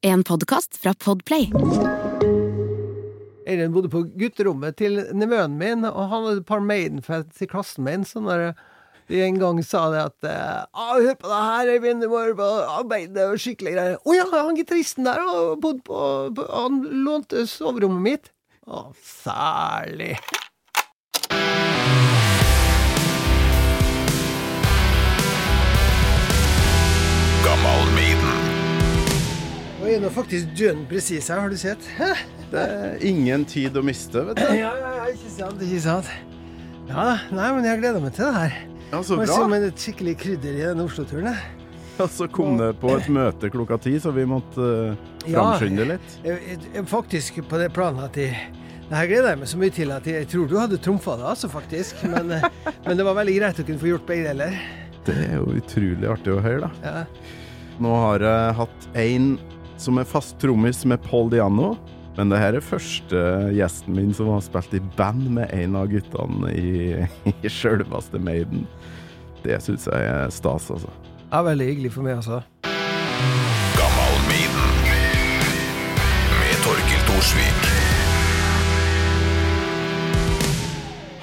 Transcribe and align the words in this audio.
En 0.00 0.24
podkast 0.24 0.76
fra 0.76 0.92
Podplay. 0.94 1.50
Eirin 3.46 3.72
bodde 3.74 3.88
på 3.90 4.04
gutterommet 4.14 4.76
til 4.78 5.00
nevøen 5.10 5.56
min, 5.58 5.82
og 5.88 6.04
han 6.12 6.22
hadde 6.28 6.36
et 6.38 6.46
par 6.46 6.62
Maiden-fans 6.62 7.42
i 7.42 7.48
klassen 7.50 7.82
min. 7.82 8.04
Sånn 8.06 8.28
der 8.30 8.52
de 9.10 9.24
en 9.26 9.40
gang 9.42 9.58
sa 9.66 9.88
det 9.90 10.04
at 10.04 10.28
ah, 10.30 10.94
'Hør 11.00 11.18
på 11.18 11.26
det 11.26 11.42
her, 11.48 11.72
Eivind, 11.74 12.04
du 12.04 12.12
må 12.12 12.22
høre 12.22 12.38
på 12.38 12.46
arbeidet 12.78 13.16
det 13.16 13.26
skikkelige 13.26 13.42
skikkelig 13.42 13.74
greier'. 13.74 13.98
'Å 13.98 14.14
ja, 14.14 14.26
han 14.36 14.60
gitaristen 14.60 15.08
der 15.10 15.18
har 15.18 15.56
på, 15.66 15.74
på 15.82 16.46
Han 16.46 16.78
lånte 17.02 17.46
soverommet 17.50 18.04
mitt'. 18.06 18.30
Å, 18.70 18.92
særlig. 19.02 20.14
Og 29.88 29.94
er 29.96 30.02
nå 30.04 30.08
faktisk 30.12 30.50
døden 30.52 30.82
presis 30.84 31.30
her, 31.32 31.38
har 31.40 31.48
du 31.48 31.56
sett? 31.56 31.84
Det 32.50 32.60
er 32.60 33.04
ingen 33.08 33.46
tid 33.48 33.72
å 33.72 33.80
miste, 33.80 34.20
vet 34.26 34.36
du. 34.36 34.42
Ja, 34.58 34.68
ja, 34.76 34.90
ja, 34.98 35.06
ikke 35.14 35.30
sant, 35.32 35.62
ikke 35.64 35.80
sant. 35.80 36.10
Ja, 36.90 37.06
nei, 37.32 37.46
men 37.56 37.64
jeg 37.64 37.80
gleder 37.80 38.04
meg 38.04 38.12
til 38.18 38.28
det 38.28 38.34
her. 38.34 38.58
Ja, 38.90 39.00
så 39.00 39.16
bra. 39.16 39.30
se 39.30 39.38
om 39.46 39.54
det 39.56 39.62
er 39.62 39.66
et 39.70 39.86
skikkelig 39.86 40.14
krydder 40.20 40.60
i 40.60 40.66
denne 40.66 40.84
Oslo-turen. 40.84 41.40
Ja, 41.96 42.10
så 42.18 42.28
kom 42.28 42.60
det 42.60 42.68
på 42.84 42.92
et 42.98 43.08
møte 43.16 43.48
klokka 43.54 43.80
ti, 43.80 43.94
så 43.96 44.12
vi 44.12 44.28
måtte 44.28 44.60
uh, 44.60 45.08
Ja. 45.24 45.40
framskynde 45.40 45.88
litt. 45.94 46.20
Jeg, 46.28 46.84
faktisk 46.92 47.40
på 47.48 47.64
det 47.64 47.72
planet 47.72 48.10
at 48.10 48.22
jeg, 48.26 48.46
det 48.90 48.92
her 48.92 49.08
gleder 49.08 49.32
jeg 49.32 49.40
meg 49.40 49.52
så 49.56 49.64
mye 49.64 49.78
til 49.80 49.96
at 49.96 50.12
jeg, 50.12 50.20
jeg 50.20 50.32
tror 50.36 50.52
du 50.52 50.56
hadde 50.60 50.84
trumfa 50.84 51.16
det, 51.16 51.30
altså, 51.32 51.48
faktisk. 51.48 52.04
Men, 52.12 52.36
eh, 52.36 52.50
men 52.84 53.00
det 53.00 53.08
var 53.08 53.16
veldig 53.24 53.40
greit 53.40 53.64
å 53.64 53.70
kunne 53.72 53.80
få 53.80 53.94
gjort 53.96 54.10
begge 54.12 54.34
deler. 54.34 54.60
Det 55.08 55.16
er 55.30 55.38
jo 55.40 55.48
utrolig 55.56 56.16
artig 56.18 56.36
å 56.36 56.42
høre, 56.44 56.68
da. 56.68 56.74
Ja. 56.84 57.38
Nå 57.78 58.00
har 58.04 58.24
jeg 58.26 58.58
hatt 58.58 58.92
en 58.98 59.36
som 59.78 59.98
er 59.98 60.08
fast 60.08 60.38
trommis 60.42 60.84
med 60.88 61.02
Paul 61.06 61.30
Diano. 61.30 61.76
Men 62.18 62.32
det 62.32 62.40
her 62.42 62.56
er 62.58 62.64
første 62.64 63.20
gjesten 63.54 63.94
min 63.94 64.10
som 64.16 64.32
har 64.32 64.42
spilt 64.42 64.74
i 64.74 64.82
band 64.98 65.28
med 65.36 65.52
en 65.54 65.76
av 65.78 65.86
guttene 65.92 66.50
i, 66.50 66.72
i 67.46 67.52
sjølveste 67.52 68.18
Maiden. 68.18 68.66
Det 69.44 69.60
syns 69.62 69.86
jeg 69.86 70.08
er 70.10 70.32
stas, 70.34 70.66
altså. 70.74 70.90
ja, 71.30 71.42
veldig 71.46 71.68
hyggelig 71.70 71.92
for 71.94 72.06
meg, 72.06 72.18
altså. 72.18 72.40
Gammal 73.78 74.18
Maiden. 74.26 74.66
Med 76.40 76.58
Torkil 76.66 77.06
Thorsvik. 77.12 77.70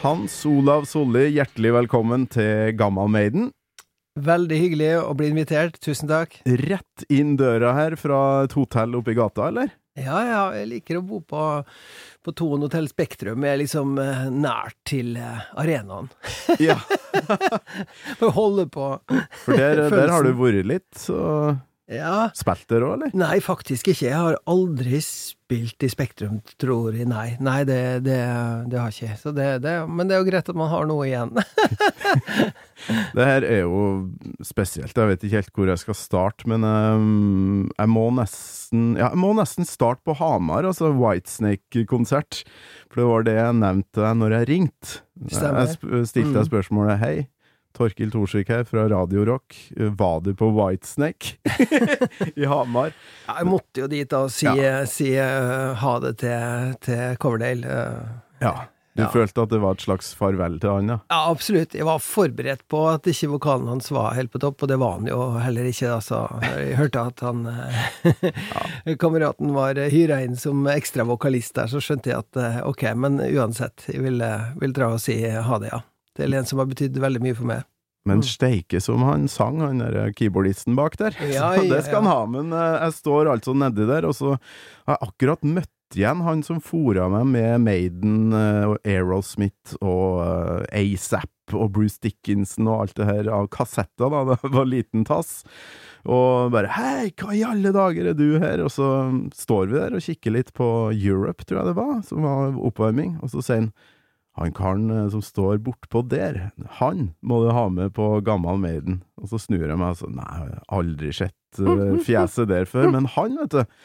Hans 0.06 0.40
Olav 0.48 0.88
Solli, 0.88 1.28
hjertelig 1.36 1.76
velkommen 1.82 2.28
til 2.32 2.72
Gammal 2.80 3.12
Maiden. 3.12 3.52
Veldig 4.16 4.58
hyggelig 4.62 4.92
å 5.02 5.12
bli 5.18 5.28
invitert. 5.34 5.76
Tusen 5.84 6.08
takk. 6.08 6.38
Rett 6.48 7.04
inn 7.12 7.36
døra 7.40 7.74
her 7.76 7.98
fra 8.00 8.20
et 8.46 8.56
hotell 8.56 8.96
oppe 8.96 9.12
i 9.12 9.18
gata, 9.18 9.50
eller? 9.50 9.74
Ja, 9.96 10.18
ja, 10.28 10.40
jeg 10.56 10.68
liker 10.72 11.00
å 11.00 11.04
bo 11.08 11.22
på, 11.24 11.42
på 12.24 12.32
Thon 12.36 12.64
hotell 12.66 12.88
Spektrum. 12.92 13.44
Jeg 13.48 13.56
er 13.56 13.62
liksom 13.62 13.94
eh, 14.00 14.26
nært 14.32 14.76
til 14.88 15.14
eh, 15.20 15.46
arenaen. 15.60 16.10
Ja, 16.64 16.76
For 18.18 18.28
å 18.28 18.34
holde 18.36 18.68
på 18.72 18.90
for 19.46 19.56
der, 19.56 19.86
der 19.92 20.12
har 20.12 20.28
du 20.28 20.34
vært 20.36 20.68
litt, 20.68 21.06
og 21.12 21.56
Ja. 21.92 22.32
spilt 22.34 22.66
det, 22.72 22.80
òg, 22.82 22.96
eller? 22.96 23.12
Nei, 23.14 23.36
faktisk 23.46 23.92
ikke. 23.92 24.08
Jeg 24.08 24.18
har 24.18 24.38
aldri 24.50 24.98
spilt 25.06 25.84
i 25.86 25.90
Spektrum, 25.92 26.40
tror 26.58 26.96
jeg. 26.98 27.06
Nei, 27.06 27.36
nei 27.46 27.60
det, 27.68 27.78
det, 28.08 28.16
det 28.72 28.80
har 28.82 28.90
jeg 28.90 29.12
ikke. 29.12 29.20
Så 29.22 29.34
det, 29.38 29.50
det, 29.62 29.76
men 29.86 30.10
det 30.10 30.16
er 30.18 30.24
jo 30.24 30.30
greit 30.32 30.50
at 30.50 30.58
man 30.58 30.72
har 30.72 30.88
noe 30.90 31.06
igjen. 31.06 31.36
Det 33.16 33.24
her 33.26 33.46
er 33.48 33.62
jo 33.64 33.78
spesielt. 34.46 34.94
Jeg 34.98 35.10
vet 35.10 35.24
ikke 35.26 35.40
helt 35.40 35.54
hvor 35.56 35.70
jeg 35.72 35.82
skal 35.82 35.96
starte, 35.98 36.46
men 36.52 36.66
um, 36.68 37.70
jeg 37.72 37.90
må 37.90 38.04
nesten 38.14 38.92
Ja, 39.00 39.08
jeg 39.14 39.22
må 39.24 39.32
nesten 39.38 39.66
starte 39.68 40.04
på 40.06 40.14
Hamar, 40.20 40.68
altså 40.68 40.92
Whitesnake-konsert. 40.94 42.44
For 42.92 43.02
det 43.02 43.08
var 43.10 43.26
det 43.26 43.38
jeg 43.40 43.58
nevnte 43.62 44.12
når 44.20 44.36
jeg 44.40 44.50
ringte. 44.52 45.00
Jeg 45.32 45.78
stilte 46.10 46.34
deg 46.36 46.44
Mm. 46.44 46.50
spørsmålet 46.50 47.00
Hei, 47.02 47.16
Torkil 47.76 48.12
Thorsvik 48.14 48.50
her 48.54 48.64
fra 48.68 48.86
Radio 48.92 49.26
Rock. 49.28 49.56
Var 49.76 50.22
du 50.26 50.32
på 50.40 50.50
Whitesnake 50.56 51.36
i 52.40 52.46
Hamar? 52.48 52.94
Ja, 53.28 53.40
Jeg 53.42 53.50
måtte 53.52 53.84
jo 53.84 53.90
dit 53.92 54.10
da 54.12 54.24
og 54.28 54.32
si, 54.34 54.48
si 54.92 55.12
eh, 55.20 55.74
ha 55.84 55.98
det 56.04 56.16
til, 56.24 56.78
til 56.88 57.20
Coverdale. 57.22 57.66
eh. 57.68 58.16
Ja. 58.46 58.56
Du 58.96 59.02
Ja. 59.04 59.10
følte 59.12 59.44
at 59.44 59.50
det 59.52 59.58
var 59.60 59.74
et 59.76 59.82
slags 59.84 60.14
farvel 60.16 60.54
til 60.64 60.72
han, 60.72 60.88
ja? 60.88 60.96
Ja, 61.12 61.18
absolutt. 61.28 61.74
Jeg 61.76 61.84
var 61.84 62.00
forberedt 62.00 62.62
på 62.72 62.80
at 62.94 63.04
ikke 63.12 63.28
vokalen 63.34 63.68
hans 63.68 63.90
var 63.92 64.14
helt 64.16 64.32
på 64.32 64.40
topp, 64.40 64.64
og 64.64 64.70
det 64.72 64.78
var 64.80 64.94
han 65.02 65.10
jo 65.10 65.18
heller 65.44 65.68
ikke. 65.68 65.90
Da, 65.92 65.98
så 66.00 66.22
jeg 66.46 66.78
hørte 66.80 67.04
at 67.12 67.20
han 67.28 67.42
eh, 67.52 68.96
Kameraten 69.02 69.52
var 69.52 69.76
hyra 69.92 70.22
inn 70.24 70.38
som 70.40 70.64
ekstra 70.72 71.04
vokalist 71.10 71.58
der, 71.60 71.68
så 71.68 71.82
skjønte 71.84 72.14
jeg 72.14 72.24
at 72.24 72.40
eh, 72.40 72.62
ok, 72.72 72.86
men 72.96 73.20
uansett, 73.20 73.84
jeg 73.92 74.00
vil, 74.06 74.22
eh, 74.24 74.54
vil 74.64 74.72
dra 74.80 74.94
og 74.96 75.04
si 75.04 75.18
ha 75.28 75.60
det, 75.60 75.74
ja. 75.76 75.82
Til 76.16 76.34
en 76.38 76.46
som 76.48 76.62
har 76.62 76.70
betydd 76.72 76.98
veldig 77.04 77.22
mye 77.24 77.36
for 77.38 77.50
meg. 77.50 77.66
Men 78.06 78.22
Mm. 78.22 78.28
steike 78.30 78.80
som 78.82 79.02
han 79.02 79.28
sang, 79.28 79.60
han 79.60 79.80
der 79.82 80.12
keyboardisten 80.14 80.76
bak 80.78 80.96
der. 80.98 81.16
Ja, 81.26 81.54
så 81.58 81.64
det 81.68 81.86
skal 81.88 82.04
han 82.04 82.12
ha. 82.12 82.26
Men 82.30 82.54
eh, 82.54 82.84
jeg 82.86 82.94
står 83.02 83.32
altså 83.34 83.56
nedi 83.58 83.88
der, 83.90 84.06
og 84.06 84.14
så 84.14 84.36
har 84.86 85.00
jeg 85.00 85.10
akkurat 85.10 85.42
møtt 85.44 85.72
igjen 85.96 86.22
han 86.26 86.42
som 86.44 86.60
fora 86.62 87.08
meg 87.10 87.26
med 87.32 87.62
Maiden 87.66 88.34
eh, 88.34 88.66
og 88.70 88.78
Aerosmith 88.86 89.76
og 89.82 90.22
eh, 90.70 90.94
ASAP 90.94 91.54
og 91.54 91.72
Bruce 91.76 92.00
Dickinson 92.02 92.68
og 92.68 92.82
alt 92.86 92.96
det 92.98 93.06
her 93.06 93.30
av 93.30 93.50
kassetter 93.54 94.10
da 94.10 94.24
det 94.32 94.54
var 94.54 94.70
liten 94.70 95.06
tass. 95.06 95.44
Og 96.06 96.52
bare 96.54 96.70
'hei, 96.70 97.10
hva 97.18 97.34
i 97.34 97.42
alle 97.46 97.72
dager 97.74 98.12
er 98.12 98.14
du 98.14 98.38
her?' 98.38 98.62
Og 98.62 98.70
så 98.70 99.10
står 99.34 99.72
vi 99.72 99.80
der 99.80 99.98
og 99.98 100.06
kikker 100.06 100.32
litt 100.38 100.54
på 100.54 100.94
Europe, 100.94 101.46
tror 101.46 101.64
jeg 101.64 101.74
det 101.74 101.78
var, 101.82 102.02
som 102.06 102.22
var 102.22 102.54
oppvarming, 102.54 103.18
og 103.24 103.34
så 103.34 103.42
sier 103.42 103.64
han 103.64 103.72
han 104.36 104.52
karen 104.56 104.90
eh, 104.92 105.06
som 105.14 105.22
står 105.24 105.62
bortpå 105.64 106.02
der, 106.12 106.50
han 106.80 107.10
må 107.24 107.40
du 107.46 107.52
ha 107.56 107.68
med 107.72 107.94
på 107.96 108.18
Gammal 108.26 108.60
Maiden. 108.60 109.00
Og 109.22 109.32
så 109.32 109.40
snur 109.40 109.64
jeg 109.64 109.80
meg 109.80 109.94
og 109.94 110.02
sånn, 110.02 110.18
Nei, 110.20 110.26
jeg 110.28 110.58
har 110.58 110.82
aldri 110.82 111.12
sett 111.16 111.62
eh, 111.64 111.94
fjeset 112.08 112.52
der 112.52 112.68
før. 112.68 112.90
Men 112.98 113.08
han, 113.16 113.38
vet 113.40 113.56
du, 113.56 113.80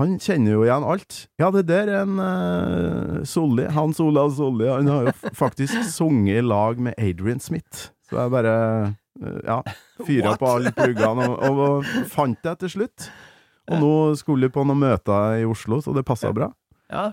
han 0.00 0.16
kjenner 0.18 0.56
jo 0.56 0.64
igjen 0.66 0.88
alt. 0.90 1.20
Ja, 1.38 1.52
det 1.54 1.68
der 1.70 1.92
er 1.92 2.02
en 2.02 2.18
uh, 2.18 3.22
Solli, 3.28 3.68
Hans 3.76 4.02
Olav 4.02 4.34
Solli. 4.34 4.66
Han 4.66 4.90
har 4.90 5.08
jo 5.10 5.34
faktisk 5.38 5.78
sunget 5.98 6.42
i 6.42 6.44
lag 6.44 6.82
med 6.82 6.98
Adrian 6.98 7.42
Smith. 7.42 7.92
Så 8.10 8.18
jeg 8.18 8.34
bare 8.34 8.56
uh, 8.90 9.38
ja, 9.46 9.60
fyra 10.02 10.34
på 10.40 10.50
alle 10.56 10.74
pluggene 10.74 11.30
og, 11.30 11.38
og, 11.38 11.64
og 11.68 12.10
fant 12.10 12.42
det 12.42 12.58
til 12.64 12.78
slutt. 12.80 13.10
Og 13.70 13.78
nå 13.80 13.96
skulle 14.18 14.50
vi 14.50 14.58
på 14.58 14.66
noen 14.66 14.82
møter 14.82 15.38
i 15.38 15.46
Oslo, 15.48 15.78
så 15.80 15.94
det 15.94 16.02
passa 16.04 16.34
bra. 16.34 16.50
Ja, 16.90 17.12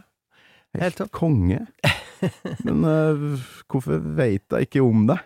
Helt 0.82 0.98
topp. 0.98 1.14
konge. 1.14 1.68
Men 2.66 2.86
uh, 2.86 3.44
hvorfor 3.72 4.02
veit 4.18 4.46
jeg 4.52 4.68
ikke 4.68 4.84
om 4.86 5.06
det? 5.10 5.18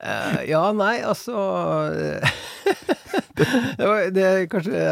uh, 0.00 0.40
ja, 0.52 0.62
nei, 0.76 0.96
altså 1.06 1.34
eh, 1.92 2.38
det, 4.14 4.24
er 4.24 4.46
kanskje 4.50 4.84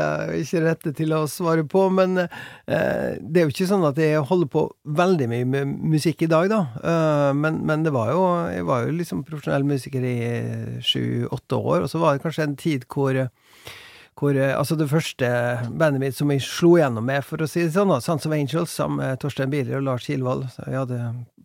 ikke 0.42 0.62
rette 0.66 0.92
til 0.96 1.14
å 1.16 1.24
svare 1.30 1.64
på, 1.68 1.84
men 1.94 2.16
det 2.16 3.40
er 3.40 3.46
jo 3.46 3.52
ikke 3.52 3.68
sånn 3.68 3.84
at 3.86 3.98
jeg 4.00 4.22
holder 4.28 4.50
på 4.52 4.64
veldig 4.98 5.28
mye 5.30 5.48
med 5.48 5.72
musikk 5.94 6.24
i 6.26 6.30
dag, 6.30 6.48
da. 6.52 6.60
Men, 7.36 7.60
men 7.66 7.84
det 7.86 7.92
var 7.94 8.12
jo 8.12 8.22
Jeg 8.52 8.66
var 8.68 8.84
jo 8.86 8.96
liksom 8.98 9.22
profesjonell 9.26 9.66
musiker 9.66 10.04
i 10.06 10.16
sju-åtte 10.84 11.58
år, 11.58 11.84
og 11.84 11.90
så 11.92 12.02
var 12.02 12.16
det 12.16 12.24
kanskje 12.26 12.46
en 12.48 12.58
tid 12.60 12.86
hvor 12.92 13.18
hvor, 14.18 14.36
eh, 14.36 14.52
altså 14.58 14.76
det 14.78 14.90
første 14.90 15.28
bandet 15.72 16.02
mitt 16.02 16.16
som 16.18 16.30
jeg 16.32 16.44
slo 16.44 16.74
gjennom 16.78 17.06
med, 17.08 17.24
for 17.24 17.42
å 17.42 17.48
si 17.48 17.64
det 17.64 17.72
sånn, 17.74 17.90
da, 17.92 18.00
Sons 18.04 18.26
of 18.28 18.34
Angels, 18.36 18.70
sammen 18.74 19.00
med 19.00 19.20
Torstein 19.22 19.50
Bieler 19.52 19.80
og 19.80 19.86
Lars 19.88 20.06
Kilvold. 20.08 20.48
Vi 20.66 20.76
hadde 20.76 20.98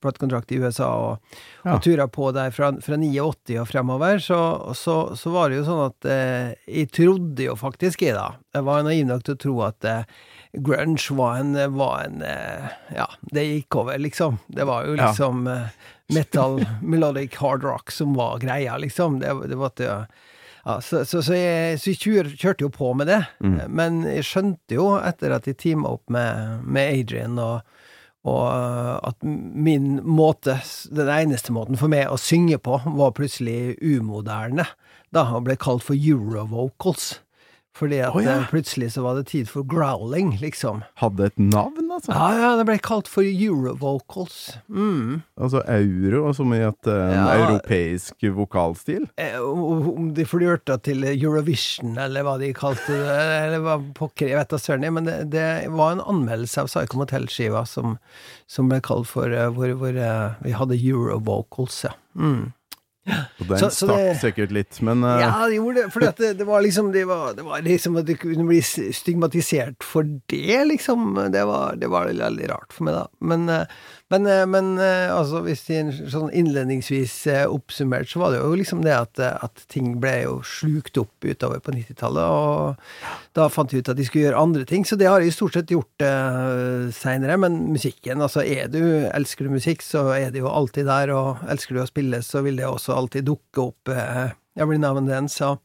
platekontrakt 0.04 0.52
i 0.54 0.60
USA 0.62 0.88
og, 0.94 1.38
Ja. 1.66 1.74
og 1.74 1.82
tura 1.82 2.06
på 2.08 2.30
der 2.36 2.52
fra, 2.54 2.72
fra 2.86 2.98
89 3.00 3.58
og 3.62 3.68
fremover. 3.72 4.20
Så, 4.22 4.38
så, 4.78 5.16
så 5.18 5.32
var 5.34 5.50
det 5.50 5.58
jo 5.62 5.68
sånn 5.70 5.86
at 5.88 6.06
eh, 6.12 6.52
jeg 6.70 6.92
trodde 6.94 7.48
jo 7.48 7.56
faktisk 7.58 8.04
jeg, 8.06 8.14
da 8.14 8.36
Jeg 8.54 8.68
var 8.68 8.84
naiv 8.86 9.08
nok 9.10 9.24
til 9.26 9.34
å 9.38 9.42
tro 9.42 9.56
at 9.66 9.88
eh, 9.90 10.04
grunge 10.54 11.18
var 11.18 11.42
en, 11.42 11.58
var 11.76 12.06
en 12.06 12.22
eh, 12.22 12.70
Ja, 12.94 13.08
det 13.34 13.48
gikk 13.48 13.80
over, 13.82 13.98
liksom. 13.98 14.38
Det 14.54 14.68
var 14.70 14.86
jo 14.86 15.00
liksom 15.00 15.48
ja. 15.50 15.58
metal, 16.14 16.62
melodic 16.82 17.36
hard 17.42 17.66
rock 17.66 17.92
som 17.92 18.14
var 18.18 18.38
greia, 18.44 18.78
liksom. 18.78 19.18
Det, 19.24 19.34
det 19.50 19.58
var 19.58 19.74
at 19.74 19.82
det, 19.82 19.92
ja, 20.68 20.78
så, 20.84 21.02
så, 21.08 21.22
så 21.24 21.36
jeg, 21.38 21.78
så 21.80 21.94
jeg 21.94 22.34
kjørte 22.36 22.66
jo 22.66 22.72
på 22.74 22.92
med 23.00 23.08
det, 23.08 23.22
Mm. 23.40 23.58
men 23.72 24.02
jeg 24.04 24.26
skjønte 24.28 24.76
jo 24.76 24.90
etter 25.00 25.32
at 25.38 25.48
jeg 25.48 25.58
teama 25.64 25.94
opp 25.96 26.10
med, 26.12 26.66
med 26.68 27.00
Adrian 27.00 27.38
og, 27.40 27.62
og 28.28 28.48
at 29.08 29.24
min 29.24 30.02
måte, 30.04 30.58
den 30.92 31.08
eneste 31.14 31.54
måten 31.56 31.80
for 31.80 31.88
meg 31.88 32.10
å 32.12 32.20
synge 32.20 32.60
på, 32.60 32.82
var 33.00 33.16
plutselig 33.16 33.78
umoderne, 33.80 34.66
da 35.16 35.24
han 35.32 35.46
ble 35.48 35.56
kalt 35.56 35.86
for 35.88 35.96
eurovocals. 35.96 37.22
Fordi 37.78 38.00
at 38.02 38.16
oh, 38.16 38.24
ja. 38.24 38.40
eh, 38.42 38.48
plutselig 38.50 38.88
så 38.96 39.04
var 39.06 39.20
det 39.20 39.28
tid 39.30 39.46
for 39.52 39.62
growling, 39.70 40.32
liksom. 40.42 40.80
Hadde 40.98 41.28
et 41.30 41.38
navn, 41.38 41.92
altså. 41.94 42.10
Ja, 42.16 42.30
ja, 42.42 42.48
det 42.58 42.66
ble 42.66 42.78
kalt 42.82 43.06
for 43.12 43.22
Eurovocals. 43.28 44.58
Mm. 44.70 45.22
Altså 45.38 45.62
euro, 45.70 46.32
som 46.34 46.54
i 46.58 46.62
at 46.66 46.80
det 46.88 46.96
er 46.96 47.12
en 47.14 47.28
Ja. 47.28 47.36
europeisk 47.46 48.26
vokalstil. 48.34 49.06
Eh, 49.18 49.38
Om 49.40 50.14
de 50.18 50.26
flørta 50.26 50.80
til 50.82 51.04
Eurovision, 51.04 51.98
eller 52.02 52.26
hva 52.26 52.38
de 52.42 52.52
kalte 52.58 52.88
det, 52.98 53.20
eller 53.46 53.60
hva 53.66 53.78
pokker, 53.94 54.28
jeg 54.32 54.38
vet 54.40 54.50
da 54.50 54.58
søren, 54.62 54.90
men 54.94 55.06
det, 55.06 55.18
det 55.34 55.48
var 55.70 55.92
en 55.98 56.02
anmeldelse 56.02 56.62
av 56.66 56.68
Psycho 56.72 56.98
Motel-skiva 56.98 57.66
som, 57.70 57.98
som 58.50 58.70
ble 58.70 58.82
kalt 58.82 59.08
for 59.08 59.30
hvor, 59.54 59.74
hvor 59.78 59.94
vi 60.44 60.52
hadde 60.58 60.82
Eurovocals, 60.82 61.84
ja. 61.86 61.94
Mm. 62.18 62.54
Og 63.08 63.48
den 63.48 63.60
Så- 63.62 63.70
så 63.72 63.88
stakk 63.88 63.98
det- 64.04 64.20
sikkert 64.22 64.52
litt, 64.52 64.82
men 64.84 65.04
uh... 65.04 65.20
Ja, 65.22 65.32
det 65.48 65.56
gjorde 65.60 65.84
det, 65.86 65.92
for 65.94 66.04
det, 66.04 66.32
det 66.38 66.48
var 66.48 66.62
liksom 66.66 66.92
det 66.92 67.06
var, 67.08 67.34
det 67.38 67.46
var 67.48 67.62
liksom 67.64 67.96
at 68.02 68.06
du 68.10 68.16
kunne 68.20 68.48
bli 68.50 68.60
stigmatisert 68.62 69.84
for 69.84 70.04
det, 70.28 70.60
liksom. 70.68 71.14
Det 71.32 71.46
var, 71.48 71.76
det 71.80 71.88
var 71.94 72.10
veldig 72.12 72.50
rart 72.52 72.74
for 72.76 72.84
meg, 72.90 72.98
da. 73.00 73.06
Men, 73.22 73.48
eh, 73.50 73.66
men, 74.14 74.26
eh, 74.26 74.46
men 74.48 74.78
eh, 74.80 75.10
altså, 75.12 75.42
hvis 75.44 75.66
de 75.68 75.82
sånn 76.08 76.32
innledningsvis 76.32 77.16
eh, 77.32 77.44
oppsummert, 77.52 78.08
så 78.08 78.22
var 78.22 78.32
det 78.32 78.40
jo 78.40 78.54
liksom 78.56 78.86
det 78.86 78.94
at, 78.96 79.20
at 79.20 79.64
ting 79.72 79.98
ble 80.04 80.14
jo 80.22 80.38
slukt 80.48 81.00
opp 81.02 81.28
utover 81.28 81.60
på 81.64 81.76
90-tallet, 81.76 82.24
og 82.24 83.36
da 83.36 83.50
fant 83.52 83.74
de 83.74 83.82
ut 83.82 83.92
at 83.92 84.00
de 84.00 84.08
skulle 84.08 84.30
gjøre 84.30 84.46
andre 84.48 84.64
ting, 84.70 84.88
så 84.88 84.96
det 85.00 85.10
har 85.12 85.20
de 85.24 85.34
stort 85.36 85.58
sett 85.58 85.74
gjort 85.76 86.08
uh, 86.08 86.88
seinere. 86.96 87.36
Men 87.42 87.60
musikken, 87.74 88.24
altså 88.24 88.46
er 88.48 88.72
du, 88.72 88.82
elsker 89.12 89.48
du 89.48 89.58
musikk, 89.58 89.84
så 89.86 90.08
er 90.16 90.32
det 90.32 90.42
jo 90.42 90.50
alltid 90.50 90.88
der, 90.88 91.12
og 91.14 91.44
elsker 91.52 91.76
du 91.76 91.84
å 91.84 91.90
spille, 91.90 92.24
så 92.26 92.42
vil 92.48 92.58
det 92.62 92.70
også 92.70 92.96
alltid 92.96 93.28
dukke 93.28 93.68
opp 93.68 93.92
uh, 93.92 94.32
every 94.58 94.78
now 94.78 94.98
and 94.98 95.08
then, 95.10 95.28
så 95.30 95.58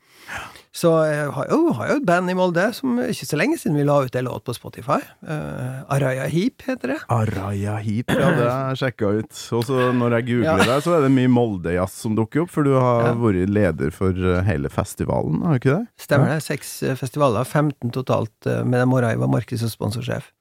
så 0.72 0.88
jeg 1.04 1.26
har 1.34 1.48
jo, 1.50 1.72
har 1.76 1.88
jo 1.90 1.94
et 1.98 2.04
band 2.08 2.30
i 2.32 2.34
Molde 2.38 2.62
som 2.72 2.94
ikke 3.02 3.26
så 3.28 3.36
lenge 3.36 3.58
siden 3.60 3.74
vi 3.76 3.82
la 3.84 3.98
ut 4.06 4.14
en 4.16 4.24
låt 4.24 4.44
på 4.46 4.54
Spotify. 4.56 4.96
Uh, 5.20 5.82
Araya 5.92 6.24
Heap 6.32 6.62
heter 6.64 6.94
det. 6.94 6.96
Araya 7.12 7.74
Heap, 7.84 8.08
ja, 8.14 8.30
det 8.38 8.46
har 8.48 8.70
jeg 8.72 8.78
sjekka 8.80 9.10
ut. 9.18 9.42
Og 9.58 9.66
så 9.68 9.90
når 9.92 10.16
jeg 10.16 10.26
googler 10.30 10.48
Ja. 10.62 10.70
deg, 10.70 10.80
så 10.86 10.94
er 10.96 11.04
det 11.04 11.10
mye 11.12 11.28
Molde-jazz 11.28 11.98
som 12.06 12.16
dukker 12.16 12.46
opp, 12.46 12.54
for 12.54 12.64
du 12.64 12.72
har 12.78 13.10
Ja. 13.10 13.12
vært 13.20 13.52
leder 13.52 13.92
for 13.92 14.16
eh, 14.16 14.40
hele 14.48 14.70
festivalen, 14.72 15.42
har 15.44 15.58
du 15.58 15.60
ikke 15.60 15.76
det? 15.76 15.86
Stemmer 16.06 16.32
det. 16.32 16.40
Seks 16.46 16.72
eh, 16.88 16.96
festivaler, 16.96 17.44
15 17.44 17.92
totalt, 17.92 18.32
med 18.64 18.80
jeg 18.80 19.18
var 19.20 19.28
markeds- 19.28 19.66
og 19.68 19.74
sponsorsjef. 19.76 20.32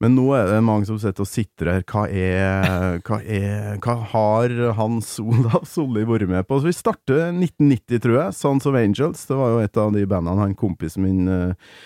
Men 0.00 0.14
nå 0.16 0.26
er 0.32 0.48
det 0.48 0.60
mange 0.64 0.88
som 0.88 0.96
sitter 1.00 1.26
og 1.26 1.28
sitrer. 1.28 1.82
Hva 1.84 2.06
er 2.08 3.00
Hva, 3.04 3.20
er, 3.20 3.76
hva 3.84 3.96
har 4.14 4.54
Hans 4.78 5.18
Olav 5.20 5.66
Solli 5.68 6.06
vært 6.08 6.30
med 6.30 6.48
på? 6.48 6.60
Så 6.60 6.70
vi 6.70 6.76
starter 6.76 7.28
1990, 7.28 8.00
tror 8.00 8.16
jeg. 8.16 8.38
Sons 8.38 8.68
of 8.70 8.78
Angels. 8.80 9.26
Det 9.28 9.36
var 9.36 9.52
jo 9.54 9.62
et 9.64 9.80
av 9.80 9.92
de 9.96 10.06
bandene 10.08 10.40
han 10.40 10.56
kompisen 10.58 11.04
min 11.04 11.28
uh, 11.28 11.76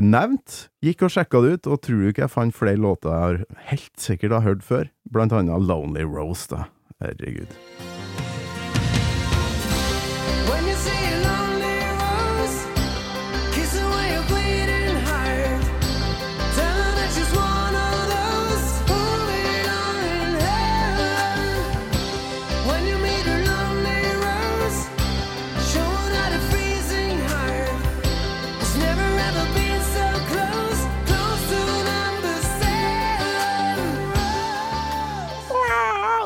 nevnte. 0.00 0.70
Gikk 0.84 1.04
og 1.04 1.12
sjekka 1.12 1.44
det 1.44 1.56
ut, 1.58 1.72
og 1.74 1.82
tror 1.84 2.00
du 2.00 2.10
ikke 2.10 2.24
jeg 2.24 2.36
fant 2.38 2.56
flere 2.56 2.80
låter 2.80 3.12
jeg 3.12 3.26
har 3.26 3.64
helt 3.74 3.96
sikkert 4.00 4.38
har 4.38 4.48
hørt 4.48 4.64
før? 4.64 4.92
Blant 5.12 5.36
annet 5.36 5.68
Lonely 5.68 6.08
Rose, 6.08 6.48
da. 6.48 6.70
Herregud. 7.04 7.52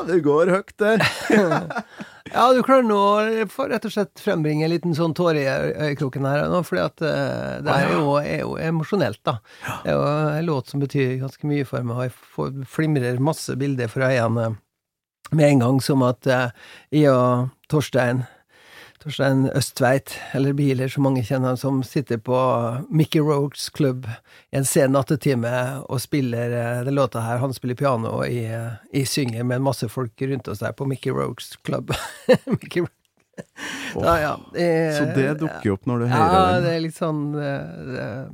Det 0.05 0.19
går 0.25 0.53
høyt 0.53 0.75
der. 0.81 1.05
Ja, 2.33 2.47
du 2.51 2.63
klarer 2.65 2.83
nå 2.83 2.97
å 2.97 3.43
få 3.53 3.67
rett 3.69 3.83
og 3.85 3.93
slett 3.93 4.19
frembringe 4.19 4.65
en 4.65 4.71
liten 4.71 4.95
sånn 4.97 5.13
tåre 5.15 5.43
i 5.43 5.45
øyekroken 5.45 6.25
her 6.25 6.47
nå, 6.49 6.63
fordi 6.65 6.81
at 6.81 7.03
eh, 7.05 7.51
det 7.63 7.75
er 7.75 7.93
jo, 7.93 8.15
er 8.17 8.39
jo 8.41 8.55
emosjonelt, 8.59 9.21
da. 9.29 9.35
Det 9.83 9.93
er 9.93 9.95
jo 9.95 10.07
en 10.09 10.47
låt 10.47 10.73
som 10.73 10.81
betyr 10.81 11.19
ganske 11.21 11.47
mye 11.47 11.67
for 11.69 11.85
meg, 11.85 11.95
og 11.95 12.07
jeg 12.07 12.15
får, 12.33 12.55
flimrer 12.73 13.21
masse 13.23 13.53
bilder 13.61 13.91
for 13.93 14.07
øynene 14.07 14.55
med 15.31 15.45
en 15.51 15.61
gang, 15.67 15.79
som 15.85 16.01
at 16.05 16.25
eh, 16.25 16.49
jeg 16.97 17.13
og 17.13 17.53
Torstein 17.71 18.25
Torstein 19.05 19.43
Østveit, 19.53 20.15
eller 20.33 20.55
Biler, 20.57 20.89
som 20.89 21.03
mange 21.05 21.21
kjenner 21.25 21.51
ham 21.53 21.57
som 21.61 21.83
sitter 21.85 22.17
på 22.25 22.35
Mickey 22.89 23.21
Rogues 23.21 23.67
klubb 23.75 24.07
en 24.55 24.65
sen 24.65 24.95
nattetime 24.95 25.51
og 25.85 26.01
spiller 26.01 26.55
eh, 26.57 26.79
den 26.87 26.95
låta 26.97 27.21
her. 27.21 27.37
Han 27.43 27.53
spiller 27.53 27.77
piano, 27.77 28.15
og 28.17 28.25
jeg, 28.25 28.49
eh, 28.49 28.79
jeg 28.97 29.07
synger 29.11 29.45
med 29.45 29.59
en 29.59 29.67
masse 29.67 29.89
folk 29.93 30.25
rundt 30.25 30.49
oss 30.49 30.63
der 30.65 30.73
på 30.73 30.87
Mickey 30.89 31.13
Rogues 31.13 31.53
klubb. 31.61 31.93
Mickey 32.49 32.81
Ro- 32.81 32.89
Så, 33.93 34.01
ja, 34.23 34.33
eh, 34.57 34.91
Så 34.97 35.05
det 35.15 35.29
dukker 35.41 35.73
opp 35.75 35.85
når 35.85 35.99
du 35.99 36.05
Ja, 36.09 36.17
hører 36.25 36.61
det 36.65 36.73
er 36.73 36.83
litt 36.85 36.97
sånn 36.97 37.21
eh, 37.35 38.27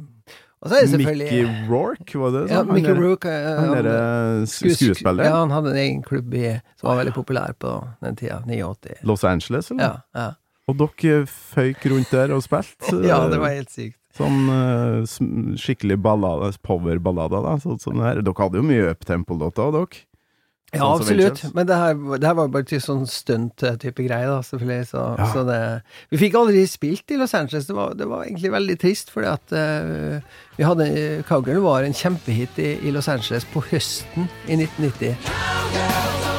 det, 0.72 0.98
Mickey 1.02 1.42
Rourke, 1.68 2.20
var 2.22 2.32
det 2.36 2.42
sånn? 2.46 2.52
ja? 2.54 2.64
Mickey 2.70 2.94
Rourke. 2.94 3.26
eh, 3.34 3.60
Han 3.60 3.74
han- 3.76 4.46
skuespilleren? 4.48 5.26
Ja, 5.26 5.40
han 5.42 5.52
hadde 5.52 5.72
en 5.74 5.78
egen 5.84 6.04
klubb 6.06 6.34
i, 6.38 6.52
som 6.80 6.92
var 6.92 7.00
veldig 7.04 7.16
populær 7.18 7.56
på 7.60 7.72
den 8.06 8.16
tida. 8.16 8.44
89. 8.46 9.00
Los 9.04 9.24
Angeles, 9.26 9.72
eller? 9.72 9.84
Ja, 9.84 9.98
ja. 10.16 10.28
Og 10.72 10.78
dere 10.80 11.26
føyk 11.28 11.84
rundt 11.92 12.14
der 12.16 12.32
og 12.36 12.46
spilte? 12.46 13.02
ja, 13.12 13.20
det 13.32 13.42
var 13.42 13.52
helt 13.58 13.74
sykt. 13.74 13.98
Sånn 14.16 14.48
uh, 14.52 15.56
skikkelig 15.60 15.96
ballade, 16.04 16.52
powerballader, 16.68 17.44
da. 17.46 17.58
Så, 17.64 17.78
sånn 17.80 18.02
her. 18.04 18.20
Dere 18.24 18.44
hadde 18.44 18.60
jo 18.60 18.66
mye 18.68 18.90
uptempo-låter, 18.92 19.72
dere. 19.76 20.02
Ja, 20.72 20.86
Sånn 20.96 21.20
ja, 21.20 21.28
absolutt. 21.28 21.56
Men 21.56 21.68
det 21.68 21.76
her, 21.76 21.98
det 22.16 22.28
her 22.30 22.36
var 22.38 22.52
bare 22.52 22.68
til 22.70 22.80
sånn 22.80 23.02
stunt-type 23.12 24.06
greie, 24.06 24.28
da, 24.30 24.38
selvfølgelig. 24.48 24.88
Så, 24.94 25.02
Ja. 25.20 25.28
så 25.34 25.44
det 25.48 25.60
Vi 26.14 26.22
fikk 26.22 26.38
aldri 26.40 26.64
spilt 26.72 27.12
i 27.12 27.20
Los 27.20 27.36
Angeles. 27.36 27.68
Det 27.68 27.76
var, 27.76 27.92
det 28.00 28.08
var 28.08 28.24
egentlig 28.24 28.54
veldig 28.56 28.80
trist, 28.80 29.12
fordi 29.12 29.32
at 29.34 29.52
uh, 29.52 30.20
vi 30.56 30.64
hadde 30.68 30.90
Cowgirl 31.28 31.64
var 31.68 31.84
en 31.84 31.96
kjempehit 31.96 32.60
i, 32.64 32.78
i 32.88 32.96
Los 32.96 33.12
Angeles 33.12 33.48
på 33.52 33.64
høsten 33.68 34.32
i 34.48 34.60
1990. 34.64 36.31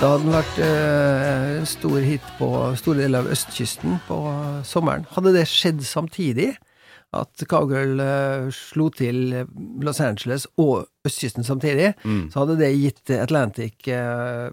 Da 0.00 0.10
hadde 0.10 0.24
den 0.24 0.34
vært 0.34 0.58
en 0.64 1.44
en 1.64 1.68
stor 1.68 2.02
hit 2.04 2.24
på 2.36 2.48
store 2.76 3.06
deler 3.06 3.22
av 3.24 3.30
østkysten 3.32 3.96
på 4.04 4.18
sommeren. 4.68 5.06
Hadde 5.14 5.32
det 5.32 5.46
skjedd 5.48 5.80
samtidig, 5.88 6.50
at 7.14 7.44
Cowgirl 7.48 8.02
uh, 8.02 8.50
slo 8.52 8.90
til 8.92 9.46
Los 9.80 10.02
Angeles 10.04 10.44
og 10.60 10.90
østkysten 11.06 11.46
samtidig, 11.46 11.92
så 12.32 12.42
hadde 12.42 12.58
det 12.58 12.72
gitt 12.74 13.14
Atlantic 13.16 13.88
uh, 13.88 14.50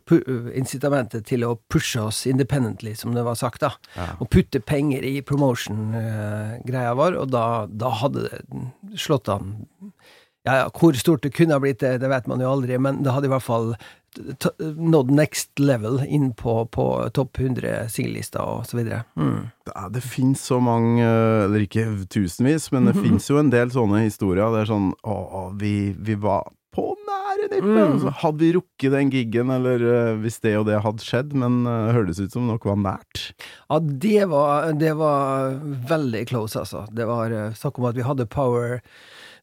incitamentet 0.55 1.25
til 1.27 1.43
å 1.43 1.57
pushe 1.67 1.99
oss 1.99 2.23
independently, 2.29 2.93
som 2.95 3.17
det 3.17 3.25
var 3.27 3.35
sagt, 3.35 3.65
da. 3.65 3.73
Og 4.21 4.29
putte 4.31 4.61
penger 4.63 5.03
i 5.03 5.17
promotion-greia 5.25 6.95
vår, 6.95 7.17
og 7.17 7.33
da, 7.33 7.45
da 7.67 7.91
hadde 8.05 8.29
det 8.29 9.01
slått 9.01 9.31
an 9.33 9.57
ja, 10.41 10.55
ja, 10.63 10.69
hvor 10.73 10.95
stort 10.97 11.21
det 11.21 11.35
kunne 11.35 11.53
ha 11.53 11.61
blitt, 11.61 11.83
det, 11.83 11.99
det 12.01 12.09
vet 12.09 12.29
man 12.29 12.41
jo 12.41 12.49
aldri, 12.49 12.77
men 12.81 13.03
det 13.05 13.13
hadde 13.13 13.29
i 13.29 13.33
hvert 13.33 13.45
fall 13.45 13.75
nådd 14.59 15.11
next 15.11 15.59
level 15.59 16.01
inn 16.07 16.33
på, 16.33 16.65
på 16.65 16.85
topp 17.15 17.39
100 17.39 17.89
singellista 17.89 18.43
og 18.43 18.65
så 18.67 18.77
videre. 18.81 19.03
Mm. 19.15 19.49
Ja, 19.71 19.87
det 19.93 20.01
finnes 20.03 20.41
så 20.43 20.59
mange, 20.59 21.05
eller 21.45 21.63
ikke 21.63 21.85
tusenvis, 22.11 22.71
men 22.71 22.89
det 22.89 22.97
finnes 22.99 23.29
jo 23.29 23.39
en 23.39 23.51
del 23.53 23.71
sånne 23.71 24.03
historier. 24.05 24.49
Det 24.51 24.65
er 24.65 24.73
sånn 24.73 24.89
Å, 25.07 25.45
vi, 25.59 25.93
vi 25.97 26.17
var 26.19 26.49
på 26.71 26.93
nære 27.07 27.47
nippet, 27.51 28.03
Mm. 28.03 28.11
hadde 28.21 28.39
vi 28.39 28.51
rukket 28.55 28.93
den 28.93 29.09
giggen, 29.11 29.49
eller 29.51 29.81
eh, 29.83 30.19
hvis 30.23 30.39
det 30.39 30.53
og 30.59 30.67
det 30.69 30.79
hadde 30.83 31.03
skjedd, 31.03 31.33
men 31.35 31.65
uh, 31.67 31.91
hørtes 31.91 32.21
ut 32.21 32.31
som 32.31 32.47
noe 32.47 32.61
var 32.63 32.79
nært. 32.79 33.33
Ja, 33.67 33.79
det 33.79 34.29
var, 34.31 34.71
det 34.79 34.93
var 34.95 35.57
veldig 35.89 36.25
close, 36.31 36.59
altså. 36.59 36.85
Det 36.91 37.07
var 37.09 37.31
uh, 37.35 37.51
snakk 37.59 37.79
om 37.79 37.89
at 37.91 37.99
vi 37.99 38.07
hadde 38.07 38.27
power 38.31 38.79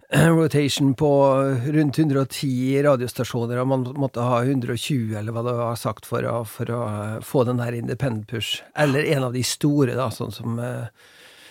rotation 0.39 0.95
på 0.95 1.35
rundt 1.67 1.99
110 1.99 2.83
radiostasjoner, 2.83 3.61
og 3.61 3.69
man 3.69 3.87
måtte 4.01 4.25
ha 4.25 4.41
120, 4.45 5.13
eller 5.19 5.37
hva 5.37 5.45
det 5.45 5.55
var 5.59 5.77
sagt, 5.77 6.09
for 6.09 6.25
å, 6.25 6.41
for 6.49 6.73
å 6.73 6.81
eh, 6.89 7.21
få 7.25 7.45
den 7.49 7.61
her 7.61 7.77
independent 7.77 8.29
push. 8.31 8.63
Eller 8.77 9.05
en 9.05 9.29
av 9.29 9.37
de 9.37 9.45
store, 9.45 9.99
da, 9.99 10.11
sånn 10.15 10.35
som 10.35 10.59
eh, 10.63 10.91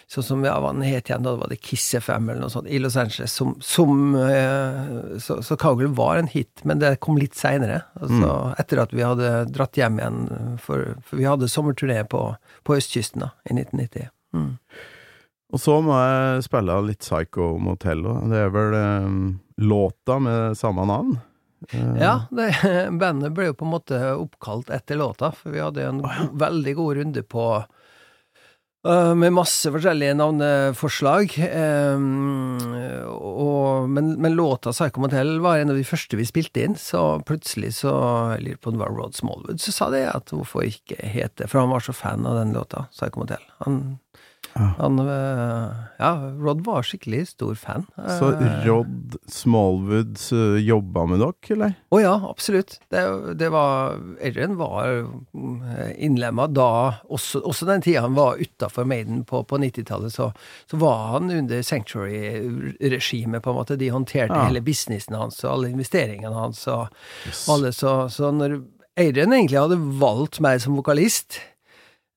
Sånn 0.08 0.24
som 0.24 0.44
ja, 0.48 0.54
hva 0.64 0.70
den 0.72 0.86
het 0.88 1.10
igjen, 1.10 1.26
da 1.26 1.34
var 1.36 1.50
det 1.52 1.58
Kiss 1.60 1.84
FM 1.92 2.30
eller 2.30 2.46
noe 2.46 2.52
sånt, 2.54 2.70
i 2.72 2.78
Los 2.80 2.96
Angeles, 2.96 3.34
som, 3.36 3.58
som 3.60 4.14
eh, 4.16 5.18
Så, 5.20 5.42
så 5.44 5.58
Cowgirl 5.60 5.92
var 5.98 6.16
en 6.16 6.30
hit, 6.32 6.64
men 6.64 6.80
det 6.80 6.94
kom 7.04 7.20
litt 7.20 7.36
seinere. 7.36 7.82
Altså, 8.00 8.30
Etter 8.56 8.86
at 8.86 8.96
vi 8.96 9.04
hadde 9.04 9.34
dratt 9.52 9.76
hjem 9.76 10.00
igjen, 10.00 10.22
for, 10.64 10.94
for 11.04 11.20
vi 11.20 11.28
hadde 11.28 11.52
sommerturné 11.52 12.06
på, 12.08 12.22
på 12.64 12.78
østkysten 12.80 13.26
da, 13.26 13.34
i 13.52 13.58
1990. 13.60 14.08
Mm. 14.38 14.54
Og 15.54 15.62
så 15.63 15.77
må 15.84 15.96
jeg 15.96 16.44
spille 16.48 16.75
litt 16.84 17.06
Psycho 17.06 17.54
Motel, 17.63 18.04
og 18.10 18.27
det 18.32 18.44
er 18.44 18.51
vel 18.51 18.75
um, 18.75 19.24
låta 19.63 20.20
med 20.20 20.58
samme 20.60 20.84
navn. 20.89 21.16
Uh, 21.72 21.96
Ja, 22.01 22.13
det, 22.36 22.51
bandet 23.01 23.34
ble 23.36 23.50
jo 23.50 23.58
på 23.58 23.68
en 23.68 23.75
måte 23.77 24.01
oppkalt 24.18 24.72
etter 24.75 25.00
låta, 25.00 25.32
for 25.32 25.56
vi 25.56 25.63
hadde 25.63 25.88
en 25.88 26.04
go 26.04 26.30
veldig 26.44 26.75
god 26.77 27.00
runde 27.00 27.24
på 27.24 27.46
øh, 27.58 29.13
med 29.18 29.34
masse 29.34 29.72
forskjellige 29.72 30.18
navneforslag. 30.20 31.39
Um, 31.96 32.68
og, 33.08 33.88
men, 33.88 34.18
men 34.20 34.36
låta 34.36 34.75
'Psycho 34.75 35.01
Motel' 35.01 35.39
var 35.39 35.63
en 35.63 35.72
av 35.72 35.80
de 35.80 35.88
første 35.88 36.20
vi 36.20 36.27
spilte 36.27 36.68
inn, 36.68 36.75
så 36.75 37.22
plutselig 37.24 37.77
så 37.80 37.96
Jeg 38.36 38.44
lurer 38.44 38.60
på 38.62 38.75
det 38.75 38.84
var 38.84 38.92
Rod 38.92 39.16
Smallwood, 39.16 39.63
så 39.63 39.72
sa 39.72 39.89
det 39.96 40.10
at 40.12 40.36
hvorfor 40.36 40.68
ikke 40.68 41.00
hete 41.00 41.48
For 41.48 41.63
han 41.63 41.72
var 41.72 41.88
så 41.88 41.96
fan 41.96 42.27
av 42.27 42.36
den 42.44 42.51
låta, 42.51 42.89
'Psycho 42.92 43.24
Motel'. 43.24 43.48
Han, 43.63 44.00
Ja. 44.58 44.68
han 44.80 45.00
øh, 45.00 45.84
Ja, 46.00 46.12
Rod 46.42 46.62
var 46.66 46.84
skikkelig 46.86 47.24
stor 47.32 47.56
fan. 47.58 47.86
Så 48.20 48.32
Eh, 48.38 48.66
Rod 48.68 49.16
Smallwood 49.30 50.18
eh, 50.34 50.58
jobba 50.66 51.06
med 51.10 51.20
dere, 51.24 51.54
eller? 51.56 51.74
Å 51.94 52.02
ja, 52.02 52.14
absolutt. 52.30 52.78
Det, 52.94 53.02
det 53.40 53.50
var 53.54 53.98
Adrian 54.22 54.56
var 54.60 55.08
innlemma 55.98 56.48
da, 56.54 56.68
også, 57.10 57.42
også 57.46 57.66
den 57.70 57.82
tida 57.86 58.02
han 58.06 58.16
var 58.18 58.38
utafor 58.42 58.86
Maiden 58.90 59.24
på, 59.26 59.42
på 59.50 59.58
90-tallet, 59.62 60.14
så, 60.14 60.30
så 60.70 60.78
var 60.82 61.14
han 61.18 61.32
under 61.34 61.62
Sanctuary-regimet, 61.66 63.42
på 63.44 63.50
en 63.50 63.56
måte. 63.62 63.78
De 63.78 63.90
håndterte 63.94 64.34
Ja. 64.38 64.46
hele 64.48 64.62
businessen 64.62 65.16
hans 65.18 65.44
og 65.44 65.52
alle 65.58 65.70
investeringene 65.74 66.34
hans 66.36 66.66
og 66.68 66.88
Yes. 67.28 67.48
alle, 67.50 67.72
så, 67.74 68.08
så 68.10 68.32
når 68.32 68.60
Adrian 68.98 69.34
egentlig 69.34 69.60
hadde 69.60 69.78
valgt 70.00 70.40
meg 70.44 70.62
som 70.62 70.76
vokalist 70.78 71.40
Eh, 71.40 71.57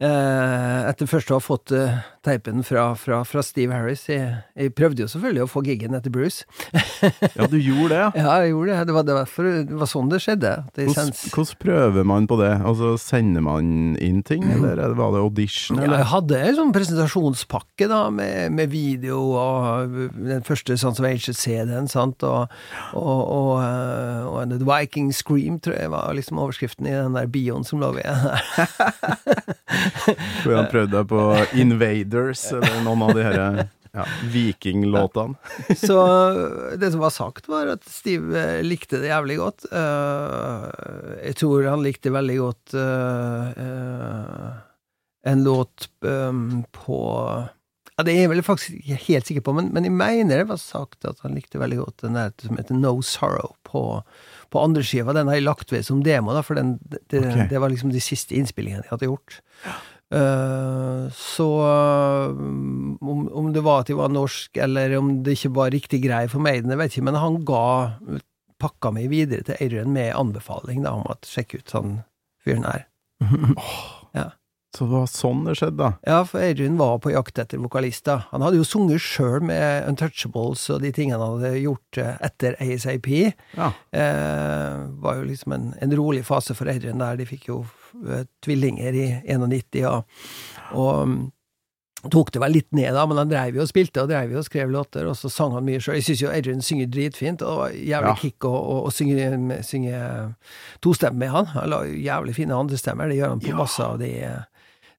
etter 0.09 1.09
først 1.09 1.28
å 1.28 1.37
ha 1.37 1.42
fått 1.45 1.73
eh, 1.76 1.99
teipen 2.25 2.62
fra, 2.64 2.95
fra, 2.97 3.19
fra 3.28 3.42
Steve 3.45 3.76
Harris. 3.76 4.07
Jeg, 4.09 4.30
jeg 4.57 4.73
prøvde 4.76 5.04
jo 5.04 5.09
selvfølgelig 5.12 5.42
å 5.45 5.50
få 5.50 5.62
giggen 5.66 5.97
etter 5.99 6.12
Bruce. 6.14 6.47
Ja, 7.00 7.47
du 7.49 7.57
gjorde 7.57 7.95
det, 7.95 7.99
ja. 7.99 8.09
Jeg 8.37 8.50
gjorde 8.50 8.75
det. 8.75 8.87
Det 8.88 8.95
var, 8.95 9.04
det 9.09 9.14
var, 9.16 9.28
for, 9.30 9.47
det 9.64 9.76
var 9.80 9.88
sånn 9.88 10.11
det 10.11 10.19
skjedde. 10.21 10.50
Det 10.76 10.87
Hvordan, 10.90 11.12
hvordan 11.33 11.59
prøver 11.62 12.09
man 12.11 12.26
på 12.28 12.37
det? 12.40 12.50
Altså, 12.69 12.90
Sender 13.00 13.45
man 13.45 13.71
inn 14.02 14.21
ting, 14.26 14.45
eller 14.52 14.80
er 14.83 14.97
var 14.99 15.14
det 15.14 15.23
audition? 15.23 15.80
Ja, 15.80 15.88
jeg 15.95 16.09
hadde 16.11 16.40
en 16.45 16.59
sånn 16.59 16.75
presentasjonspakke 16.75 17.88
da, 17.88 18.02
med, 18.12 18.52
med 18.57 18.73
video 18.73 19.21
og 19.38 19.97
den 20.19 20.45
første 20.47 20.76
Sons 20.80 21.00
of 21.00 21.09
Ages-CD-en, 21.09 21.88
sant, 21.90 22.25
og, 22.26 22.52
og, 22.99 23.23
og, 23.25 23.52
eh, 23.64 24.28
og 24.28 24.57
The 24.57 24.69
Viking 24.69 25.14
Scream, 25.16 25.61
tror 25.64 25.78
jeg 25.78 25.92
var 25.95 26.12
liksom 26.19 26.40
overskriften 26.42 26.90
i 26.90 26.97
den 26.97 27.16
der 27.16 27.30
bioen 27.33 27.64
som 27.69 27.80
lå 27.80 27.95
ved. 27.97 28.11
Hvor 30.44 30.56
han 30.56 30.70
prøvde 30.70 31.04
på 31.11 31.26
Invaders, 31.61 32.47
eller 32.52 32.80
noen 32.87 33.04
av 33.06 33.12
de 33.16 33.26
her 33.26 33.38
ja, 33.92 34.06
vikinglåtene? 34.32 35.35
Så 35.87 35.99
det 36.80 36.92
som 36.92 37.02
var 37.02 37.14
sagt, 37.14 37.49
var 37.50 37.70
at 37.75 37.87
Steve 37.90 38.35
eh, 38.38 38.64
likte 38.66 39.00
det 39.02 39.12
jævlig 39.12 39.38
godt. 39.40 39.68
Eh, 39.73 40.66
jeg 41.26 41.38
tror 41.42 41.70
han 41.70 41.85
likte 41.87 42.14
veldig 42.14 42.38
godt 42.40 42.76
eh, 42.80 43.62
en 45.30 45.42
låt 45.44 45.90
på 46.00 47.00
ja, 48.00 48.04
Det 48.07 48.14
er 48.14 48.25
jeg 48.25 48.33
vel 48.33 48.42
faktisk 48.45 48.76
ikke 48.78 48.99
helt 49.07 49.28
sikker 49.28 49.45
på, 49.45 49.54
men, 49.57 49.71
men 49.76 49.87
jeg 49.87 49.95
mener 49.97 50.40
det 50.40 50.49
var 50.49 50.61
sagt 50.62 51.04
at 51.09 51.21
han 51.25 51.37
likte 51.37 51.61
veldig 51.61 51.80
godt 51.83 52.04
den 52.07 52.16
der 52.16 52.33
som 52.40 52.57
heter 52.57 52.78
No 52.78 52.95
Sorrow 53.04 53.52
på, 53.69 53.85
på 54.50 54.64
andre 54.64 54.85
skiva. 54.87 55.14
Den 55.16 55.28
har 55.28 55.37
jeg 55.37 55.47
lagt 55.47 55.75
ved 55.75 55.85
som 55.87 56.02
demo, 56.07 56.33
da, 56.37 56.45
for 56.47 56.59
den, 56.59 56.78
det, 56.88 57.21
okay. 57.21 57.47
det 57.52 57.61
var 57.61 57.73
liksom 57.73 57.92
de 57.92 58.02
siste 58.04 58.37
innspillingene 58.38 58.87
jeg 58.87 58.95
hadde 58.95 59.11
gjort. 59.11 59.40
Uh, 60.11 61.07
så 61.14 61.47
um, 62.35 62.97
om, 62.99 63.28
om 63.37 63.52
det 63.54 63.62
var 63.62 63.85
at 63.85 63.92
jeg 63.92 64.00
var 64.00 64.11
norsk, 64.11 64.57
eller 64.64 64.97
om 64.99 65.12
det 65.26 65.37
ikke 65.38 65.52
var 65.61 65.71
riktig 65.76 66.02
grei 66.02 66.25
for 66.33 66.42
meg, 66.42 66.64
det 66.66 66.80
vet 66.80 66.97
ikke, 66.97 67.07
men 67.12 67.21
han 67.21 67.38
ga 67.47 67.66
pakka 68.61 68.92
meg 68.97 69.11
videre 69.12 69.47
til 69.47 69.61
Adrian 69.61 69.95
med 69.95 70.12
anbefaling 70.16 70.83
da, 70.85 70.97
om 70.99 71.07
at 71.12 71.28
sjekk 71.28 71.61
ut 71.61 71.76
sånn 71.76 72.00
fyren 72.45 72.66
her. 72.66 72.88
Så 74.70 74.86
det 74.86 74.92
var 74.92 75.08
sånn 75.10 75.42
det 75.48 75.56
skjedde, 75.58 75.78
da? 75.80 75.88
Ja, 76.06 76.20
for 76.28 76.44
Adrian 76.46 76.76
var 76.78 77.00
på 77.02 77.10
jakt 77.10 77.40
etter 77.42 77.58
vokalister. 77.58 78.22
Han 78.30 78.44
hadde 78.44 78.60
jo 78.60 78.66
sunget 78.66 79.02
sjøl 79.02 79.42
med 79.42 79.88
Untouchables 79.90 80.62
og 80.70 80.84
de 80.84 80.92
tingene 80.94 81.18
han 81.18 81.40
hadde 81.42 81.64
gjort 81.64 81.98
eh, 81.98 82.12
etter 82.28 82.54
ASAP. 82.62 83.08
Ja. 83.58 83.72
Eh, 83.90 84.76
var 85.02 85.18
jo 85.18 85.26
liksom 85.26 85.56
en, 85.56 85.66
en 85.82 85.96
rolig 85.98 86.22
fase 86.28 86.54
for 86.54 86.70
Adrian 86.70 87.02
der. 87.02 87.18
De 87.18 87.26
fikk 87.26 87.48
jo 87.50 87.64
eh, 88.06 88.22
tvillinger 88.46 88.94
i 88.94 89.08
91, 89.26 89.82
og, 89.90 90.22
og 90.78 91.02
mm, 91.10 91.20
tok 92.09 92.30
det 92.33 92.40
vel 92.40 92.52
litt 92.57 92.71
ned, 92.73 92.95
da, 92.97 93.02
men 93.07 93.19
han 93.21 93.28
dreiv 93.28 93.59
jo 93.59 93.62
og 93.66 93.69
spilte 93.69 94.00
og 94.00 94.09
dreiv 94.09 94.30
jo 94.33 94.38
og 94.40 94.47
skrev 94.47 94.71
låter, 94.73 95.04
og 95.11 95.16
så 95.21 95.28
sang 95.28 95.52
han 95.52 95.66
mye 95.66 95.80
sjøl. 95.85 95.99
Jeg 95.99 96.07
syns 96.07 96.23
jo 96.23 96.30
Adrian 96.33 96.62
synger 96.64 96.87
dritfint, 96.88 97.42
og 97.42 97.50
det 97.50 97.59
var 97.61 97.75
jævlig 97.76 98.14
Ja. 98.14 98.21
kick 98.23 98.45
å, 98.49 98.54
å, 98.57 98.76
å 98.88 98.92
synge, 98.95 99.59
synge 99.66 100.00
tostemme 100.80 101.19
med 101.19 101.28
han. 101.35 101.47
Han 101.57 101.69
la 101.71 101.83
jævlig 101.85 102.35
fine 102.38 102.57
andrestemmer, 102.57 103.09
det 103.12 103.19
gjør 103.21 103.35
han 103.35 103.40
på 103.45 103.52
Ja. 103.52 103.57
masse 103.61 103.85
av 103.85 103.99
de 104.00 104.14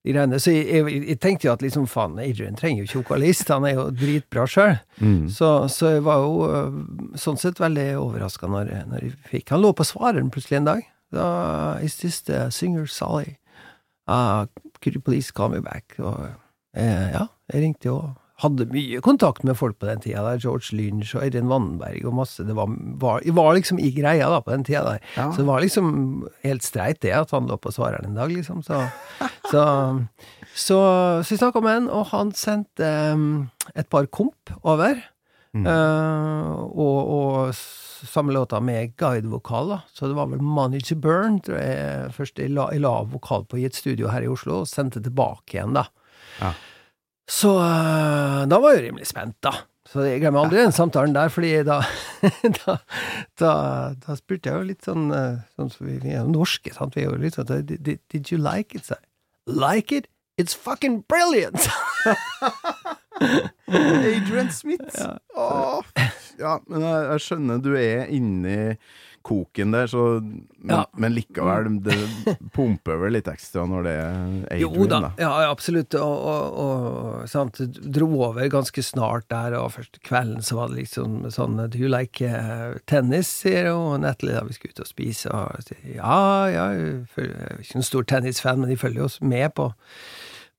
de 0.04 0.14
greiene. 0.16 0.40
Så 0.42 0.50
jeg, 0.50 0.66
jeg, 0.66 1.02
jeg 1.10 1.20
tenkte 1.22 1.46
jo 1.46 1.52
at 1.54 1.62
liksom 1.62 1.84
faen, 1.86 2.16
Adrian 2.18 2.56
trenger 2.58 2.82
jo 2.82 2.88
ikke 2.88 3.02
vokalist, 3.04 3.48
han 3.54 3.66
er 3.70 3.76
jo 3.76 3.84
dritbra 3.94 4.48
sjøl. 4.50 4.80
Mm. 4.98 5.28
Så, 5.30 5.50
så 5.70 5.92
jeg 5.94 6.02
var 6.08 6.24
jo 6.24 6.48
øh, 6.48 6.80
sånn 7.22 7.38
sett 7.38 7.60
veldig 7.62 7.86
overraska 8.02 8.50
når, 8.50 8.72
når 8.90 9.04
jeg 9.06 9.14
fikk 9.30 9.54
Han 9.54 9.62
lå 9.62 9.74
på 9.78 9.86
svareren 9.86 10.32
plutselig 10.34 10.58
en 10.58 10.66
dag. 10.72 10.82
Da 11.14 11.28
Is 11.86 11.98
this 12.02 12.22
the 12.26 12.50
singer 12.50 12.88
Sally? 12.90 13.38
Uh, 14.08 14.48
could 14.82 14.96
you 14.96 15.02
please 15.02 15.30
call 15.32 15.50
me 15.54 15.62
back? 15.62 15.94
Og 16.00 16.32
eh, 16.78 17.08
ja, 17.14 17.28
jeg 17.52 17.66
ringte 17.66 17.90
jo 17.92 18.00
hadde 18.42 18.68
mye 18.74 19.02
kontakt 19.06 19.44
med 19.46 19.58
folk 19.60 19.78
på 19.82 19.88
den 19.90 20.02
tida 20.04 20.24
der. 20.26 20.42
George 20.42 20.74
Lynch 20.78 21.14
og 21.16 21.26
Eirin 21.26 21.50
Vannberg 21.52 22.06
og 22.10 22.16
masse. 22.22 22.46
Det 22.48 22.56
var, 22.58 22.72
var, 23.02 23.26
var 23.38 23.54
liksom 23.58 23.82
i 23.82 23.92
greia 23.94 24.30
da 24.32 24.42
på 24.42 24.54
den 24.54 24.66
tida 24.68 24.84
der. 24.88 25.06
Ja. 25.18 25.28
Så 25.30 25.44
det 25.44 25.50
var 25.50 25.64
liksom 25.64 25.92
helt 26.46 26.66
streit 26.66 27.02
det 27.06 27.14
at 27.18 27.36
han 27.36 27.50
lå 27.50 27.60
på 27.62 27.74
svareren 27.76 28.10
en 28.10 28.18
dag, 28.18 28.34
liksom. 28.34 28.64
Så, 28.66 28.82
så, 29.52 29.64
så, 30.56 30.80
så 31.22 31.30
vi 31.30 31.38
snakka 31.38 31.62
med 31.62 31.78
han, 31.78 31.92
og 31.94 32.10
han 32.16 32.34
sendte 32.38 32.90
um, 33.14 33.32
et 33.76 33.90
par 33.94 34.10
komp 34.10 34.56
over. 34.64 34.98
Mm. 35.54 35.68
Uh, 35.68 36.66
og, 36.72 37.00
og 37.12 37.56
samme 38.08 38.34
låta 38.34 38.62
med 38.64 38.96
guidevokal, 38.98 39.76
da. 39.76 39.82
Så 39.94 40.10
det 40.10 40.18
var 40.18 40.32
vel 40.34 40.42
Money 40.42 40.82
to 40.82 40.98
Burn, 40.98 41.38
tror 41.46 41.62
jeg 41.62 42.14
først 42.18 42.42
jeg 42.42 42.56
la, 42.56 42.72
jeg 42.74 42.82
la 42.82 43.02
vokal 43.12 43.46
på 43.46 43.62
i 43.62 43.68
et 43.70 43.78
studio 43.78 44.10
her 44.10 44.26
i 44.26 44.32
Oslo, 44.32 44.64
og 44.64 44.72
sendte 44.72 45.04
tilbake 45.04 45.60
igjen, 45.60 45.78
da. 45.78 45.92
Ja. 46.40 46.54
Så 47.32 47.52
eh, 47.64 48.40
da 48.52 48.60
var 48.60 48.76
jeg 48.76 48.88
rimelig 48.90 49.08
spent, 49.12 49.38
da. 49.44 49.54
Så 49.92 50.06
jeg 50.06 50.22
glemmer 50.22 50.46
aldri 50.46 50.62
den 50.62 50.76
samtalen 50.76 51.16
der, 51.16 51.32
fordi 51.34 51.52
da 51.68 51.82
da, 52.62 52.78
da, 53.40 53.54
da 54.06 54.16
spurte 54.16 54.52
jeg 54.52 54.60
jo 54.60 54.68
litt 54.70 54.88
sånn 54.88 55.10
eh, 55.16 55.42
Sånn 55.58 55.72
som 55.74 55.88
vi, 55.90 55.98
vi 56.04 56.14
er 56.14 56.22
jo 56.22 56.32
norske, 56.32 56.74
sant. 56.76 56.96
Vi 56.96 57.04
er 57.04 57.10
jo 57.10 57.20
litt 57.20 57.36
sånn 57.40 57.50
did, 57.50 57.76
did, 57.84 58.00
did 58.14 58.32
you 58.32 58.40
like 58.40 58.78
it? 58.78 58.88
Så, 58.88 59.00
like 59.50 59.92
it? 59.96 60.08
It's 60.40 60.56
fucking 60.56 61.04
brilliant! 61.12 61.68
Adrian 63.68 64.50
Smith! 64.52 64.96
Ja. 64.98 65.18
Åh, 65.36 65.84
ja, 66.40 66.56
men 66.68 66.82
jeg, 66.86 67.04
jeg 67.12 67.24
skjønner 67.26 67.60
du 67.62 67.72
er 67.78 68.08
inni 68.10 68.58
koken 69.26 69.72
der, 69.76 69.88
så 69.92 70.22
Men, 70.22 70.76
Ja. 70.76 70.86
men 70.94 71.16
likevel, 71.16 71.80
det 71.82 71.96
pumper 72.54 73.00
vel 73.02 73.14
litt 73.16 73.26
ekstra 73.32 73.64
når 73.66 73.84
det 73.88 73.94
er 73.98 74.10
Adrian, 74.52 74.60
Jo 74.62 74.86
da, 74.92 75.00
da. 75.08 75.10
ja, 75.18 75.32
absolutt. 75.50 75.96
Og, 75.98 76.28
og, 76.32 76.60
og 76.64 77.30
sant, 77.32 77.58
dro 77.82 78.10
over 78.28 78.46
ganske 78.54 78.84
snart 78.86 79.26
der, 79.34 79.56
og 79.58 79.72
første 79.74 80.00
kvelden 80.06 80.44
så 80.46 80.60
var 80.60 80.70
det 80.70 80.84
liksom 80.84 81.24
sånn 81.34 81.58
Do 81.72 81.80
you 81.82 81.90
like 81.90 82.22
eh, 82.22 82.78
tennis? 82.86 83.32
sier 83.42 83.72
hun, 83.74 84.02
Natalie 84.06 84.36
da 84.38 84.44
vi 84.46 84.54
skulle 84.54 84.76
ut 84.78 84.84
og 84.86 84.92
spise. 84.92 85.32
Og 85.34 85.66
sier, 85.66 85.96
ja, 85.96 86.20
ja, 86.54 86.68
jeg 86.78 87.02
er 87.26 87.58
ikke 87.64 87.80
en 87.82 87.88
stor 87.90 88.04
tennisfan, 88.06 88.60
men 88.62 88.70
de 88.70 88.78
følger 88.78 89.08
oss 89.10 89.18
med 89.22 89.50
på 89.58 89.72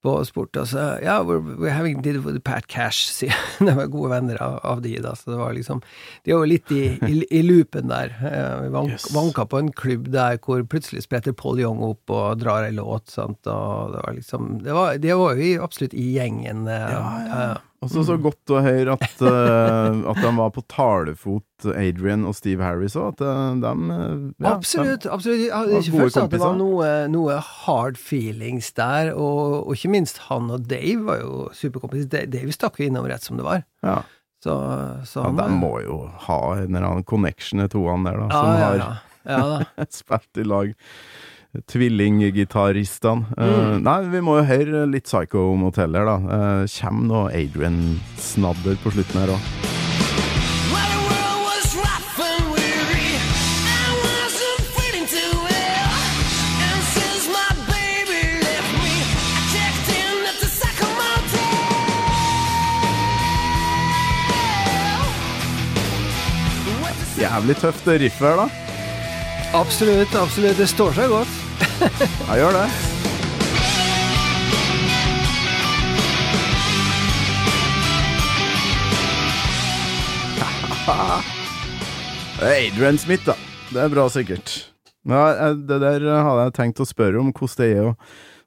på 0.02 0.12
spurte, 0.26 0.60
Og 0.64 0.66
så, 0.68 0.84
ja, 1.02 1.20
we're, 1.22 1.40
we're 1.58 1.70
having 1.76 2.02
dinner 2.02 2.18
it 2.20 2.24
with 2.26 2.40
Pat 2.44 2.66
Cash, 2.66 3.06
sier 3.14 3.34
De 3.62 3.74
var 3.76 3.86
gode 3.92 4.10
venner 4.10 4.40
av, 4.42 4.58
av 4.66 4.82
de, 4.82 4.96
da. 5.04 5.14
Så 5.14 5.30
det 5.30 5.38
var 5.38 5.52
liksom 5.54 5.80
De 6.26 6.32
var 6.34 6.42
jo 6.44 6.50
litt 6.52 6.72
i, 6.74 6.82
i, 7.08 7.14
i 7.38 7.42
loopen 7.46 7.88
der. 7.92 8.14
Eh, 8.18 8.60
Vi 8.66 8.72
vank, 8.74 8.90
Yes. 8.96 9.08
vanka 9.14 9.46
på 9.46 9.58
en 9.62 9.70
klubb 9.72 10.08
der 10.12 10.38
hvor 10.42 10.62
plutselig 10.66 11.04
spretter 11.06 11.32
Paul 11.32 11.60
Young 11.62 11.80
opp 11.86 12.10
og 12.10 12.40
drar 12.42 12.66
ei 12.66 12.72
låt, 12.74 13.08
sant, 13.14 13.38
og 13.46 13.92
det 13.94 14.02
var 14.04 14.16
liksom 14.18 14.48
Det 14.64 14.72
var, 14.74 14.96
det 14.98 15.14
var 15.18 15.38
jo 15.38 15.62
absolutt 15.62 15.94
i 15.94 16.08
gjengen. 16.18 16.66
eh, 16.68 16.88
Ja, 16.92 17.04
ja. 17.28 17.52
Også 17.82 18.04
så 18.06 18.14
godt 18.22 18.52
å 18.54 18.60
høre 18.62 18.94
at, 18.94 19.22
uh, 19.24 20.02
at 20.12 20.20
de 20.22 20.30
var 20.36 20.52
på 20.54 20.62
talefot, 20.70 21.66
Adrian 21.74 22.26
og 22.28 22.36
Steve 22.38 22.62
Harris 22.62 22.94
òg. 22.98 23.16
At 23.16 23.22
eh, 23.26 23.42
de 23.62 23.72
eh, 23.94 24.22
ja, 24.42 24.52
absolutt. 24.52 25.06
absolutt. 25.06 25.42
Jeg 25.44 25.52
hadde 25.54 25.80
ikke 25.80 26.00
følt 26.04 26.18
at 26.22 26.32
det 26.32 26.40
var 26.42 26.56
noe, 26.58 26.88
noe 27.10 27.38
hard 27.66 27.98
feelings 28.00 28.72
der, 28.78 29.12
og, 29.14 29.62
og 29.66 29.76
ikke 29.76 29.92
minst 29.94 30.24
han 30.28 30.50
og 30.54 30.66
Dave 30.70 31.06
var 31.06 31.22
jo 31.22 31.46
superkompiser. 31.58 32.26
Dave 32.30 32.54
stakk 32.54 32.80
jo 32.82 32.88
innom 32.88 33.06
rett 33.10 33.26
som 33.26 33.38
det 33.38 33.46
var. 33.46 33.66
Ja. 33.86 34.00
Så, 34.42 34.54
så 35.06 35.22
ja, 35.22 35.34
de 35.38 35.54
må 35.54 35.76
jo 35.84 36.00
ha 36.26 36.40
en 36.56 36.72
eller 36.72 36.88
annen 36.88 37.06
connection, 37.06 37.62
de 37.62 37.82
han 37.86 38.06
der, 38.08 38.18
da, 38.18 38.26
ja, 38.26 38.38
som 38.38 38.48
ja, 38.50 38.64
har 38.64 38.80
ja. 38.80 38.88
ja 39.30 39.42
da. 39.52 39.86
spilt 40.02 40.42
i 40.42 40.46
lag. 40.46 40.72
Tvillinggitaristene. 41.52 43.26
Eh, 43.36 43.44
mm. 43.44 43.82
Nei, 43.84 43.98
vi 44.08 44.20
må 44.24 44.38
jo 44.38 44.44
høre 44.48 44.86
litt 44.88 45.04
Psycho 45.04 45.50
Motel 45.60 45.98
her, 45.98 46.08
da. 46.08 46.16
Eh, 46.36 46.62
kjem 46.72 47.04
noe 47.10 47.28
Adrian-snadder 47.28 48.80
på 48.80 48.94
slutten 48.94 49.20
her 49.20 49.34
òg. 49.36 49.52
Jævlig 67.22 67.54
tøft 67.60 67.86
riff 67.86 68.18
her, 68.24 68.40
da. 68.40 68.48
Absolutt, 69.54 70.14
absolutt. 70.16 70.56
Det 70.58 70.68
står 70.68 70.96
seg 70.96 71.12
godt. 71.12 71.41
Jeg 71.82 72.38
gjør 72.38 72.52
det. 72.54 72.66
Adrian 82.42 82.98
Smith, 82.98 83.26
da. 83.26 83.34
Det 83.72 83.80
er 83.82 83.88
bra, 83.90 84.06
sikkert. 84.12 84.72
Ja, 85.08 85.50
det 85.54 85.80
der 85.82 86.06
hadde 86.06 86.46
jeg 86.46 86.54
tenkt 86.58 86.82
å 86.82 86.86
spørre 86.86 87.18
om, 87.18 87.32
hvordan 87.34 87.58
det 87.58 87.68
er 87.74 87.82
å, 87.90 87.92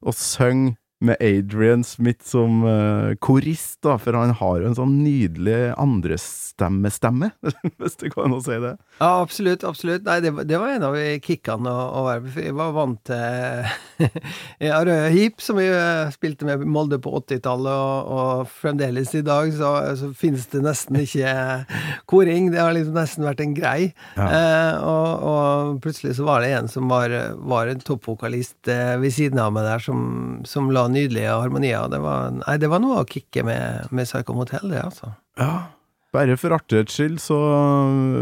å 0.05 0.11
synge 0.15 0.77
med 1.03 1.17
Adrian 1.19 1.83
Smith 1.83 2.23
som 2.23 2.63
uh, 2.63 3.15
korist, 3.19 3.81
da, 3.83 3.97
for 3.99 4.15
han 4.15 4.31
har 4.39 4.61
jo 4.61 4.69
en 4.69 4.77
sånn 4.77 4.93
nydelig 5.03 5.73
andrestemme-stemme, 5.81 7.31
hvis 7.81 7.97
det 7.99 8.13
går 8.13 8.29
an 8.29 8.37
å 8.37 8.41
si 8.43 8.55
det. 8.63 8.75
Ja, 9.01 9.09
absolutt. 9.19 9.65
absolutt. 9.67 10.05
Nei, 10.07 10.21
det, 10.23 10.31
det 10.47 10.59
var 10.61 10.71
en 10.71 10.85
av 10.87 10.95
kickene 11.25 11.71
å, 11.71 11.83
å 11.99 12.03
være 12.05 12.23
med 12.23 12.37
Jeg 12.45 12.55
var 12.55 12.71
vant 12.75 13.01
til 13.09 14.05
Røde 14.87 15.11
Hip, 15.11 15.43
som 15.43 15.59
vi 15.59 15.67
eh, 15.67 16.13
spilte 16.15 16.47
med 16.47 16.63
Molde 16.63 17.01
på 17.03 17.11
80-tallet, 17.19 17.75
og, 17.75 18.15
og 18.15 18.55
fremdeles 18.61 19.11
i 19.19 19.23
dag 19.25 19.51
så, 19.55 19.73
så 19.99 20.11
finnes 20.15 20.47
det 20.53 20.63
nesten 20.63 21.01
ikke 21.03 21.35
koring. 22.11 22.53
Det 22.55 22.63
har 22.63 22.75
liksom 22.75 22.95
nesten 22.95 23.27
vært 23.27 23.43
en 23.43 23.57
grei. 23.57 23.91
Ja. 24.15 24.29
Uh, 24.31 24.73
og, 24.87 25.27
og 25.27 25.83
plutselig 25.83 26.15
så 26.17 26.27
var 26.27 26.43
det 26.43 26.53
en 26.55 26.71
som 26.71 26.87
var, 26.91 27.11
var 27.43 27.67
en 27.67 27.83
toppvokalist 27.83 28.71
uh, 28.71 28.95
ved 29.03 29.11
siden 29.15 29.43
av 29.43 29.51
meg 29.55 29.67
der, 29.67 29.83
som, 29.83 29.99
som 30.47 30.71
la 30.71 30.84
nydelige 30.91 31.33
harmonier. 31.33 31.87
Det 31.91 32.01
var, 32.03 32.35
nei, 32.41 32.57
det 32.61 32.69
var 32.71 32.83
noe 32.83 33.01
å 33.01 33.07
kicke 33.09 33.45
med, 33.47 33.89
med 33.95 34.07
Psycho 34.07 34.35
Motel, 34.37 34.69
det, 34.71 34.83
altså. 34.83 35.13
Ja. 35.39 35.67
Bare 36.15 36.37
for 36.39 36.55
artighets 36.55 36.95
skyld 36.95 37.17
så 37.19 37.37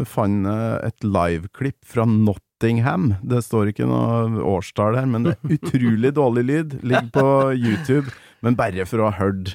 fant 0.09 0.47
jeg 0.49 0.77
et 0.87 1.05
liveklipp 1.05 1.77
fra 1.85 2.07
Nottingham. 2.09 3.11
Det 3.21 3.43
står 3.45 3.69
ikke 3.69 3.85
noe 3.89 4.41
årstall 4.55 4.97
her, 4.97 5.09
men 5.09 5.27
det 5.27 5.35
er 5.35 5.57
utrolig 5.59 6.13
dårlig 6.21 6.45
lyd. 6.49 6.79
Ligger 6.81 7.11
på 7.13 7.27
YouTube. 7.53 8.15
Men 8.43 8.57
bare 8.59 8.87
for 8.89 9.03
å 9.03 9.11
ha 9.11 9.19
hørt 9.19 9.53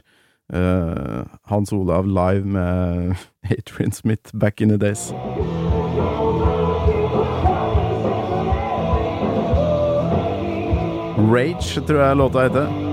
uh, 0.54 1.26
Hans 1.50 1.74
Olav 1.74 2.06
live 2.06 2.46
med 2.46 3.18
Adrian 3.50 3.92
Smith 3.92 4.30
back 4.32 4.60
in 4.60 4.70
the 4.70 4.78
days. 4.78 5.10
Rage 11.18 11.82
tror 11.86 12.04
jeg 12.06 12.16
låta 12.16 12.46
heter. 12.46 12.87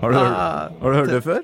Har 0.00 0.12
du, 0.12 0.18
hørt, 0.18 0.32
Ah, 0.36 0.68
har 0.80 0.90
du 0.90 0.96
hørt 0.96 1.10
det 1.10 1.22
før? 1.24 1.40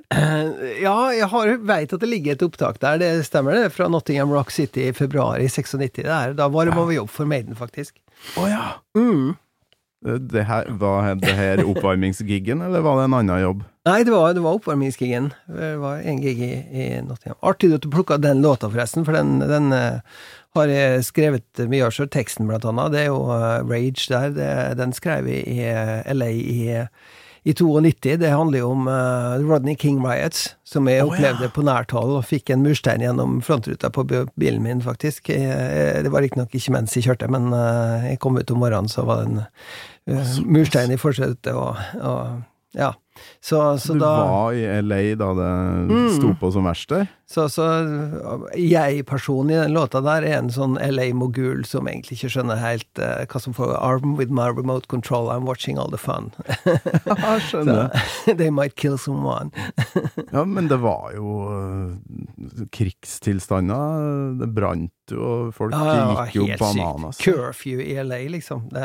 Ja, 0.82 0.96
jeg 1.16 1.58
veit 1.66 1.92
at 1.96 2.02
det 2.02 2.08
ligger 2.08 2.36
et 2.36 2.42
opptak 2.46 2.78
der, 2.82 3.00
det 3.00 3.10
stemmer 3.26 3.56
det, 3.56 3.72
fra 3.74 3.88
Nottingham 3.90 4.30
Rock 4.30 4.52
City 4.54 4.84
i 4.90 4.92
februar 4.94 5.42
i 5.42 5.48
96. 5.50 5.96
Det 5.96 6.04
er, 6.06 6.36
da 6.38 6.46
var 6.52 6.68
det 6.70 6.76
vi 6.76 6.98
jobbe 7.00 7.10
for 7.10 7.26
Maiden, 7.26 7.56
faktisk. 7.58 7.96
Å 8.38 8.46
ja! 8.46 8.66
Mm. 8.94 9.32
Det 10.02 10.42
her, 10.48 10.66
var 10.80 11.14
det 11.22 11.34
her 11.38 11.62
oppvarmingsgiggen, 11.62 12.62
eller 12.66 12.82
var 12.82 12.98
det 12.98 13.04
en 13.06 13.14
annen 13.20 13.42
jobb? 13.42 13.62
Nei, 13.86 14.02
det 14.06 14.10
var, 14.14 14.34
det 14.34 14.42
var 14.42 14.58
oppvarmingsgiggen. 14.58 15.32
Det 15.46 15.72
var 15.78 16.02
en 16.06 16.20
gig 16.22 16.42
i, 16.42 16.52
i 16.70 16.84
Nottingham. 17.06 17.38
Artig 17.42 17.72
at 17.74 17.86
du 17.86 17.90
plukka 17.90 18.18
den 18.18 18.42
låta, 18.42 18.70
forresten, 18.70 19.06
for 19.06 19.14
den, 19.14 19.40
den 19.46 19.72
eh, 19.74 20.02
har 20.58 20.70
jeg 20.70 21.06
skrevet 21.08 21.64
mye 21.70 21.88
av 21.88 21.94
sjøl. 21.94 22.10
Teksten, 22.12 22.46
blant 22.50 22.66
annet. 22.68 22.94
Det 22.94 23.02
er 23.04 23.10
jo 23.10 23.24
eh, 23.34 23.58
Rage 23.66 24.06
der. 24.10 24.30
Det, 24.36 24.52
den 24.78 24.94
skrev 24.94 25.30
jeg 25.30 25.46
i 25.50 25.66
eh, 25.70 26.12
LA 26.14 26.30
i, 26.30 26.58
i 27.42 27.54
92. 27.58 28.16
Det 28.22 28.30
handler 28.30 28.62
jo 28.62 28.70
om 28.70 28.86
uh, 28.86 29.34
Rodney 29.42 29.74
King 29.74 29.98
Riots, 30.04 30.52
som 30.62 30.86
jeg 30.86 31.00
ja. 31.00 31.06
opplevde 31.08 31.48
på 31.50 31.64
nært 31.66 31.90
hold, 31.96 32.14
og 32.20 32.28
fikk 32.28 32.52
en 32.54 32.62
murstein 32.62 33.02
gjennom 33.02 33.40
frontruta 33.42 33.90
på 33.90 34.06
bilen 34.06 34.62
min, 34.62 34.82
faktisk. 34.84 35.32
Jeg, 35.34 35.42
jeg, 35.50 36.04
det 36.06 36.12
var 36.14 36.22
riktignok 36.22 36.54
ikke 36.54 36.76
mens 36.76 36.94
jeg 36.94 37.08
kjørte, 37.08 37.30
men 37.34 37.50
uh, 37.50 38.06
jeg 38.06 38.22
kom 38.22 38.38
ut 38.38 38.54
om 38.54 38.62
morgenen, 38.62 38.92
så 38.92 39.06
var 39.08 39.24
det 39.24 39.32
en 39.32 39.42
murstein 40.44 40.90
i 40.90 40.98
forsetet, 41.00 41.52
og, 41.52 41.76
og 42.00 42.42
ja. 42.74 42.92
Så, 43.42 43.58
så 43.82 43.94
du 43.96 44.00
da 44.04 44.12
var 44.28 44.52
i 44.54 44.64
LA 44.82 45.02
da 45.20 45.32
det 45.38 45.50
Mm. 45.92 46.08
sto 46.16 46.34
på 46.40 46.52
som 46.54 46.64
verst 46.68 46.88
der? 46.92 47.08
så, 47.32 47.46
så 47.48 47.64
jeg-personen 48.58 49.50
i 49.50 49.56
den 49.56 49.72
låta 49.72 50.02
der 50.04 50.22
er 50.28 50.36
en 50.42 50.50
sånn 50.52 50.74
LA-mogul 50.76 51.62
som 51.64 51.88
egentlig 51.88 52.18
ikke 52.18 52.28
skjønner 52.34 52.58
helt 52.60 53.00
uh, 53.00 53.22
hva 53.24 53.40
som 53.40 53.54
får 53.56 53.72
Arm 53.78 54.16
with 54.18 54.30
my 54.34 54.50
remote 54.52 54.88
control, 54.92 55.30
I'm 55.32 55.46
watching 55.48 55.78
all 55.80 55.88
the 55.90 55.98
fun. 56.00 56.30
Ja, 57.08 57.38
skjønner. 57.48 57.88
They 58.26 58.50
might 58.50 58.76
kill 58.76 58.98
someone. 58.98 59.50
Ja, 60.32 60.44
men 60.44 60.68
det 60.68 60.78
var 60.82 61.12
jo 61.16 61.38
uh, 61.48 62.66
krigstilstander. 62.72 64.36
Det 64.40 64.48
brant 64.54 64.92
jo, 65.12 65.22
og 65.48 65.54
folk 65.56 65.72
Ja, 65.74 66.26
gikk 66.28 66.36
jo 66.36 66.46
helt 66.50 67.16
sykt. 67.16 67.24
Curfew 67.24 67.80
i 67.84 67.96
LA, 68.02 68.22
liksom. 68.36 68.68
Det, 68.72 68.84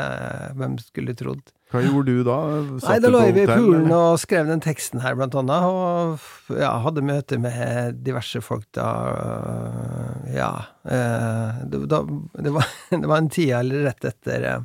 hvem 0.58 0.78
skulle 0.82 1.14
trodd? 1.18 1.44
Hva 1.68 1.82
gjorde 1.84 2.14
du 2.16 2.22
da? 2.24 2.36
Satt 2.80 2.88
Nei, 2.94 2.98
da 3.04 3.10
lå 3.12 3.18
jeg 3.26 3.34
ved 3.36 3.50
poolen 3.52 3.90
og 3.92 4.14
skrev 4.22 4.46
den 4.48 4.62
teksten 4.64 5.02
her, 5.04 5.18
blant 5.18 5.34
annet, 5.36 5.66
og 5.68 6.56
ja, 6.56 6.70
hadde 6.80 7.02
møte 7.04 7.36
med 7.42 7.98
diverse 8.06 8.40
folk 8.44 8.64
da. 8.76 8.86
øh, 9.12 10.34
Ja. 10.38 10.50
eh, 10.88 11.60
Det, 11.68 11.82
da, 11.92 12.02
det, 12.40 12.52
var, 12.56 12.66
det 12.90 13.04
var 13.04 13.18
en 13.20 13.28
tid 13.28 13.52
eller 13.60 13.84
rett 13.90 14.04
etter 14.08 14.48
eh, 14.54 14.60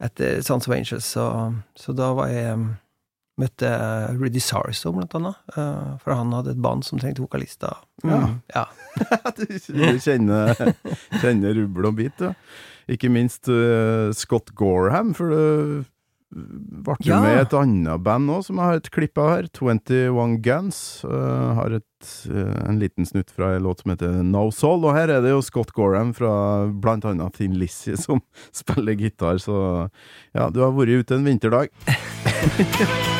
etter 0.00 0.40
Sons 0.42 0.66
of 0.66 0.74
Angels, 0.74 1.04
så, 1.04 1.26
så 1.76 1.92
da 1.92 2.10
var 2.16 2.30
jeg 2.32 2.56
Møtte 3.40 3.68
Rudy 4.18 4.40
Sarso, 4.42 4.90
blant 4.92 5.14
annet, 5.16 5.38
for 6.02 6.12
han 6.12 6.32
hadde 6.36 6.50
et 6.52 6.58
band 6.60 6.82
som 6.84 6.98
trengte 7.00 7.22
vokalister. 7.24 7.78
Mm, 8.04 8.34
ja. 8.52 8.66
du, 9.38 9.46
du 9.78 10.00
kjenner, 10.02 10.52
kjenner 11.22 11.54
rubbel 11.56 11.88
og 11.88 11.94
bit, 12.02 12.20
du. 12.20 12.34
Ikke 12.92 13.08
minst 13.12 13.48
uh, 13.48 14.10
Scott 14.16 14.52
Gorham, 14.58 15.14
for 15.16 15.32
du 15.32 15.84
ble 16.30 16.94
Ja. 17.04 17.20
med 17.20 17.36
i 17.36 17.40
et 17.42 17.54
annet 17.58 18.02
band 18.02 18.26
nå, 18.30 18.38
som 18.44 18.56
jeg 18.56 18.64
har 18.64 18.74
et 18.80 18.90
klipp 18.90 19.18
av 19.18 19.28
her. 19.30 19.48
21 19.52 20.36
Guns. 20.42 21.04
Uh, 21.04 21.54
har 21.58 21.70
et, 21.80 22.10
uh, 22.30 22.68
en 22.68 22.78
liten 22.78 23.06
snutt 23.06 23.30
fra 23.34 23.56
en 23.56 23.62
låt 23.66 23.80
som 23.82 23.90
heter 23.90 24.22
No 24.22 24.50
Soul. 24.50 24.84
Og 24.84 24.94
her 24.94 25.08
er 25.10 25.20
det 25.22 25.30
jo 25.34 25.42
Scott 25.42 25.72
Gorham 25.72 26.14
fra 26.14 26.66
blant 26.70 27.04
annet 27.04 27.34
Thin 27.34 27.58
Lizzie 27.58 27.96
som 27.98 28.22
spiller 28.52 28.94
gitar, 28.94 29.42
så 29.42 29.90
ja, 30.34 30.50
du 30.50 30.60
har 30.62 30.70
vært 30.72 31.02
ute 31.02 31.18
en 31.18 31.26
vinterdag. 31.26 31.68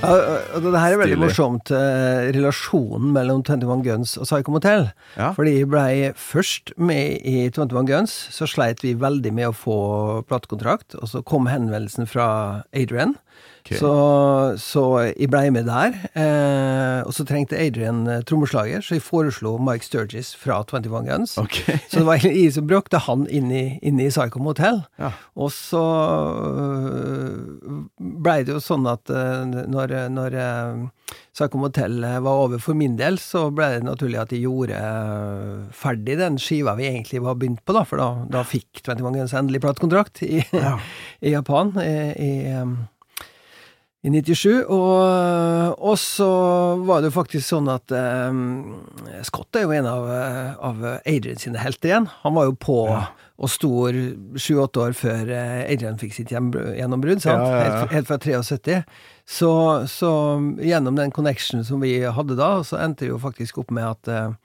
Ja, 0.00 0.12
og 0.56 0.62
det 0.64 0.80
her 0.80 0.94
er 0.94 1.00
veldig 1.00 1.16
Stilig. 1.16 1.20
morsomt. 1.26 1.70
eh, 1.76 2.30
relasjonen 2.32 3.12
mellom 3.12 3.42
21 3.44 3.82
Guns 3.84 4.16
og 4.16 4.24
Psycho 4.24 4.52
Motel. 4.54 4.86
Ja. 5.16 5.32
Fordi 5.36 5.58
jeg 5.58 5.68
blei 5.68 6.12
først 6.16 6.72
med 6.80 7.20
i 7.28 7.50
21 7.50 7.84
Guns, 7.86 8.14
så 8.32 8.48
sleit 8.48 8.80
vi 8.82 8.94
veldig 8.94 9.32
med 9.36 9.50
å 9.50 9.54
få 9.56 9.76
platekontrakt. 10.30 10.94
Og 11.02 11.08
så 11.08 11.22
kom 11.24 11.46
henvendelsen 11.52 12.08
fra 12.08 12.62
Adrian. 12.72 13.16
Ok. 13.60 13.76
Så, 13.76 13.90
så 14.58 14.82
jeg 15.10 15.28
blei 15.30 15.50
med 15.52 15.68
der. 15.68 15.94
Eh, 16.16 17.00
og 17.04 17.12
så 17.14 17.26
trengte 17.28 17.58
Adrian 17.60 18.06
eh, 18.08 18.22
trommeslager, 18.26 18.82
så 18.82 18.96
jeg 18.96 19.04
foreslo 19.04 19.56
Mike 19.60 19.84
Sturgis 19.86 20.32
fra 20.38 20.62
21 20.64 21.04
Guns. 21.06 21.36
Okay. 21.38 21.76
Så 21.86 22.00
det 22.00 22.06
var 22.08 22.16
egentlig 22.16 22.46
jeg 22.46 22.54
som 22.56 22.68
bråkte 22.70 23.02
han 23.04 23.26
inn 23.28 23.50
i, 23.52 23.64
inn 23.86 24.00
i 24.00 24.08
Psycho 24.10 24.40
Motel. 24.42 24.80
Ja. 25.00 25.12
Og 25.36 25.52
så 25.54 25.82
øh, 26.40 27.84
blei 27.98 28.40
det 28.46 28.56
jo 28.56 28.62
sånn 28.64 28.88
at 28.90 29.12
øh, 29.12 29.44
når, 29.70 29.94
når 30.14 30.38
Psycho 31.36 31.60
Motel 31.60 32.00
var 32.00 32.44
over 32.46 32.62
for 32.62 32.78
min 32.78 32.96
del, 32.98 33.20
så 33.20 33.48
blei 33.54 33.74
det 33.76 33.84
naturlig 33.86 34.22
at 34.22 34.32
de 34.32 34.40
gjorde 34.40 34.80
ferdig 35.76 36.16
den 36.20 36.40
skiva 36.40 36.74
vi 36.80 36.88
egentlig 36.90 37.20
var 37.26 37.36
begynt 37.38 37.62
på, 37.66 37.76
da, 37.76 37.84
for 37.86 38.00
da, 38.00 38.08
da 38.40 38.46
fikk 38.46 38.82
21 38.86 39.20
Guns 39.20 39.36
endelig 39.36 39.62
platekontrakt 39.66 40.24
i, 40.26 40.40
Ja. 40.56 40.78
i 41.26 41.34
Japan 41.34 41.74
i, 41.82 41.92
i, 42.16 42.32
i 44.02 44.10
97. 44.10 44.64
Og, 44.72 45.74
og 45.76 45.96
så 46.00 46.28
var 46.88 47.02
det 47.02 47.10
jo 47.10 47.16
faktisk 47.18 47.44
sånn 47.50 47.68
at 47.68 47.92
um, 47.92 48.78
Scott 49.26 49.58
er 49.58 49.66
jo 49.66 49.74
en 49.76 49.88
av, 49.90 50.06
eh, 50.14 50.52
av 50.56 50.84
Adrian 51.04 51.40
sine 51.40 51.60
helter 51.60 51.90
igjen. 51.90 52.08
Han 52.22 52.36
var 52.38 52.48
jo 52.48 52.54
på 52.56 52.78
og 53.40 53.48
stor 53.48 53.96
sju-åtte 54.36 54.82
år 54.84 54.96
før 54.96 55.30
eh, 55.32 55.62
Adrian 55.72 56.00
fikk 56.00 56.12
sitt 56.16 56.32
gjennombrudd? 56.32 57.22
Ja, 57.24 57.36
ja, 57.36 57.44
ja. 57.50 57.60
Helt, 57.60 57.94
helt 57.94 58.10
fra 58.10 58.18
73. 58.20 58.80
Så, 59.24 59.52
så 59.88 60.10
gjennom 60.60 60.98
den 60.98 61.12
connection 61.16 61.64
som 61.64 61.80
vi 61.84 61.94
hadde 62.04 62.36
da, 62.40 62.50
så 62.66 62.80
endte 62.84 63.06
vi 63.06 63.12
jo 63.14 63.20
faktisk 63.22 63.62
opp 63.62 63.72
med 63.76 63.88
at 63.88 64.36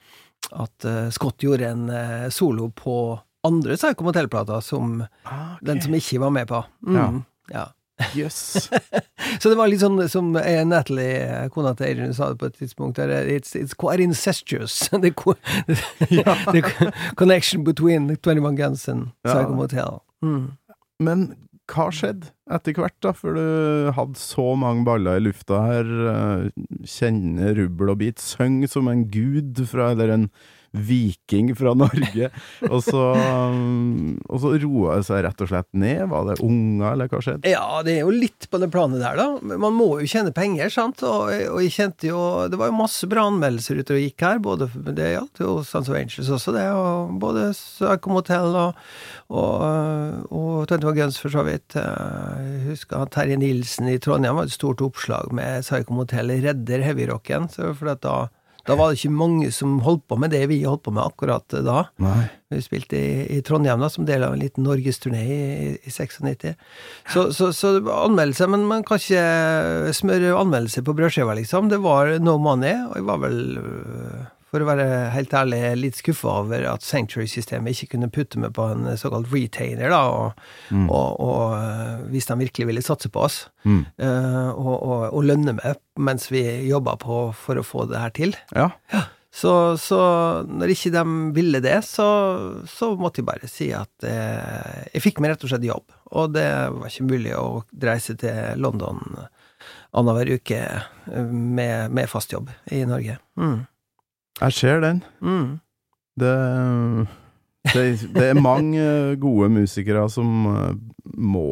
at 0.53 0.85
Scott 1.15 1.41
gjorde 1.41 1.65
en 1.65 1.87
solo 2.29 2.67
på 2.77 3.15
andre 3.47 3.77
Psycho 3.79 4.05
Motel-plata, 4.05 4.59
som 4.61 4.99
Ah, 5.23 5.55
okay. 5.55 5.65
den 5.65 5.81
som 5.81 5.95
ikke 5.97 6.19
var 6.21 6.29
med 6.35 6.47
på. 6.47 6.59
Mm, 6.85 7.23
ja. 7.49 7.65
Jøss. 8.15 8.67
Så 9.41 9.49
det 9.51 9.55
var 9.57 9.69
litt 9.71 9.79
sånn 9.83 10.01
som 10.11 10.33
eh, 10.39 10.61
Natalie, 10.67 11.21
eh, 11.23 11.47
kona 11.53 11.71
til 11.79 11.87
Adrian, 11.93 12.13
sa 12.17 12.29
det 12.33 12.39
på 12.41 12.49
et 12.51 12.57
tidspunkt. 12.59 12.97
Der, 12.99 13.13
eh, 13.21 13.29
it's, 13.37 13.55
it's 13.55 13.73
quite 13.77 14.03
incestuous. 14.03 14.89
the, 14.91 15.11
co- 15.15 15.37
the 16.09 16.63
connection 17.15 17.63
between 17.63 18.09
21 18.17 18.55
Guns 18.59 18.87
and 18.91 19.11
Psycho 19.23 19.49
Ja. 19.49 19.55
Motel. 19.55 19.99
Mm. 20.23 20.45
Men 20.99 21.25
hva 21.71 21.87
skjedde 21.89 22.29
etter 22.53 22.75
hvert, 22.77 22.93
da? 23.01 23.11
For 23.17 23.33
du 23.33 23.91
hadde 23.97 24.19
så 24.21 24.51
mange 24.59 24.85
baller 24.85 25.17
i 25.17 25.23
lufta 25.25 25.63
her. 25.65 25.87
Kjenner 26.85 27.55
rubbel 27.57 27.89
og 27.95 27.97
bit. 28.03 28.21
Syng 28.21 28.59
som 28.69 28.87
en 28.91 29.07
gud 29.09 29.63
fra 29.71 29.91
Eller 29.95 30.13
en 30.13 30.27
viking 30.75 31.51
fra 31.57 31.73
Norge. 31.77 32.29
Og 32.69 32.81
så, 32.83 33.03
um, 33.15 34.15
og 34.29 34.41
så 34.43 34.53
roa 34.61 34.99
det 34.99 35.07
seg 35.07 35.23
rett 35.25 35.43
og 35.43 35.49
slett 35.51 35.69
ned. 35.77 36.03
Var 36.11 36.29
det 36.29 36.37
unger, 36.45 36.87
eller 36.91 37.11
hva 37.11 37.21
skjedde? 37.23 37.51
Ja, 37.51 37.81
det 37.85 37.97
er 37.97 38.05
jo 38.05 38.13
litt 38.13 38.47
på 38.51 38.59
det 38.61 38.69
planet 38.73 39.03
der, 39.03 39.19
da. 39.19 39.55
Man 39.65 39.75
må 39.77 39.89
jo 40.01 40.09
tjene 40.09 40.33
penger, 40.35 40.71
sant. 40.73 41.03
Og, 41.05 41.31
og 41.31 41.59
jeg 41.63 41.73
kjente 41.75 42.09
jo 42.09 42.21
Det 42.51 42.59
var 42.59 42.71
jo 42.71 42.77
masse 42.77 43.09
bra 43.09 43.27
anmeldelser 43.29 43.81
ute 43.81 43.97
og 43.97 44.03
gikk 44.03 44.25
her. 44.27 44.41
Både 44.43 44.69
det 44.85 45.11
gjaldt 45.15 45.43
jo 45.43 45.57
Sons 45.67 45.91
of 45.91 45.99
Angels 45.99 46.31
også, 46.37 46.55
det. 46.55 46.67
Og 46.75 47.17
både 47.21 47.49
Psycho 47.55 48.13
Motel 48.13 48.55
og, 48.61 48.79
og, 49.29 50.29
og 50.29 50.65
21 50.69 50.95
Guns, 50.99 51.19
for 51.21 51.33
så 51.33 51.45
vidt. 51.47 51.77
Jeg 51.77 52.63
husker 52.69 53.01
han 53.01 53.13
Terje 53.13 53.39
Nilsen 53.39 53.91
i 53.91 53.99
Trondheim 54.01 54.39
var 54.39 54.49
et 54.49 54.55
stort 54.55 54.83
oppslag 54.85 55.33
med 55.35 55.65
Psycho 55.65 55.95
Motel 55.95 56.33
redder 56.45 56.83
heavyrocken. 56.85 57.49
For 57.55 57.91
at 57.91 58.03
da 58.05 58.17
da 58.65 58.75
var 58.77 58.89
det 58.89 58.99
ikke 58.99 59.13
mange 59.13 59.51
som 59.53 59.77
holdt 59.85 60.07
på 60.09 60.17
med 60.17 60.31
det 60.33 60.41
vi 60.49 60.63
holdt 60.65 60.85
på 60.87 60.93
med 60.95 61.05
akkurat 61.05 61.57
da. 61.65 61.83
Nei. 62.01 62.23
Vi 62.53 62.61
spilte 62.63 62.97
i, 62.97 63.37
i 63.37 63.41
Trondheim 63.45 63.81
da, 63.81 63.89
som 63.91 64.07
del 64.07 64.23
av 64.25 64.33
en 64.33 64.41
liten 64.41 64.65
norgesturné 64.65 65.21
i, 65.21 65.69
i 65.75 65.93
96. 65.93 66.53
Så, 67.13 67.27
så, 67.35 67.51
så 67.53 67.73
det 67.77 67.83
var 67.85 68.07
anmeldelse, 68.07 68.47
men 68.49 68.65
man 68.69 68.85
kan 68.85 69.01
ikke 69.01 69.93
smøre 69.97 70.33
anmeldelse 70.37 70.85
på 70.85 70.95
brødskiva, 70.97 71.37
liksom. 71.37 71.69
Det 71.73 71.81
var 71.83 72.15
no 72.23 72.37
money, 72.41 72.73
og 72.89 72.97
jeg 72.99 73.07
var 73.09 73.21
vel, 73.25 73.39
øh, 73.61 74.25
for 74.55 74.63
å 74.63 74.69
være 74.69 74.87
helt 75.13 75.33
ærlig, 75.35 75.59
litt 75.81 75.99
skuffa 75.99 76.37
over 76.41 76.63
at 76.71 76.85
Sanctuary-systemet 76.87 77.75
ikke 77.75 77.91
kunne 77.95 78.11
putte 78.15 78.39
meg 78.41 78.55
på 78.55 78.69
en 78.71 78.87
såkalt 78.99 79.27
retainer, 79.33 79.91
da, 79.91 79.99
og, 80.07 80.45
og, 80.85 81.19
og 81.19 81.57
øh, 81.59 82.05
hvis 82.13 82.29
de 82.31 82.39
virkelig 82.45 82.69
ville 82.71 82.85
satse 82.85 83.11
på 83.11 83.27
oss, 83.27 83.43
Mm. 83.65 83.79
øh, 83.97 84.49
og, 84.61 84.83
og, 85.09 85.23
lønne 85.25 85.55
meg 85.57 85.79
mens 85.97 86.27
vi 86.29 86.43
jobba 86.67 86.93
på 87.01 87.15
for 87.33 87.57
å 87.57 87.63
få 87.65 87.87
det 87.89 87.97
her 87.97 88.11
til. 88.13 88.35
Ja. 88.53 88.67
Så, 89.35 89.51
så 89.81 89.97
når 90.45 90.71
ikke 90.75 90.91
de 90.93 91.01
ville 91.35 91.59
det, 91.65 91.79
så, 91.83 92.05
så 92.69 92.91
måtte 92.95 93.23
jeg 93.23 93.27
bare 93.27 93.49
si 93.51 93.71
at 93.75 94.05
eh, 94.07 94.85
jeg 94.93 95.03
fikk 95.03 95.19
meg 95.19 95.33
rett 95.33 95.47
og 95.47 95.51
slett 95.51 95.65
jobb. 95.65 95.97
Og 96.15 96.35
det 96.37 96.45
var 96.77 96.87
ikke 96.87 97.09
mulig 97.09 97.33
å 97.35 97.65
reise 97.83 98.15
til 98.21 98.61
London 98.61 99.01
annenhver 99.95 100.35
uke 100.37 100.61
eh, 100.61 101.25
med, 101.25 101.91
med 101.91 102.09
fast 102.11 102.31
jobb 102.37 102.53
i 102.71 102.85
Norge. 102.87 103.17
Mm. 103.41 103.65
Jeg 104.41 104.53
ser 104.57 104.81
den. 104.83 105.03
Mm. 105.23 105.59
Det, 106.19 106.33
det, 107.73 107.85
det 108.15 108.25
er 108.31 108.39
mange 108.39 108.83
gode 109.21 109.49
musikere 109.51 110.05
som 110.11 110.31
eh, 110.51 110.73
må 111.15 111.45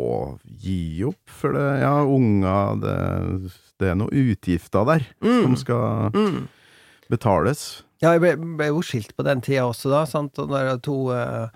gi 0.64 1.04
opp, 1.08 1.22
for 1.30 1.56
det, 1.56 1.66
ja, 1.84 1.96
unger 2.08 2.80
det, 2.84 2.98
det 3.82 3.92
er 3.94 3.98
noen 4.00 4.28
utgifter 4.34 4.88
der 4.90 5.08
som 5.24 5.56
skal 5.60 6.12
Mm. 6.16 6.44
betales. 7.12 7.84
Ja, 8.04 8.12
jeg 8.18 8.20
ble, 8.24 8.32
ble 8.60 8.66
jo 8.68 8.82
skilt 8.84 9.14
på 9.16 9.24
den 9.24 9.40
tida 9.46 9.64
også, 9.70 9.88
da. 9.92 10.02
Sant? 10.10 10.36
Og 10.42 10.50
det 10.52 10.60
er 10.60 10.80
to 10.84 10.96
uh, 11.16 11.48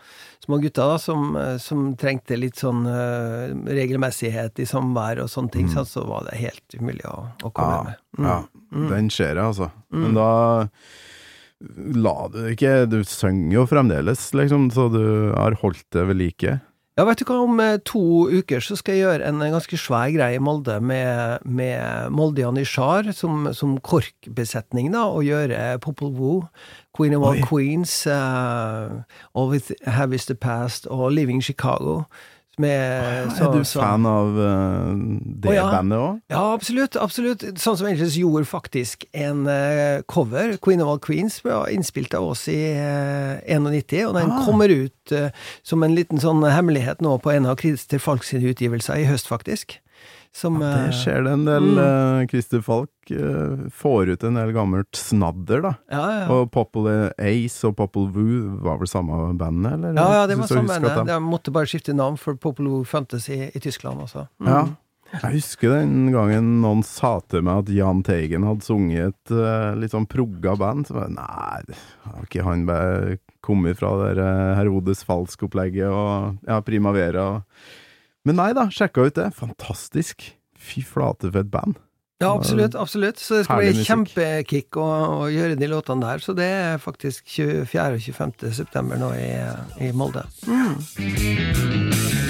små 0.46 0.60
gutter 0.64 0.94
da, 0.94 1.00
som, 1.02 1.34
eh, 1.36 1.58
som 1.60 1.90
trengte 2.00 2.38
litt 2.40 2.56
sånn 2.62 2.86
uh, 2.88 3.52
regelmessighet 3.68 4.62
i 4.64 4.68
samvær 4.70 5.26
og 5.26 5.32
sånne 5.34 5.52
ting, 5.58 5.68
sant? 5.74 5.90
så 5.92 6.06
var 6.08 6.24
det 6.30 6.38
helt 6.40 6.78
umulig 6.80 7.04
å, 7.10 7.26
å 7.44 7.52
komme 7.52 7.74
Ja, 7.76 7.84
med. 7.90 8.06
Mm. 8.22 8.30
ja, 8.30 8.38
den 8.94 9.10
ser 9.12 9.34
jeg, 9.34 9.44
altså. 9.44 9.68
Men 9.92 10.16
da 10.16 10.30
la 11.98 12.28
du 12.30 12.42
ikke 12.52 12.86
Du 12.90 13.00
synger 13.08 13.54
jo 13.56 13.68
fremdeles, 13.70 14.30
liksom, 14.38 14.70
så 14.74 14.90
du 14.94 15.04
har 15.34 15.58
holdt 15.64 15.86
det 15.96 16.08
ved 16.10 16.20
like. 16.20 16.60
Ja, 16.98 17.04
vet 17.06 17.20
du 17.22 17.28
hva, 17.30 17.36
om 17.46 17.60
eh, 17.62 17.76
to 17.86 18.26
uker 18.34 18.64
så 18.64 18.74
skal 18.80 18.96
jeg 18.96 19.04
gjøre 19.04 19.28
en 19.30 19.42
eh, 19.46 19.52
ganske 19.54 19.78
svær 19.78 20.10
greie 20.16 20.40
i 20.40 20.42
Molde 20.42 20.80
med, 20.82 21.44
med 21.46 22.10
Molde 22.10 22.42
Janitsjar 22.42 23.12
som, 23.14 23.52
som 23.54 23.76
korkbesetning, 23.86 24.90
da, 24.96 25.04
og 25.06 25.28
gjøre 25.28 25.78
Popol 25.84 26.16
Woo, 26.18 26.40
Queen 26.98 27.14
of 27.14 27.28
All 27.28 27.38
Oi. 27.38 27.46
Queens, 27.46 27.94
uh, 28.10 29.04
All 29.38 29.54
With 29.54 29.78
Have 29.86 30.18
Is 30.18 30.26
The 30.26 30.34
Past 30.34 30.90
og 30.90 31.12
Living 31.14 31.44
Chicago. 31.46 32.08
Med, 32.58 33.34
er 33.38 33.52
du 33.54 33.62
fan 33.68 34.06
av 34.10 34.34
uh, 34.34 34.94
det 35.44 35.54
ja. 35.54 35.68
bandet 35.70 36.00
òg? 36.02 36.22
Ja, 36.34 36.42
absolutt. 36.56 36.98
absolutt. 36.98 37.46
Sånn 37.62 37.78
som 37.78 37.90
Angels 37.90 38.18
gjorde 38.18 38.48
faktisk 38.50 39.06
en 39.14 39.44
uh, 39.46 40.02
cover, 40.10 40.56
Queen 40.64 40.82
of 40.82 40.90
All 40.90 41.02
Queens, 41.04 41.38
innspilt 41.70 42.16
av 42.18 42.32
oss 42.32 42.48
i 42.50 42.58
uh, 42.74 43.38
91, 43.46 44.08
og 44.10 44.18
den 44.18 44.32
Ah. 44.38 44.46
kommer 44.46 44.70
ut 44.70 45.12
eh, 45.12 45.30
som 45.64 45.84
en 45.84 45.96
liten 45.96 46.20
sånn 46.20 46.44
hemmelighet 46.44 47.02
nå 47.02 47.18
på 47.24 47.32
en 47.32 47.48
av 47.50 47.60
Christer 47.62 48.02
Falk 48.02 48.26
sine 48.28 48.52
utgivelser 48.52 49.00
i 49.02 49.08
høst, 49.08 49.30
faktisk. 49.30 49.80
Som, 50.38 50.60
Det 50.62 50.70
eh, 50.70 50.92
skjer 50.94 51.24
det 51.26 51.32
en 51.34 51.46
del. 51.48 51.68
Mm. 51.74 51.80
eh, 51.82 52.28
Christer 52.30 52.62
Falk 52.62 53.10
eh, 53.10 53.64
får 53.74 54.12
ut 54.14 54.26
en 54.28 54.36
del 54.38 54.52
gammelt 54.54 55.00
snadder, 55.00 55.64
da. 55.66 55.72
ja, 55.90 56.02
ja. 56.20 56.26
Og 56.36 56.52
Popple 56.54 57.08
Ace 57.18 57.66
og 57.66 57.74
Popple 57.80 58.12
Woo 58.14 58.58
var 58.62 58.78
vel 58.78 58.90
samme 58.92 59.18
bandet, 59.40 59.80
eller? 59.80 59.96
ja, 59.98 60.08
ja, 60.20 60.28
det 60.30 60.38
var 60.38 60.52
samme 60.52 60.70
bandet. 60.70 60.94
de- 61.08 61.16
Jeg 61.16 61.24
måtte 61.26 61.54
bare 61.56 61.70
skifte 61.72 61.96
navn, 61.98 62.20
for 62.22 62.38
Popolo 62.38 62.84
fantes 62.86 63.26
i, 63.34 63.48
i 63.50 63.64
Tyskland 63.64 64.04
også. 64.06 64.28
Mm. 64.44 64.52
Ja. 64.52 64.62
Jeg 65.24 65.38
husker 65.38 65.72
den 65.72 66.12
gangen 66.12 66.50
noen 66.62 66.82
sa 66.84 67.16
til 67.32 67.42
meg 67.48 67.64
at 67.64 67.70
Jahn 67.72 68.02
Teigen 68.04 68.44
hadde 68.44 68.66
sunget 68.68 69.14
et 69.16 69.32
uh, 69.32 69.72
litt 69.80 69.94
sånn 69.96 70.06
progga 70.06 70.54
band. 70.60 70.90
Så 70.90 70.98
bare, 71.00 71.14
Nei, 71.16 71.78
har 72.04 72.26
ikke 72.28 72.44
han 72.44 72.66
kommet 73.40 73.80
fra 73.80 73.94
det 74.04 74.28
Herodes 74.60 75.06
Falsk-opplegget 75.08 75.88
og 75.88 76.44
ja, 76.46 76.60
Primavera? 76.62 77.30
Og... 77.38 77.87
Men 78.28 78.42
nei 78.42 78.52
da, 78.58 78.68
sjekka 78.74 79.08
ut 79.08 79.16
det. 79.16 79.30
Fantastisk. 79.38 80.26
Fy 80.58 80.84
flate 80.84 81.32
for 81.32 81.46
et 81.46 81.52
band. 81.54 81.78
Ja, 82.20 82.34
absolutt. 82.34 82.76
absolutt. 82.76 83.20
Så 83.22 83.38
det 83.38 83.44
skal 83.46 83.62
Herlig 83.62 83.76
bli 83.78 83.86
kjempekick 83.86 84.80
å, 84.82 84.88
å 85.22 85.28
gjøre 85.30 85.58
de 85.60 85.70
låtene 85.70 86.08
der. 86.08 86.24
Så 86.26 86.34
det 86.38 86.50
er 86.50 86.82
faktisk 86.82 87.28
24. 87.30 87.88
og 87.94 88.02
25. 88.02 88.38
september 88.58 89.00
nå 89.00 89.14
i, 89.16 89.30
i 89.86 89.94
Molde. 89.96 90.26
She's 90.98 92.27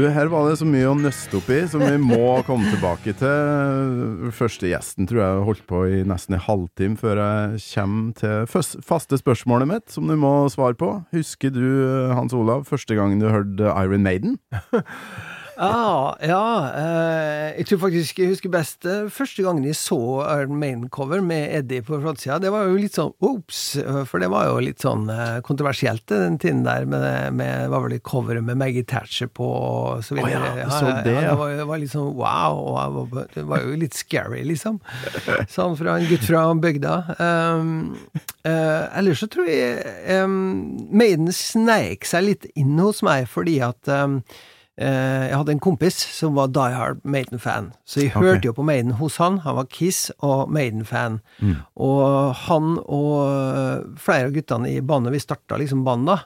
Du, 0.00 0.06
her 0.08 0.30
var 0.32 0.46
det 0.48 0.54
så 0.56 0.64
mye 0.64 0.88
å 0.88 0.94
nøste 0.96 1.36
opp 1.36 1.48
i 1.52 1.58
som 1.68 1.82
vi 1.84 1.98
må 2.00 2.38
komme 2.48 2.70
tilbake 2.72 3.12
til. 3.20 4.30
Første 4.32 4.70
gjesten 4.70 5.04
tror 5.10 5.20
jeg 5.20 5.42
holdt 5.44 5.66
på 5.68 5.82
i 5.92 5.98
nesten 6.08 6.38
en 6.38 6.44
halvtime 6.46 6.96
før 6.96 7.20
jeg 7.20 7.60
kommer 7.74 8.14
til 8.16 8.80
faste 8.80 9.18
spørsmålet 9.20 9.68
mitt, 9.68 9.92
som 9.92 10.08
du 10.08 10.16
må 10.16 10.32
svare 10.48 10.78
på. 10.80 10.88
Husker 11.12 11.52
du, 11.52 11.66
Hans 12.16 12.32
Olav, 12.32 12.64
første 12.70 12.96
gangen 12.96 13.20
du 13.20 13.28
hørte 13.28 13.74
Iron 13.76 14.06
Maiden? 14.06 14.40
Ja, 15.60 16.16
ja 16.24 16.44
eh, 16.72 17.46
jeg 17.58 17.66
tror 17.68 17.80
faktisk 17.82 18.20
jeg 18.22 18.32
husker 18.32 18.52
best 18.52 18.86
eh, 18.88 19.10
første 19.12 19.44
gangen 19.44 19.66
jeg 19.68 19.76
så 19.76 19.98
Iron 20.24 20.56
Maiden-cover 20.60 21.20
med 21.24 21.50
Eddie 21.58 21.84
på 21.84 21.98
frontsida. 22.00 22.38
Det 22.40 22.52
var 22.54 22.68
jo 22.70 22.78
litt 22.80 22.96
sånn 22.96 23.12
ops, 23.26 23.60
eh, 23.80 24.02
for 24.08 24.22
det 24.22 24.30
var 24.32 24.48
jo 24.48 24.60
litt 24.64 24.80
sånn 24.80 25.08
kontroversielt 25.44 26.06
den 26.10 26.38
tiden 26.40 26.62
der, 26.64 26.86
med, 26.88 27.36
med 27.36 27.68
var 27.72 27.84
vel 27.84 27.96
det 27.96 28.02
cover 28.06 28.40
med 28.44 28.60
Maggie 28.60 28.86
Thatcher 28.86 29.28
på 29.28 29.48
og 29.50 30.04
så 30.06 30.16
videre. 30.16 30.54
Oh, 30.54 30.60
ja, 30.62 30.68
så 30.72 30.86
det, 31.04 31.12
ja. 31.12 31.24
ja. 31.26 31.32
Det 31.32 31.38
var, 31.40 31.54
det 31.60 31.66
var 31.68 31.82
litt 31.82 31.92
sånn 31.92 32.14
wow, 32.16 32.60
var, 33.12 33.26
det 33.34 33.44
var 33.48 33.64
jo 33.66 33.76
litt 33.80 33.96
scary, 33.98 34.42
liksom. 34.48 34.80
Sånn 35.50 35.76
fra 35.78 35.98
en 35.98 36.08
gutt 36.08 36.24
fra 36.26 36.46
bygda. 36.60 36.94
Um, 37.20 37.72
uh, 38.46 38.86
ellers 38.98 39.22
så 39.22 39.28
tror 39.30 39.48
jeg 39.50 40.24
um, 40.24 40.78
Maiden 40.90 41.32
sneik 41.34 42.08
seg 42.08 42.26
litt 42.26 42.48
inn 42.58 42.78
hos 42.80 43.04
meg 43.06 43.28
fordi 43.30 43.58
at 43.64 43.90
um, 43.90 44.20
jeg 44.80 45.36
hadde 45.36 45.52
en 45.52 45.60
kompis 45.60 45.98
som 46.14 46.36
var 46.38 46.52
Die 46.54 46.72
Hard 46.72 47.02
Maiden-fan, 47.04 47.72
så 47.84 48.00
jeg 48.00 48.12
okay. 48.14 48.22
hørte 48.22 48.48
jo 48.48 48.54
på 48.56 48.64
Maiden 48.64 48.94
hos 48.96 49.18
han. 49.20 49.40
Han 49.44 49.58
var 49.58 49.66
Kiss 49.68 50.10
og 50.24 50.48
Maiden-fan. 50.48 51.18
Og 51.76 52.32
han 52.46 52.78
og 52.86 53.16
eh, 53.26 53.82
flere 54.00 54.30
av 54.30 54.32
guttene 54.38 54.70
i 54.70 54.80
bandet, 54.80 55.12
vi 55.12 55.20
starta 55.20 55.58
liksom 55.60 55.82
bandet, 55.84 56.24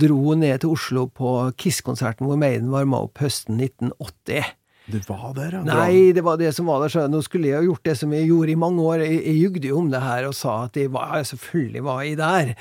dro 0.00 0.36
ned 0.38 0.62
til 0.62 0.72
Oslo 0.72 1.08
på 1.12 1.34
Kiss-konserten 1.60 2.28
hvor 2.28 2.40
Maiden 2.40 2.72
varma 2.72 3.02
opp 3.04 3.20
høsten 3.20 3.60
1980. 3.60 4.54
Du 4.90 4.98
var 5.08 5.34
der, 5.36 5.58
ja. 5.58 5.62
Nei, 5.66 6.10
det 6.16 6.24
var 6.26 6.40
det 6.40 6.52
som 6.56 6.68
var 6.70 6.82
der. 6.84 6.92
Så 6.92 7.06
nå 7.10 7.22
skulle 7.26 7.50
jeg 7.52 7.62
jo 7.64 7.72
gjort 7.74 7.90
det 7.90 7.96
som 8.00 8.14
jeg 8.16 8.28
gjorde 8.30 8.54
i 8.54 8.58
mange 8.58 8.84
år. 8.84 9.04
Jeg, 9.06 9.20
jeg 9.24 9.38
jugde 9.44 9.70
jo 9.72 9.82
om 9.82 9.90
det 9.92 10.02
her 10.04 10.28
og 10.28 10.36
sa 10.36 10.56
at 10.66 10.78
jeg 10.78 10.92
var, 10.94 11.16
selvfølgelig 11.30 11.84
var 11.86 12.02
jeg 12.06 12.18
der. 12.20 12.54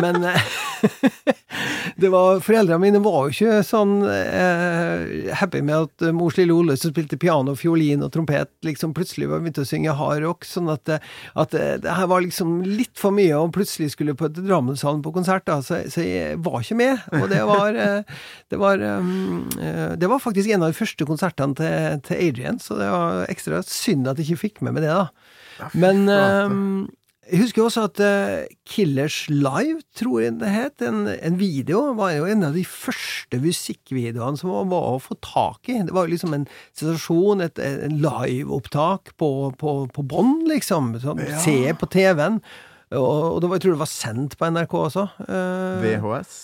Men 0.00 0.22
eh, 0.30 0.52
det 1.96 2.10
var, 2.12 2.40
foreldrene 2.44 2.80
mine 2.82 3.00
var 3.04 3.28
jo 3.28 3.34
ikke 3.34 3.60
sånn 3.66 3.94
eh, 4.08 5.30
happy 5.38 5.62
med 5.64 5.88
at 5.88 6.06
mors 6.16 6.36
lille 6.38 6.54
Ole 6.54 6.76
som 6.80 6.92
spilte 6.92 7.18
piano, 7.20 7.54
fiolin 7.58 8.04
og 8.04 8.12
trompet, 8.14 8.50
liksom 8.66 8.94
plutselig 8.96 9.28
var 9.30 9.42
begynt 9.42 9.60
å 9.62 9.66
synge 9.68 9.96
hardrock. 9.98 10.46
Sånn 10.48 10.70
at, 10.72 10.90
eh, 10.90 11.12
at 11.40 11.54
eh, 11.58 11.76
det 11.82 11.96
her 11.98 12.10
var 12.10 12.24
liksom 12.24 12.56
litt 12.66 12.94
for 13.00 13.14
mye, 13.14 13.34
og 13.38 13.54
plutselig 13.56 13.92
skulle 13.94 14.16
på 14.18 14.30
Drammenshallen 14.34 15.02
på 15.04 15.14
konsert, 15.14 15.46
da, 15.48 15.60
så, 15.64 15.82
så 15.90 16.04
jeg 16.04 16.40
var 16.44 16.60
ikke 16.62 16.78
med. 16.80 17.04
Og 17.20 17.28
det 17.32 17.42
var, 17.48 17.78
det 18.50 18.60
var, 18.60 18.80
det 18.80 18.84
var, 18.84 19.96
det 20.00 20.10
var 20.10 20.22
faktisk 20.22 20.50
en 20.52 20.64
av 20.64 20.72
de 20.72 20.78
første 20.78 21.06
konsertene 21.08 21.58
til, 21.58 21.63
til 22.06 22.20
Adrian, 22.28 22.60
så 22.62 22.78
det 22.80 22.90
var 22.92 23.24
ekstra 23.32 23.62
synd 23.66 24.10
at 24.10 24.20
jeg 24.20 24.32
ikke 24.32 24.44
fikk 24.48 24.62
med 24.64 24.76
meg 24.76 24.86
det, 24.86 24.92
da. 24.94 25.70
Men 25.78 26.08
eh, 26.10 26.54
jeg 27.30 27.40
husker 27.40 27.64
også 27.64 27.86
at 27.88 28.00
eh, 28.04 28.50
Killers 28.68 29.24
Live, 29.30 29.80
tror 29.96 30.20
jeg 30.20 30.34
det 30.42 30.50
het, 30.52 30.82
en, 30.84 31.06
en 31.08 31.38
video, 31.40 31.80
var 31.96 32.12
jo 32.12 32.26
en 32.28 32.44
av 32.50 32.56
de 32.56 32.64
første 32.68 33.40
musikkvideoene 33.40 34.40
som 34.40 34.52
var, 34.52 34.68
var 34.72 34.90
å 34.92 35.00
få 35.00 35.16
tak 35.24 35.70
i. 35.72 35.78
Det 35.86 35.94
var 35.96 36.04
jo 36.04 36.14
liksom 36.14 36.36
en 36.36 36.46
sensasjon, 36.76 37.44
et, 37.46 37.60
et 37.62 37.88
liveopptak 37.92 39.14
på, 39.20 39.30
på, 39.60 39.74
på 39.94 40.06
bånd, 40.10 40.44
liksom. 40.52 40.92
Sånn, 41.00 41.24
Se 41.40 41.56
på 41.80 41.88
TV-en. 41.94 42.42
Og, 42.92 43.34
og 43.34 43.40
det 43.42 43.48
var, 43.48 43.56
jeg 43.56 43.64
tror 43.64 43.74
det 43.74 43.80
var 43.80 43.90
sendt 43.90 44.36
på 44.38 44.48
NRK 44.52 44.74
også. 44.78 45.06
Eh, 45.24 45.84
VHS? 45.84 46.34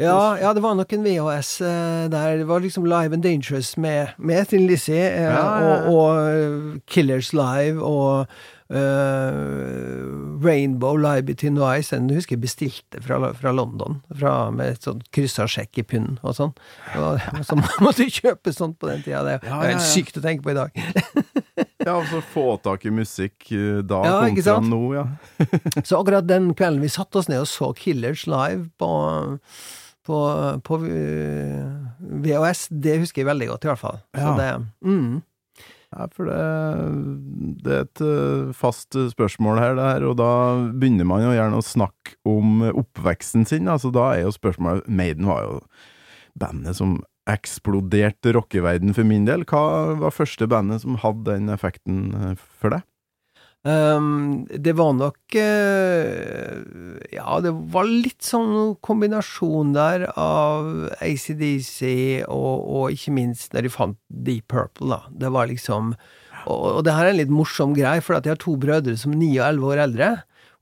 ja, 0.00 0.20
ja, 0.40 0.52
det 0.56 0.62
var 0.64 0.78
nok 0.78 0.92
en 0.96 1.04
VHS 1.04 1.50
eh, 1.66 2.04
der. 2.12 2.38
Det 2.40 2.46
var 2.48 2.62
liksom 2.64 2.86
Live 2.88 3.16
and 3.16 3.22
Dangerous 3.26 3.74
med, 3.76 4.14
med 4.18 4.46
Thin 4.48 4.66
Lizzie, 4.70 5.02
eh, 5.10 5.26
Ja, 5.26 5.42
ja, 5.60 5.74
og, 5.90 5.92
og 5.92 6.80
Killers 6.86 7.32
Live, 7.36 7.82
og 7.84 8.26
eh, 8.70 9.40
Rainbow 10.46 10.96
Live 10.96 11.22
Between 11.28 11.58
Eyes. 11.58 11.90
Den 11.92 12.08
husker 12.14 12.36
jeg 12.38 12.44
bestilte 12.46 13.02
fra, 13.04 13.32
fra 13.36 13.52
London, 13.52 14.00
fra, 14.14 14.36
med 14.54 14.76
et 14.76 14.86
sånt 14.86 15.10
kryssa 15.12 15.48
sjekk 15.50 15.82
i 15.82 15.86
pund 15.90 16.22
og 16.22 16.38
sånn. 16.38 16.54
Så 17.48 17.58
måtte 17.82 18.06
du 18.06 18.14
kjøpe 18.14 18.54
sånt 18.56 18.78
på 18.80 18.88
den 18.92 19.04
tida. 19.04 19.24
Det 19.26 19.36
er 19.40 19.50
Ja, 19.50 19.58
ja, 19.58 19.74
helt 19.74 19.84
sykt 19.90 20.16
å 20.20 20.24
tenke 20.24 20.46
på 20.46 20.54
i 20.54 20.60
dag. 20.62 20.70
Ja, 21.80 21.94
altså 21.96 22.20
få 22.34 22.44
tak 22.60 22.84
i 22.84 22.90
musikk 22.92 23.48
eh, 23.56 23.80
da 23.88 24.00
Ja, 24.04 24.16
kontra 24.28 24.58
nå, 24.64 24.80
ja. 24.98 25.06
Så 25.88 26.00
akkurat 26.00 26.26
den 26.28 26.50
kvelden 26.58 26.82
vi 26.84 26.90
satte 26.92 27.20
oss 27.22 27.28
ned 27.30 27.40
og 27.40 27.48
så 27.48 27.70
Killers 27.78 28.26
live 28.28 28.66
på, 28.80 28.90
på, 30.06 30.18
på 30.66 30.78
eh, 30.90 31.64
VHS, 32.26 32.66
det 32.84 32.98
husker 33.04 33.22
jeg 33.24 33.30
veldig 33.30 33.48
godt, 33.54 33.64
i 33.64 33.70
hvert 33.72 33.82
fall. 33.82 34.00
Så 34.12 34.28
Ja. 34.28 34.36
det, 34.36 34.50
mm. 34.84 35.18
Ja, 35.90 36.04
for 36.14 36.28
det, 36.30 36.42
det 37.64 37.72
er 37.74 37.86
et 37.88 38.00
eh, 38.06 38.52
fast 38.54 38.94
spørsmål 39.10 39.58
her, 39.58 39.72
det 39.74 39.86
her, 39.88 40.04
og 40.06 40.18
da 40.20 40.28
begynner 40.70 41.08
man 41.08 41.24
jo 41.24 41.32
gjerne 41.34 41.58
å 41.58 41.66
snakke 41.66 42.14
om 42.30 42.60
oppveksten 42.70 43.48
sin. 43.48 43.66
Altså, 43.72 43.90
da 43.94 44.12
er 44.14 44.26
jo 44.28 44.36
spørsmålet 44.36 44.86
Maiden 44.86 45.26
var 45.26 45.48
jo 45.48 45.56
bandet 46.38 46.78
som 46.78 47.00
eksploderte 47.28 48.32
rockeverden 48.36 48.94
for 48.96 49.06
min 49.06 49.26
del. 49.28 49.44
Hva 49.48 49.96
var 50.00 50.14
første 50.14 50.48
bandet 50.50 50.84
som 50.84 51.00
hadde 51.02 51.28
den 51.28 51.52
effekten 51.52 52.06
eh, 52.16 52.46
for 52.60 52.76
deg? 52.76 52.86
Um, 53.60 54.46
det 54.48 54.72
var 54.72 54.94
nok 54.96 55.34
uh, 55.36 56.54
Ja, 57.12 57.34
det 57.44 57.50
var 57.74 57.84
litt 57.84 58.24
sånn 58.24 58.78
kombinasjon 58.80 59.74
der 59.74 60.06
av 60.14 60.86
ACDC 61.04 62.24
og, 62.24 62.54
og 62.64 62.96
ikke 62.96 63.12
minst 63.18 63.52
når 63.52 63.68
de 63.68 63.74
fant 63.74 63.98
Deep 64.08 64.48
Purple, 64.48 64.88
da. 64.88 65.02
Det 65.12 65.32
var 65.36 65.52
liksom 65.52 65.92
Og, 66.46 66.64
og 66.78 66.80
det 66.88 66.96
her 66.96 67.10
er 67.10 67.12
en 67.12 67.20
litt 67.20 67.36
morsom 67.36 67.76
greie, 67.76 68.00
for 68.00 68.16
at 68.16 68.24
jeg 68.24 68.38
har 68.38 68.40
to 68.40 68.56
brødre 68.56 68.96
som 68.96 69.12
er 69.12 69.20
ni 69.26 69.34
og 69.34 69.44
elleve 69.50 69.74
år 69.74 69.84
eldre. 69.84 70.10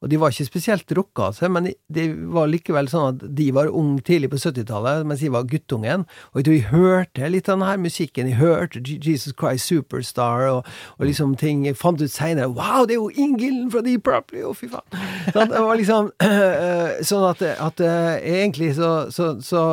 Og 0.02 0.11
de 0.12 0.18
var 0.22 0.30
ikke 0.30 0.46
spesielt 0.46 0.92
rocka 0.94 1.32
seg, 1.34 1.50
men 1.50 1.64
de- 1.66 1.74
det 1.90 2.04
var 2.30 2.46
likevel 2.46 2.87
sånn 2.88 3.08
at 3.16 3.34
de 3.34 3.48
var 3.52 3.66
unge 3.66 4.00
tidlig 4.06 4.28
på 4.30 4.38
70-tallet, 4.38 5.04
mens 5.08 5.20
jeg 5.24 5.32
var 5.34 5.42
guttungen. 5.50 6.04
Og 6.32 6.38
jeg 6.38 6.44
tror 6.46 6.54
jeg 6.54 6.68
hørte 6.70 7.30
litt 7.32 7.48
av 7.48 7.56
denne 7.58 7.70
her 7.72 7.80
musikken. 7.82 8.28
Jeg 8.30 8.38
hørte 8.38 8.82
Jesus 8.84 9.32
Christ 9.38 9.66
Superstar 9.66 10.46
og, 10.52 10.68
og 10.98 11.06
liksom 11.08 11.34
ting 11.40 11.64
Jeg 11.66 11.76
fant 11.76 12.00
ut 12.00 12.11
seinere 12.12 12.46
Wow, 12.54 12.87
det 12.87 12.94
er 12.94 13.00
jo 13.02 13.11
Ingilden 13.11 13.70
fra 13.74 13.82
Deep 13.82 14.04
Purple! 14.06 14.44
Å, 14.46 14.52
fy 14.54 14.68
faen! 14.70 14.87
Sånn, 15.34 15.50
det 15.50 15.62
var 15.66 15.76
liksom 15.80 16.11
eh, 16.28 17.02
sånn 17.04 17.26
at, 17.28 17.42
at 17.42 17.82
eh, 17.84 18.14
egentlig 18.44 18.70
så, 18.78 18.92
så, 19.14 19.32
så, 19.44 19.64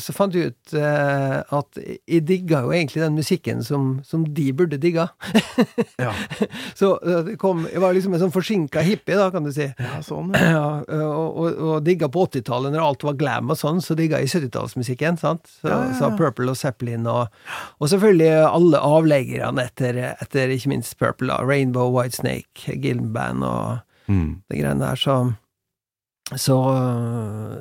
så 0.00 0.14
fant 0.16 0.34
jeg 0.38 0.52
ut 0.54 0.76
eh, 0.78 1.40
at 1.54 1.80
jeg 1.82 2.22
digga 2.28 2.62
jo 2.68 2.72
egentlig 2.74 3.02
den 3.02 3.18
musikken 3.18 3.64
som, 3.66 3.96
som 4.06 4.22
de 4.38 4.46
burde 4.56 4.78
digga. 4.80 5.08
Ja, 5.98 6.12
Så 6.78 6.94
det 7.26 7.36
kom 7.42 7.64
Jeg 7.70 7.80
var 7.82 7.94
liksom 7.94 8.14
en 8.14 8.22
sånn 8.24 8.32
forsinka 8.34 8.82
hippie, 8.86 9.16
da, 9.18 9.28
kan 9.34 9.44
du 9.46 9.50
si. 9.54 9.63
Ja 9.78 10.00
sånn, 10.04 10.32
ja. 10.56 10.64
Og, 10.86 11.38
og, 11.44 11.60
og 11.68 11.84
digga 11.86 12.08
på 12.12 12.26
80-tallet, 12.28 12.74
når 12.74 12.84
alt 12.86 13.06
var 13.06 13.16
glam 13.20 13.52
og 13.54 13.58
sånn, 13.60 13.80
så 13.84 13.96
digga 13.98 14.20
jeg 14.22 14.32
70-tallsmusikken, 14.34 15.18
sant? 15.20 15.46
Så, 15.60 15.68
Ja, 15.70 15.78
ja, 15.88 15.94
så 15.98 16.10
Purple 16.18 16.50
og 16.52 16.58
Zeppelin 16.60 17.06
og 17.10 17.28
Og 17.78 17.88
selvfølgelig 17.92 18.32
alle 18.48 18.80
avleggerne 18.84 19.64
etter, 19.68 19.98
etter 20.20 20.52
ikke 20.54 20.72
minst 20.74 20.98
Purple, 21.00 21.30
da. 21.32 21.40
Rainbow, 21.44 21.90
White 21.94 22.16
Snake, 22.20 22.78
Gilden 22.80 23.12
Band 23.16 23.44
og 23.44 23.82
Mm. 24.04 24.42
de 24.52 24.58
greiene 24.60 24.84
der, 24.84 24.98
så 25.00 25.14
så, 26.36 26.56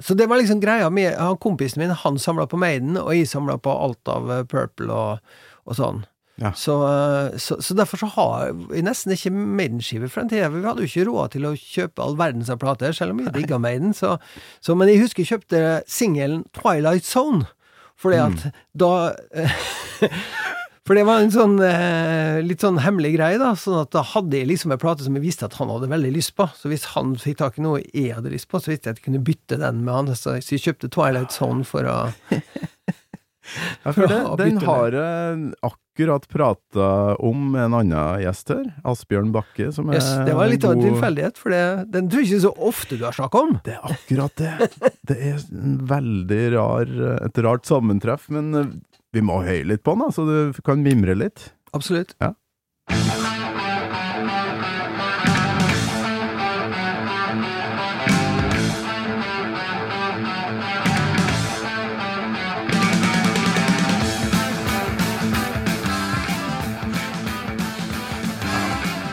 så 0.04 0.14
det 0.16 0.26
var 0.28 0.40
liksom 0.40 0.60
greia 0.64 0.90
med 0.92 1.16
Kompisen 1.44 1.80
min 1.84 1.92
han 1.92 2.20
samla 2.20 2.46
på 2.48 2.60
Maiden, 2.60 2.98
og 3.00 3.12
jeg 3.16 3.28
samla 3.32 3.58
på 3.60 3.72
alt 3.72 4.08
av 4.12 4.30
Purple 4.52 4.92
og, 4.92 5.38
og 5.68 5.78
sånn. 5.80 6.04
Ja. 6.42 6.54
Så, 6.58 6.76
eh, 6.88 7.38
så, 7.38 7.60
så 7.62 7.76
derfor 7.78 8.02
så 8.02 8.10
har 8.16 8.54
vi 8.72 8.82
nesten 8.86 9.14
ikke 9.14 9.32
Maiden-skiver 9.34 10.10
fra 10.10 10.24
den 10.24 10.34
tida. 10.34 10.50
Vi 10.54 10.64
hadde 10.66 10.86
jo 10.86 10.90
ikke 10.90 11.08
råd 11.12 11.36
til 11.36 11.46
å 11.50 11.54
kjøpe 11.60 12.06
all 12.06 12.18
verdens 12.18 12.50
av 12.54 12.62
plater, 12.64 12.96
selv 12.96 13.14
om 13.14 13.22
vi 13.22 13.36
digga 13.36 13.60
Maiden. 13.62 13.94
Så, 13.98 14.16
så, 14.64 14.78
men 14.78 14.90
jeg 14.90 15.04
husker 15.04 15.24
jeg 15.24 15.36
kjøpte 15.36 15.62
singelen 15.90 16.48
Twilight 16.58 17.06
Zone, 17.06 17.46
fordi 18.02 18.24
at 18.24 18.50
da 18.74 18.94
For 20.84 20.98
det 21.00 21.06
var 21.08 21.22
en 21.24 21.32
sånn 21.32 21.54
eh, 21.64 22.42
litt 22.44 22.60
sånn 22.60 22.82
hemmelig 22.84 23.14
greie, 23.14 23.38
da. 23.40 23.54
Sånn 23.56 23.78
at 23.86 23.94
da 23.96 24.02
hadde 24.04 24.36
jeg 24.36 24.50
liksom 24.50 24.74
en 24.76 24.82
plate 24.82 25.06
som 25.06 25.16
jeg 25.16 25.24
visste 25.24 25.48
at 25.48 25.56
han 25.56 25.72
hadde 25.72 25.88
veldig 25.88 26.12
lyst 26.12 26.34
på. 26.36 26.50
Så 26.60 26.68
hvis 26.68 26.90
han 26.92 27.14
fikk 27.16 27.40
tak 27.40 27.56
i 27.56 27.64
noe 27.64 27.80
jeg 27.86 28.18
hadde 28.18 28.34
lyst 28.34 28.50
på, 28.52 28.60
så 28.60 28.74
visste 28.74 28.90
jeg 28.90 28.98
at 28.98 29.00
jeg 29.00 29.06
kunne 29.06 29.24
bytte 29.24 29.62
den 29.62 29.80
med 29.86 29.96
han. 29.96 30.12
Så 30.20 30.36
jeg 30.42 30.60
kjøpte 30.66 30.92
Twilight 30.92 31.32
Zone 31.32 31.64
for 31.68 31.88
å 31.88 31.96
Ja, 33.84 33.92
for 33.92 34.08
det, 34.08 34.20
den 34.40 34.60
har 34.64 34.96
jeg 34.96 35.40
akkurat 35.68 36.28
prata 36.32 36.88
om 37.22 37.50
med 37.54 37.66
en 37.68 37.76
annen 37.82 38.22
gjest 38.24 38.54
her, 38.54 38.64
Asbjørn 38.88 39.34
Bakke, 39.36 39.68
som 39.76 39.92
er 39.92 40.00
Yes, 40.00 40.10
det 40.28 40.38
var 40.38 40.52
litt 40.52 40.66
av 40.68 40.76
en 40.78 40.86
tilfeldighet, 40.86 41.42
for 41.42 41.54
det, 41.54 41.64
den 41.94 42.08
tror 42.12 42.24
jeg 42.24 42.32
ikke 42.32 42.46
så 42.48 42.54
ofte 42.72 43.00
du 43.00 43.06
har 43.08 43.18
snakka 43.18 43.44
om. 43.48 43.58
Det 43.68 43.76
er 43.76 43.98
akkurat 43.98 44.40
det. 44.40 44.54
Det 45.12 45.20
er 45.20 45.44
en 45.60 45.76
veldig 45.92 46.44
rar, 46.56 46.96
et 47.28 47.44
rart 47.46 47.68
sammentreff, 47.70 48.30
men 48.34 48.54
eh, 48.58 48.72
vi 49.14 49.26
må 49.26 49.42
høye 49.46 49.68
litt 49.70 49.84
på 49.86 49.98
den, 50.00 50.16
så 50.16 50.26
du 50.30 50.64
kan 50.66 50.82
mimre 50.86 51.18
litt. 51.20 51.52
Absolutt. 51.76 52.16
Ja. 52.24 52.34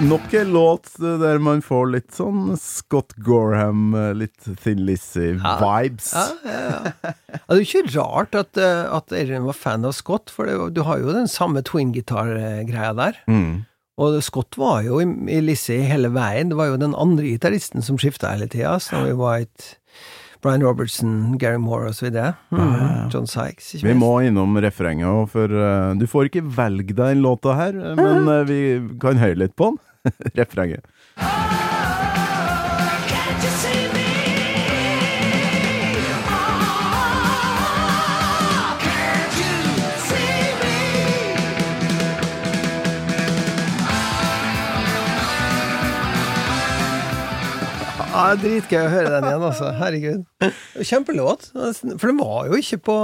Nok 0.01 0.35
en 0.35 0.53
låt 0.53 0.95
der 0.99 1.39
man 1.39 1.61
får 1.61 1.91
litt 1.93 2.15
sånn 2.17 2.55
Scott 2.57 3.13
Gorham, 3.21 3.91
eh, 3.93 4.15
litt 4.17 4.47
Thin 4.63 4.81
Lizzie-vibes. 4.89 6.13
Ja, 6.17 6.23
ja, 6.45 6.61
ja. 6.71 6.93
ja, 7.05 7.41
det 7.45 7.57
er 7.57 7.61
jo 7.61 7.67
ikke 7.67 7.99
rart 7.99 8.39
at, 8.39 8.57
eh, 8.57 8.87
at 8.89 9.13
Adrian 9.13 9.45
var 9.45 9.59
fan 9.59 9.85
av 9.85 9.93
Scott, 9.93 10.33
for 10.33 10.49
det, 10.49 10.57
du 10.73 10.81
har 10.89 11.03
jo 11.03 11.13
den 11.13 11.29
samme 11.29 11.61
twin-gitar-greia 11.69 12.95
der. 12.97 13.21
Mm. 13.29 13.67
Og 14.01 14.17
Scott 14.25 14.57
var 14.57 14.87
jo 14.87 15.03
i, 15.05 15.09
i 15.29 15.43
Lizzie 15.45 15.85
hele 15.85 16.09
veien. 16.15 16.49
Det 16.49 16.57
var 16.57 16.73
jo 16.73 16.81
den 16.81 16.97
andre 16.97 17.35
gitaristen 17.35 17.85
som 17.85 18.01
skifta 18.01 18.33
hele 18.33 18.49
tida. 18.49 18.79
Snowy 18.81 19.13
White, 19.21 19.77
Brian 20.41 20.65
Robertson, 20.65 21.37
Gary 21.37 21.61
Moore 21.61 21.93
osv. 21.93 22.09
Mm, 22.09 23.13
John 23.13 23.29
Sykes, 23.29 23.75
ikke 23.77 23.91
Vi 23.91 23.99
må 24.01 24.15
innom 24.25 24.57
refrenget 24.65 25.13
òg, 25.13 25.29
for 25.37 25.53
uh, 25.53 25.93
du 26.01 26.09
får 26.09 26.33
ikke 26.33 26.47
velge 26.57 26.97
deg 26.97 27.19
en 27.19 27.23
låta 27.29 27.59
her, 27.61 27.77
men 28.01 28.25
uh, 28.25 28.41
vi 28.49 28.81
kan 29.05 29.21
høre 29.21 29.43
litt 29.45 29.57
på 29.61 29.75
den. 29.75 29.81
refrenget. 30.39 30.85
Can't 33.11 33.43
you 33.45 33.51
see 33.63 33.83
me? 33.93 34.09
Oh, 38.63 38.77
can't 38.81 39.35
you 39.41 39.55
see 40.09 40.55
me? 40.61 40.77
Ja, 48.11 48.35
Dritgøy 48.41 48.81
å 48.83 48.91
høre 48.91 49.11
den 49.15 49.29
igjen, 49.29 49.45
altså. 49.47 49.69
Herregud. 49.79 50.25
Kjempelåt. 50.89 51.51
For 51.55 52.07
den 52.11 52.19
var 52.21 52.49
jo 52.51 52.59
ikke 52.59 52.81
på, 52.91 52.97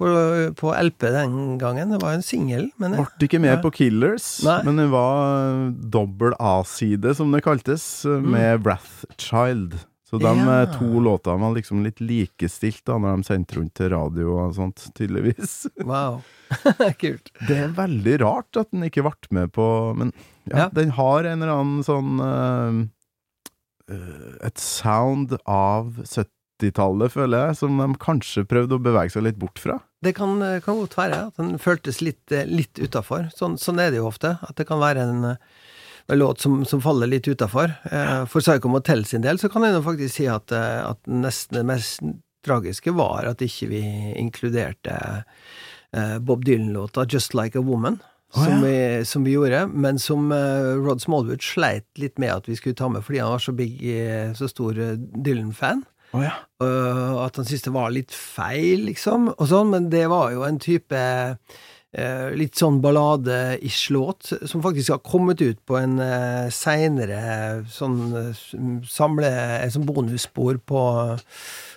på, 0.00 0.08
på 0.56 0.72
LP 0.80 1.04
den 1.12 1.36
gangen. 1.60 1.92
Det 1.92 2.00
var 2.02 2.16
en 2.16 2.24
singel, 2.24 2.70
men 2.80 2.96
Ble 2.96 3.28
ikke 3.28 3.40
med 3.42 3.52
ja. 3.58 3.60
på 3.60 3.70
Killers, 3.76 4.30
Nei. 4.46 4.56
men 4.64 4.80
det 4.80 4.88
var 4.94 5.20
eh, 5.36 5.62
dobbel 5.92 6.34
A-side, 6.40 7.12
som 7.18 7.30
det 7.36 7.42
kaltes, 7.44 7.84
med 8.08 8.56
mm. 8.58 8.64
Wrathchild. 8.64 9.78
Så 10.10 10.18
de 10.18 10.26
Mm. 10.26 10.40
Ja. 10.48 10.62
eh, 10.64 10.72
to 10.74 10.98
låtene 11.04 11.38
var 11.38 11.52
liksom 11.54 11.84
litt 11.86 12.00
likestilt 12.02 12.80
da, 12.88 12.96
når 12.98 13.20
de 13.20 13.26
sendte 13.28 13.54
rundt 13.60 13.74
til 13.78 13.92
radio 13.92 14.32
og 14.42 14.56
sånt, 14.56 14.88
tydeligvis. 14.98 15.68
wow. 15.86 16.16
Kult. 16.98 17.30
Det 17.46 17.60
er 17.68 17.76
veldig 17.76 18.16
rart 18.24 18.58
at 18.58 18.72
den 18.74 18.82
ikke 18.88 19.04
ble 19.06 19.14
med 19.36 19.52
på 19.54 19.66
Men 20.00 20.10
ja, 20.50 20.64
Ja. 20.64 20.68
den 20.74 20.90
har 20.96 21.22
en 21.30 21.44
eller 21.44 21.60
annen 21.60 21.84
sånn 21.86 22.18
eh, 22.26 22.80
eh, 23.94 24.46
Et 24.48 24.58
sound 24.58 25.36
av 25.46 26.00
70-tallet, 26.60 27.12
føler 27.12 27.46
jeg, 27.46 27.56
som 27.62 27.80
de 27.80 27.88
kanskje 28.00 28.44
prøvde 28.48 28.76
å 28.76 28.82
bevege 28.82 29.14
seg 29.14 29.24
litt 29.26 29.40
bort 29.40 29.60
fra. 29.62 29.78
Det 30.04 30.14
kan, 30.16 30.40
kan 30.64 30.78
godt 30.80 30.96
være 30.96 31.26
at 31.28 31.40
den 31.40 31.58
føltes 31.60 32.00
litt, 32.04 32.22
eh, 32.32 32.48
litt 32.48 32.80
utafor. 32.80 33.28
Sånn, 33.36 33.58
sånn 33.60 33.80
er 33.82 33.92
det 33.92 34.00
jo 34.00 34.08
ofte. 34.08 34.36
At 34.46 34.56
det 34.56 34.66
kan 34.68 34.80
være 34.80 35.04
en, 35.04 35.26
en 35.34 36.20
låt 36.20 36.40
som, 36.40 36.62
som 36.68 36.80
faller 36.84 37.10
litt 37.10 37.28
utafor. 37.28 37.74
Eh, 37.90 38.24
for 38.30 38.44
Psycho 38.44 38.72
Motel 38.72 39.04
sin 39.08 39.24
del 39.26 39.40
så 39.40 39.50
kan 39.52 39.66
jeg 39.66 39.76
nå 39.76 39.82
faktisk 39.84 40.16
si 40.16 40.28
at, 40.30 40.52
eh, 40.56 40.80
at 40.88 41.00
nesten 41.10 41.60
det 41.60 41.66
mest 41.68 42.04
tragiske 42.46 42.94
var 42.96 43.28
at 43.28 43.42
ikke 43.44 43.68
vi 43.68 43.82
inkluderte 44.16 44.94
Bob 46.22 46.44
Dylan-låta 46.46 47.02
'Just 47.04 47.34
Like 47.34 47.58
a 47.58 47.60
Woman'. 47.60 47.98
Å, 48.30 48.44
som, 48.46 48.60
vi, 48.62 49.04
som 49.04 49.24
vi 49.26 49.32
gjorde, 49.34 49.64
men 49.66 49.98
som 49.98 50.30
Rod 50.30 51.02
Smallwood 51.02 51.42
sleit 51.42 51.84
litt 51.98 52.14
med 52.22 52.30
at 52.30 52.46
vi 52.46 52.54
skulle 52.56 52.78
ta 52.78 52.86
med, 52.88 53.02
fordi 53.02 53.18
han 53.18 53.32
var 53.34 53.42
så, 53.42 53.52
big, 53.52 53.82
så 54.38 54.46
stor 54.48 54.78
Dylan-fan. 55.26 55.82
Å 56.10 56.22
ja. 56.24 56.36
uh, 56.64 57.20
at 57.24 57.36
han 57.38 57.46
syntes 57.46 57.66
det 57.68 57.74
var 57.74 57.92
litt 57.94 58.14
feil, 58.14 58.88
liksom, 58.88 59.28
og 59.36 59.50
sånn, 59.50 59.74
men 59.76 59.90
det 59.92 60.08
var 60.10 60.32
jo 60.34 60.42
en 60.46 60.58
type 60.62 60.98
uh, 60.98 62.28
litt 62.34 62.58
sånn 62.58 62.80
ballade-ish 62.82 63.92
låt, 63.94 64.32
som 64.50 64.64
faktisk 64.64 64.96
har 64.96 65.04
kommet 65.06 65.42
ut 65.42 65.60
på 65.66 65.78
en 65.78 65.98
uh, 66.02 66.50
seinere 66.54 67.62
sånn 67.70 68.00
uh, 68.16 68.44
samle... 68.90 69.30
En 69.60 69.74
sånn 69.74 69.86
bonusspor 69.86 70.58
på 70.66 70.82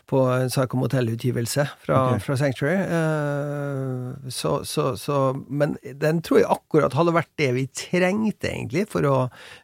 på 0.10 0.20
en 0.28 0.50
Psycho 0.52 0.78
Motel-utgivelse 0.78 1.64
fra, 1.86 2.00
okay. 2.08 2.20
fra 2.20 2.36
Sanctuary. 2.38 2.80
Uh, 2.92 4.30
så, 4.30 4.66
så, 4.68 4.98
så 5.00 5.20
Men 5.48 5.78
den 5.84 6.20
tror 6.22 6.42
jeg 6.42 6.50
akkurat 6.52 6.96
hadde 6.98 7.16
vært 7.16 7.32
det 7.40 7.50
vi 7.56 7.66
trengte, 7.72 8.52
egentlig, 8.52 8.86
for 8.92 9.08
å 9.08 9.16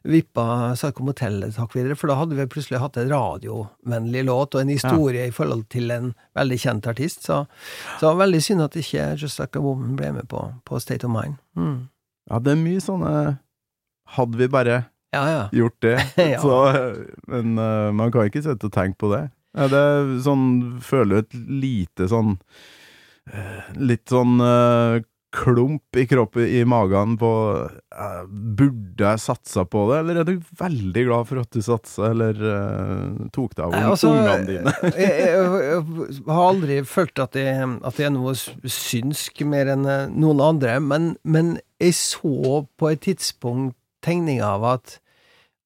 vippe 0.07 0.45
Psycho 0.77 1.05
Motel 1.07 1.41
et 1.47 1.59
hakk 1.59 1.75
videre. 1.75 1.97
For 1.99 2.11
da 2.11 2.19
hadde 2.21 2.37
vi 2.39 2.47
plutselig 2.51 2.81
hatt 2.81 2.99
en 2.99 3.11
radiovennlig 3.11 4.23
låt 4.29 4.55
og 4.55 4.63
en 4.63 4.71
historie 4.73 5.27
i 5.27 5.35
forhold 5.35 5.67
til 5.73 5.91
en 5.95 6.13
veldig 6.39 6.59
kjent 6.63 6.87
artist. 6.89 7.27
Så, 7.27 7.43
så 7.99 8.13
veldig 8.19 8.41
synd 8.45 8.63
at 8.65 8.77
ikke 8.79 9.11
Just 9.19 9.41
Like 9.41 9.59
a 9.59 9.63
Woman 9.63 9.97
ble 9.99 10.13
med 10.15 10.29
på, 10.31 10.45
på 10.65 10.79
State 10.79 11.07
of 11.07 11.13
Mind. 11.13 11.35
Mm. 11.59 11.89
ja, 12.31 12.39
det 12.39 12.53
er 12.53 12.59
mye 12.61 12.79
sånne 12.79 13.11
Hadde 14.15 14.39
vi 14.39 14.47
bare 14.49 14.75
Ja, 15.13 15.23
ja. 15.27 15.41
gjort 15.53 15.75
det. 15.83 15.97
Ja. 16.31 16.39
så, 16.41 16.55
men 17.27 17.59
uh, 17.59 17.91
man 17.93 18.13
kan 18.13 18.29
ikke 18.29 18.41
sitte 18.45 18.69
og 18.69 18.73
tenke 18.73 18.97
på 19.01 19.11
det. 19.11 19.27
Ja, 19.57 19.69
det 19.69 19.79
er 19.79 20.17
sånn 20.25 20.49
Føler 20.85 21.23
et 21.23 21.37
lite 21.37 22.09
sånn 22.11 22.35
eh, 23.31 23.71
Litt 23.79 24.11
sånn 24.11 24.37
uh, 24.43 24.99
klump 25.33 25.97
i 25.97 26.07
kroppen, 26.09 26.45
i 26.49 26.61
magen 26.65 27.15
på 27.21 27.31
uh, 27.57 28.21
Burde 28.29 29.05
jeg 29.05 29.21
satsa 29.21 29.65
på 29.69 29.83
det, 29.91 29.99
eller 30.01 30.21
er 30.21 30.29
du 30.29 30.45
veldig 30.61 31.03
glad 31.05 31.29
for 31.29 31.41
at 31.41 31.51
du 31.53 31.61
satsa, 31.65 32.11
eller 32.11 32.39
uh, 32.41 33.27
tok 33.35 33.53
deg 33.57 33.65
av 33.67 33.75
Nei, 33.75 33.83
altså, 33.89 34.13
ungene 34.13 34.47
dine? 34.47 34.73
jeg, 35.03 35.11
jeg, 35.25 35.83
jeg 36.09 36.23
har 36.29 36.45
aldri 36.45 36.79
følt 36.89 37.25
at 37.25 37.37
jeg, 37.37 37.67
at 37.85 38.01
jeg 38.01 38.09
er 38.09 38.15
noe 38.15 38.33
synsk 38.37 39.45
mer 39.49 39.73
enn 39.75 39.85
noen 40.17 40.41
andre, 40.45 40.79
men, 40.81 41.13
men 41.21 41.57
jeg 41.81 41.97
så 41.97 42.63
på 42.79 42.89
et 42.89 43.05
tidspunkt 43.05 43.77
tegninga 44.05 44.55
av 44.55 44.65
at 44.77 44.97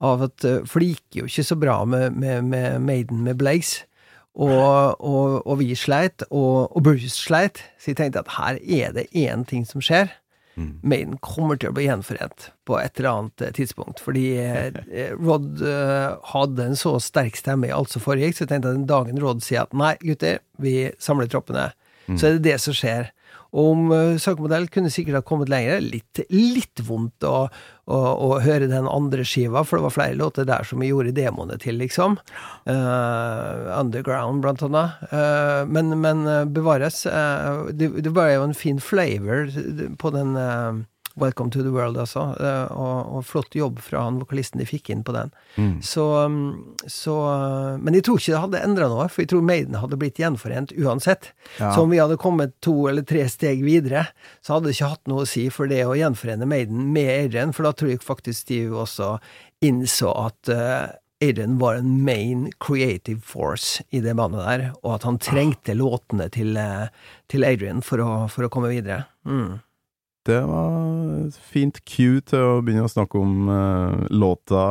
av 0.04 0.28
at 0.28 0.46
eh, 0.48 0.62
For 0.70 0.84
det 0.84 0.94
gikk 0.94 1.22
jo 1.22 1.30
ikke 1.30 1.48
så 1.48 1.58
bra 1.60 1.80
med, 1.90 2.18
med, 2.20 2.50
med 2.52 2.82
Maiden 2.84 3.24
med 3.26 3.40
Blaze. 3.42 3.88
Og, 4.34 4.98
og, 4.98 5.44
og 5.46 5.60
vi 5.60 5.76
sleit, 5.78 6.24
og, 6.32 6.74
og 6.74 6.86
Bruce 6.86 7.12
sleit. 7.14 7.62
Så 7.78 7.92
jeg 7.92 8.00
tenkte 8.00 8.24
at 8.24 8.34
her 8.40 8.58
er 8.62 8.96
det 8.96 9.12
én 9.14 9.46
ting 9.46 9.68
som 9.70 9.84
skjer. 9.84 10.10
Mm. 10.54 10.74
Maiden 10.86 11.14
kommer 11.26 11.58
til 11.58 11.72
å 11.72 11.74
bli 11.74 11.88
gjenforent 11.88 12.52
på 12.68 12.78
et 12.78 13.00
eller 13.00 13.10
annet 13.12 13.44
eh, 13.46 13.54
tidspunkt. 13.58 14.02
Fordi 14.04 14.26
eh, 14.42 15.14
Rod 15.18 15.62
eh, 15.66 16.14
hadde 16.34 16.68
en 16.68 16.78
så 16.78 16.96
sterk 17.02 17.38
stemme 17.40 17.70
i 17.70 17.74
alt 17.74 17.94
som 17.94 18.04
foregikk, 18.04 18.38
så 18.38 18.46
jeg 18.46 18.54
tenkte 18.54 18.74
at 18.74 18.78
den 18.78 18.90
dagen 18.90 19.22
Rod 19.22 19.42
sier 19.46 19.66
at 19.66 19.74
nei, 19.78 19.96
gutter, 20.04 20.42
vi 20.62 20.92
samler 21.02 21.30
troppene, 21.32 21.72
så 22.12 22.28
er 22.28 22.38
det 22.38 22.46
det 22.52 22.58
som 22.62 22.76
skjer. 22.78 23.10
Om 23.54 23.86
søkemodell 23.92 24.22
Sakmodell 24.24 24.66
kunne 24.74 24.90
sikkert 24.90 25.20
ha 25.20 25.24
kommet 25.26 25.52
lenger. 25.52 25.82
Litt, 25.86 26.24
litt 26.34 26.82
vondt 26.88 27.26
å, 27.28 27.46
å, 27.86 27.98
å 27.98 28.40
høre 28.42 28.70
den 28.72 28.88
andre 28.90 29.26
skiva, 29.28 29.62
for 29.68 29.78
det 29.78 29.88
var 29.88 29.94
flere 29.94 30.18
låter 30.18 30.48
der 30.50 30.66
som 30.66 30.82
vi 30.82 30.90
gjorde 30.90 31.14
demoene 31.14 31.60
til, 31.62 31.78
liksom. 31.82 32.18
Uh, 32.66 33.70
underground, 33.78 34.42
blant 34.42 34.64
annet. 34.66 35.04
Uh, 35.12 35.70
men, 35.70 35.94
men 36.02 36.26
eh, 36.30 36.48
bevares. 36.50 37.04
Uh, 37.06 37.70
det, 37.70 37.92
det 38.02 38.16
var 38.16 38.32
jo 38.34 38.48
en 38.48 38.58
fin 38.58 38.82
flavor 38.82 39.54
på 40.02 40.14
den 40.18 40.36
eh, 40.40 40.82
Welcome 41.16 41.52
to 41.52 41.62
the 41.62 41.70
World, 41.70 41.98
altså. 42.02 42.22
eh, 42.42 42.72
og, 42.74 43.18
og 43.18 43.26
flott 43.30 43.54
jobb 43.54 43.78
fra 43.86 44.08
han 44.08 44.18
vokalisten 44.18 44.62
de 44.62 44.66
fikk 44.66 44.90
inn 44.90 45.04
på 45.06 45.14
den. 45.14 45.30
Mm. 45.62 45.76
Så, 45.86 46.06
um, 46.26 46.38
så 46.90 47.14
Men 47.78 47.94
jeg 47.94 48.08
tror 48.08 48.18
ikke 48.18 48.34
det 48.34 48.42
hadde 48.48 48.62
endra 48.66 48.88
noe, 48.90 49.06
for 49.14 49.22
jeg 49.22 49.30
tror 49.30 49.44
Maiden 49.46 49.78
hadde 49.78 50.00
blitt 50.02 50.22
gjenforent 50.22 50.74
uansett. 50.74 51.30
Ja. 51.60 51.70
Så 51.76 51.84
om 51.84 51.94
vi 51.94 52.02
hadde 52.02 52.18
kommet 52.22 52.56
to 52.66 52.88
eller 52.90 53.06
tre 53.06 53.28
steg 53.30 53.62
videre, 53.66 54.08
så 54.42 54.56
hadde 54.56 54.72
det 54.72 54.78
ikke 54.78 54.90
hatt 54.96 55.12
noe 55.12 55.28
å 55.28 55.30
si 55.30 55.46
for 55.54 55.70
det 55.70 55.84
å 55.86 55.94
gjenforene 56.00 56.50
Maiden 56.50 56.90
med 56.96 57.12
Adrian, 57.28 57.54
for 57.54 57.70
da 57.70 57.76
tror 57.78 57.94
jeg 57.94 58.02
faktisk 58.02 58.48
Steve 58.48 58.82
også 58.82 59.16
innså 59.64 60.10
at 60.18 60.50
uh, 60.50 60.88
Adrian 61.24 61.60
var 61.62 61.78
en 61.78 61.92
main 62.04 62.48
creative 62.60 63.22
force 63.22 63.84
i 63.94 64.02
det 64.04 64.16
bandet 64.18 64.42
der, 64.48 64.66
og 64.82 64.98
at 64.98 65.06
han 65.08 65.22
trengte 65.22 65.78
låtene 65.78 66.26
til, 66.34 66.58
uh, 66.58 66.90
til 67.32 67.46
Adrian 67.48 67.86
for 67.86 68.02
å, 68.02 68.10
for 68.34 68.48
å 68.48 68.52
komme 68.52 68.74
videre. 68.74 69.06
Mm. 69.30 69.62
Det 70.28 70.40
var 70.48 70.76
et 71.28 71.38
fint 71.52 71.80
cue 71.84 72.22
til 72.24 72.44
å 72.48 72.60
begynne 72.64 72.88
å 72.88 72.92
snakke 72.92 73.20
om 73.20 73.50
uh, 73.52 74.06
låta 74.12 74.66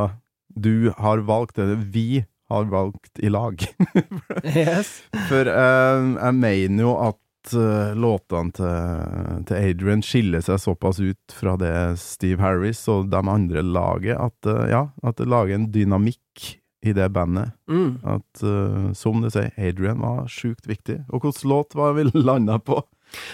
du 0.52 0.92
har 0.98 1.24
valgt, 1.28 1.58
eller 1.60 1.80
vi 1.92 2.24
har 2.52 2.68
valgt 2.72 3.20
i 3.20 3.32
lag. 3.32 3.60
Yes. 4.44 5.02
For 5.28 5.48
uh, 5.48 6.00
jeg 6.16 6.38
mener 6.40 6.84
jo 6.84 6.94
at 7.00 7.52
uh, 7.56 7.92
låtene 7.96 8.56
til, 8.56 9.44
til 9.48 9.60
Adrian 9.60 10.04
skiller 10.04 10.44
seg 10.44 10.60
såpass 10.60 11.00
ut 11.00 11.36
fra 11.36 11.58
det 11.60 11.74
Steve 12.00 12.40
Harris 12.42 12.82
og 12.92 13.12
de 13.12 13.20
andre 13.20 13.64
laget, 13.64 14.16
at, 14.16 14.52
ja, 14.72 14.86
at 15.04 15.20
det 15.20 15.28
lager 15.28 15.56
en 15.56 15.70
dynamikk 15.72 16.52
i 16.82 16.92
det 16.96 17.08
bandet. 17.14 17.52
Mm. 17.70 18.00
At, 18.04 18.42
uh, 18.42 18.90
som 18.96 19.22
du 19.22 19.30
sier, 19.30 19.52
Adrian 19.56 20.02
var 20.02 20.26
sjukt 20.32 20.66
viktig. 20.68 21.02
Og 21.12 21.22
hvilken 21.22 21.52
låt 21.52 21.76
var 21.78 21.94
vi 21.96 22.08
landa 22.16 22.58
på? 22.58 22.82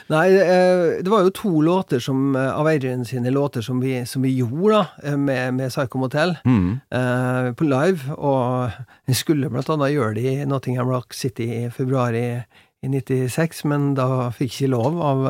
Nei, 0.08 0.26
eh, 0.34 1.02
det 1.02 1.10
var 1.12 1.22
jo 1.26 1.30
to 1.30 1.60
låter 1.60 2.00
som, 2.00 2.36
eh, 2.36 2.50
av 2.58 2.66
Adrian 2.66 3.04
sine 3.04 3.30
låter 3.30 3.60
som 3.62 3.80
vi, 3.80 4.04
som 4.06 4.22
vi 4.22 4.32
gjorde 4.38 4.74
da, 4.74 4.86
eh, 5.04 5.16
med, 5.16 5.54
med 5.54 5.70
Psycho 5.70 5.98
Motel 5.98 6.36
Mm. 6.44 6.80
eh, 6.90 7.52
på 7.54 7.64
live. 7.64 8.14
Og 8.16 8.70
vi 9.06 9.14
skulle 9.14 9.50
blant 9.50 9.68
annet 9.70 9.92
gjøre 9.94 10.14
det 10.14 10.24
i 10.32 10.44
Nottingham 10.48 10.88
Rock 10.88 11.14
City 11.14 11.48
i 11.64 11.70
februar 11.70 12.12
i, 12.14 12.42
i 12.78 12.88
96, 12.88 13.64
men 13.66 13.88
da 13.98 14.28
fikk 14.30 14.52
jeg 14.52 14.68
ikke 14.68 14.70
lov 14.76 14.98
av, 15.02 15.24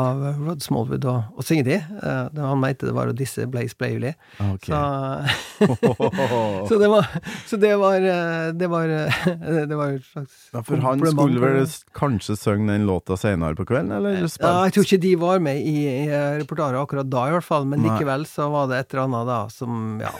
av 0.00 0.18
Rod 0.36 0.60
Smallwood 0.60 1.06
å, 1.08 1.14
å 1.32 1.44
synge 1.46 1.64
de. 1.70 1.78
Uh, 1.80 2.28
han 2.36 2.60
mente 2.60 2.84
det 2.84 2.92
var 2.96 3.08
å 3.08 3.14
disse 3.16 3.46
Blaze 3.48 3.72
Blavely. 3.80 4.12
Okay. 4.52 4.68
Så, 4.68 5.70
så 6.68 6.78
det 6.80 6.90
var 6.92 7.08
Så 7.48 7.56
det 7.60 7.70
var 7.78 8.02
eh, 8.02 8.48
Det 8.56 8.68
var, 8.68 8.90
eh, 8.90 9.28
det 9.68 9.76
var 9.78 9.94
et 9.94 10.06
slags 10.08 10.48
Ja, 10.52 10.62
for 10.66 10.82
han 10.82 11.00
skulle 11.06 11.40
vel 11.40 11.68
kanskje 11.96 12.36
synge 12.36 12.72
den 12.72 12.86
låta 12.88 13.16
senere 13.20 13.56
på 13.56 13.66
kvelden, 13.68 13.94
eller 13.96 14.18
Ja, 14.18 14.52
jeg 14.66 14.74
tror 14.76 14.88
ikke 14.88 15.00
de 15.04 15.14
var 15.20 15.40
med 15.44 15.62
i, 15.62 15.76
i 16.04 16.20
reportaret 16.40 16.80
akkurat 16.80 17.08
da, 17.08 17.28
i 17.30 17.36
hvert 17.36 17.46
fall, 17.46 17.68
men 17.70 17.80
Nei. 17.80 17.94
likevel 17.94 18.26
så 18.28 18.50
var 18.52 18.68
det 18.70 18.82
et 18.82 18.92
eller 18.92 19.06
annet 19.06 19.30
da 19.30 19.40
som, 19.52 19.80
ja 20.02 20.12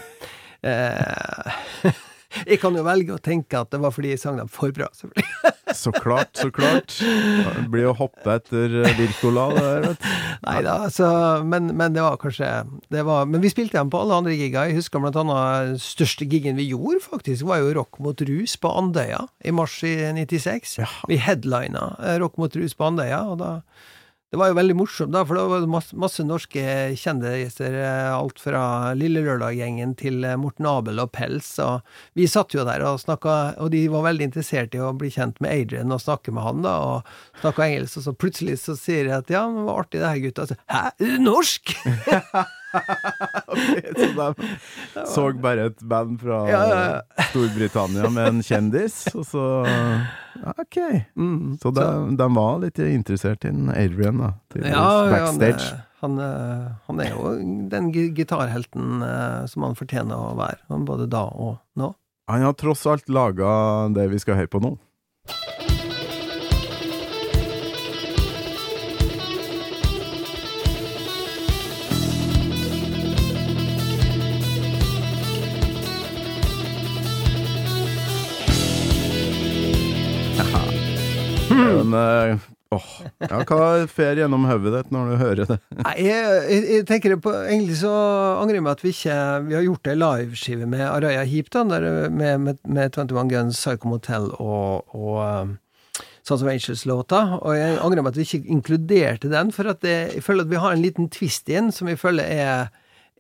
eh, 0.65 1.93
Jeg 2.45 2.61
kan 2.63 2.77
jo 2.77 2.85
velge 2.87 3.17
å 3.17 3.23
tenke 3.23 3.61
at 3.61 3.71
det 3.75 3.81
var 3.83 3.95
fordi 3.95 4.15
jeg 4.15 4.23
sang 4.23 4.39
dem 4.41 4.51
for 4.51 4.75
bra, 4.75 4.89
selvfølgelig. 4.97 5.53
Så 5.75 5.91
klart, 5.91 6.37
så 6.39 6.51
klart. 6.55 6.93
Det 7.01 7.65
blir 7.73 7.89
å 7.89 7.95
hoppe 7.99 8.37
etter 8.37 8.77
eh, 8.85 8.93
Wirkola, 8.95 9.49
det 9.57 9.63
der, 9.65 9.81
vet 9.89 10.05
du. 10.05 10.11
Nei 10.45 10.59
da, 10.63 10.75
altså, 10.87 11.09
men, 11.51 11.73
men 11.75 11.97
det 11.97 12.05
var 12.05 12.19
kanskje 12.21 12.51
det 12.95 13.03
var, 13.09 13.25
Men 13.27 13.43
vi 13.43 13.51
spilte 13.51 13.81
dem 13.81 13.91
på 13.91 14.03
alle 14.05 14.21
andre 14.21 14.37
gigger. 14.37 14.69
Jeg 14.69 14.79
husker 14.79 15.03
blant 15.03 15.19
annet 15.19 15.73
den 15.73 15.81
største 15.83 16.29
gigen 16.31 16.61
vi 16.61 16.69
gjorde, 16.69 17.01
faktisk, 17.03 17.49
var 17.49 17.65
jo 17.65 17.73
Rock 17.81 17.99
mot 18.05 18.23
rus 18.29 18.55
på 18.61 18.71
Andøya 18.71 19.25
i 19.43 19.55
mars 19.57 19.81
i 19.89 19.97
96. 20.15 20.77
Ja. 20.85 20.91
Vi 21.11 21.19
headlina 21.19 21.89
eh, 21.99 22.21
Rock 22.23 22.39
mot 22.39 22.55
rus 22.61 22.77
på 22.79 22.93
Andøya, 22.93 23.25
og 23.33 23.41
da 23.43 23.51
det 24.35 24.39
var 24.41 24.49
jo 24.51 24.57
veldig 24.59 24.75
morsomt, 24.75 25.13
da, 25.15 25.21
for 25.23 25.39
det 25.39 25.43
var 25.47 25.67
masse, 25.71 25.95
masse 25.95 26.25
norske 26.27 26.63
kjendiser. 26.99 27.77
eh, 27.79 28.09
Alt 28.11 28.41
fra 28.43 28.63
Lille 28.99 29.23
Lørdag-gjengen 29.23 29.93
til 30.01 30.25
eh, 30.27 30.35
Morten 30.43 30.67
Abel 30.67 30.99
og 30.99 31.13
Pels. 31.15 31.53
Og 31.63 31.85
vi 32.19 32.27
satt 32.27 32.57
jo 32.57 32.65
der 32.67 32.83
og 32.83 32.99
snakka, 32.99 33.37
og 33.63 33.71
de 33.71 33.85
var 33.93 34.09
veldig 34.09 34.27
interessert 34.27 34.75
i 34.75 34.83
å 34.83 34.91
bli 34.99 35.13
kjent 35.15 35.39
med 35.45 35.55
Adrian 35.55 35.95
og 35.95 36.03
snakke 36.03 36.35
med 36.35 36.43
han, 36.49 36.67
da, 36.67 36.75
og 36.83 37.39
snakka 37.45 37.69
engelsk. 37.69 38.01
Og 38.03 38.09
så 38.09 38.17
plutselig 38.25 38.59
så 38.65 38.75
sier 38.75 39.07
jeg 39.07 39.23
at 39.23 39.31
ja, 39.31 39.47
det 39.55 39.69
var 39.71 39.85
artig 39.85 40.03
det 40.03 40.11
her, 40.11 40.23
gutta. 40.27 40.49
Så, 40.51 40.59
Hæ, 40.67 40.83
er 40.99 41.15
du 41.15 41.25
norsk?! 41.31 41.77
så 42.75 44.09
de 44.15 45.07
så 45.11 45.25
bare 45.43 45.67
et 45.71 45.83
band 45.89 46.19
fra 46.23 46.39
Ja, 46.51 46.61
ja, 46.69 47.25
Storbritannia 47.31 48.11
med 48.13 48.29
en 48.33 48.43
kjendis, 48.45 49.01
og 49.15 49.25
så 49.29 49.45
Ok. 50.59 50.79
Mm, 51.15 51.57
Så 51.63 51.71
de, 51.77 51.85
de 52.19 52.27
var 52.35 52.57
litt 52.65 52.79
interessert 52.83 53.45
i 53.47 53.53
Adrian, 53.79 54.19
da. 54.19 54.33
Til 54.53 54.67
Ja, 54.67 54.87
ja, 55.07 55.11
backstage. 55.15 55.69
er- 55.73 55.83
han, 56.05 56.19
han 56.85 56.99
er 57.01 57.15
jo 57.15 57.31
den 57.73 57.87
gitarhelten 58.13 58.99
eh, 59.07 59.47
som 59.49 59.63
han 59.65 59.77
fortjener 59.79 60.13
å 60.13 60.35
være, 60.37 60.59
både 60.85 61.07
da 61.09 61.23
og 61.33 61.55
nå. 61.81 61.95
Han 62.29 62.45
har 62.45 62.53
tross 62.61 62.83
alt 62.91 63.09
laga 63.09 63.89
det 63.95 64.11
vi 64.13 64.19
skal 64.21 64.37
høre 64.37 64.51
på 64.53 64.61
nå. 64.61 64.75
Men 81.85 81.95
eh, 82.01 82.45
åh, 82.75 82.87
ja, 83.29 83.41
hva 83.47 83.69
fer 83.91 84.21
gjennom 84.21 84.47
hodet 84.49 84.73
ditt 84.75 84.93
når 84.95 85.11
du 85.11 85.17
hører 85.21 85.51
det? 85.51 85.59
Nei, 85.83 85.95
jeg, 86.07 86.39
jeg, 86.51 86.63
jeg 86.73 86.87
tenker 86.89 87.17
på 87.23 87.35
Egentlig 87.43 87.81
så 87.83 87.93
angrer 88.41 88.59
jeg 88.59 88.67
meg 88.67 88.79
at 88.79 88.85
vi 88.85 88.95
ikke 88.95 89.19
Vi 89.49 89.59
har 89.59 89.67
gjort 89.67 89.91
ei 89.91 89.99
liveskive 90.01 90.71
med 90.71 90.87
Araya 90.89 91.27
Heap, 91.29 91.53
da, 91.55 91.67
med, 91.69 92.17
med, 92.47 92.63
med 92.65 92.97
21 92.97 93.29
Guns, 93.33 93.61
Psycho 93.61 93.93
Motel 93.93 94.31
og, 94.39 94.97
og 94.97 95.21
um, 95.23 95.55
Sons 96.25 96.41
of 96.41 96.49
Angels-låta. 96.49 97.21
Og 97.43 97.53
jeg 97.59 97.77
angrer 97.85 98.05
meg 98.05 98.15
at 98.15 98.19
vi 98.19 98.25
ikke 98.25 98.55
inkluderte 98.55 99.29
den, 99.33 99.53
for 99.53 99.69
at 99.69 99.83
det, 99.85 99.97
jeg 100.17 100.25
føler 100.25 100.47
at 100.47 100.53
vi 100.55 100.63
har 100.63 100.73
en 100.73 100.85
liten 100.85 101.11
twist 101.13 101.51
i 101.53 101.59
den 101.59 101.69
som 101.75 101.91
jeg 101.91 102.01
føler 102.01 102.25
er 102.25 102.73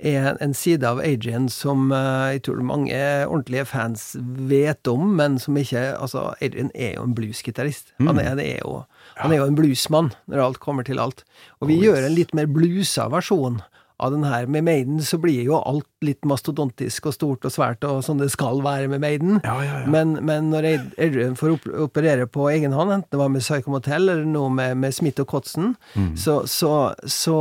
er 0.04 0.36
en 0.44 0.54
side 0.56 0.86
av 0.86 1.00
Adrian 1.02 1.48
som 1.52 1.88
eh, 1.92 2.36
jeg 2.36 2.44
tror 2.46 2.62
mange 2.66 2.98
ordentlige 3.24 3.66
fans 3.70 4.12
vet 4.20 4.86
om, 4.90 5.14
men 5.18 5.38
som 5.42 5.56
ikke 5.56 5.84
Altså, 5.94 6.32
Adrian 6.44 6.70
er 6.74 6.96
jo 6.98 7.04
en 7.08 7.14
bluesgitarist. 7.16 7.94
Han, 7.98 8.20
er, 8.20 8.38
er 8.40 8.60
jo, 8.60 8.84
han 9.18 9.32
er 9.32 9.40
jo 9.40 9.48
en 9.48 9.58
bluesmann, 9.58 10.12
når 10.30 10.44
alt 10.44 10.60
kommer 10.62 10.86
til 10.86 11.00
alt. 11.02 11.24
Og 11.60 11.70
vi 11.70 11.80
gjør 11.82 12.04
en 12.04 12.16
litt 12.16 12.34
mer 12.36 12.50
bluesa 12.50 13.08
versjon 13.12 13.62
av 14.02 14.10
den 14.10 14.24
her. 14.26 14.46
Med 14.50 14.64
Maiden 14.66 14.98
så 15.06 15.18
blir 15.22 15.44
jo 15.46 15.54
alt 15.60 15.86
litt 16.04 16.24
mastodontisk 16.26 17.06
og 17.06 17.14
stort 17.14 17.44
og 17.46 17.52
svært, 17.54 17.84
og 17.86 18.02
sånn 18.04 18.18
det 18.20 18.26
skal 18.34 18.58
være 18.64 18.88
med 18.90 19.00
Maiden. 19.04 19.38
Men, 19.92 20.16
men 20.26 20.50
når 20.50 20.66
Ad- 20.72 20.96
Adrian 20.98 21.36
får 21.38 21.54
operere 21.86 22.26
på 22.26 22.48
egen 22.50 22.74
hånd, 22.74 22.90
enten 22.92 23.14
det 23.14 23.20
var 23.22 23.30
med 23.32 23.44
Psycho 23.46 23.70
Motel 23.72 24.08
eller 24.08 24.26
noe 24.28 24.50
med, 24.52 24.76
med 24.82 24.92
Smith 24.96 25.22
og 25.22 25.28
Kotzen, 25.30 25.76
så, 26.18 26.40
så, 26.50 26.72
så, 27.06 27.36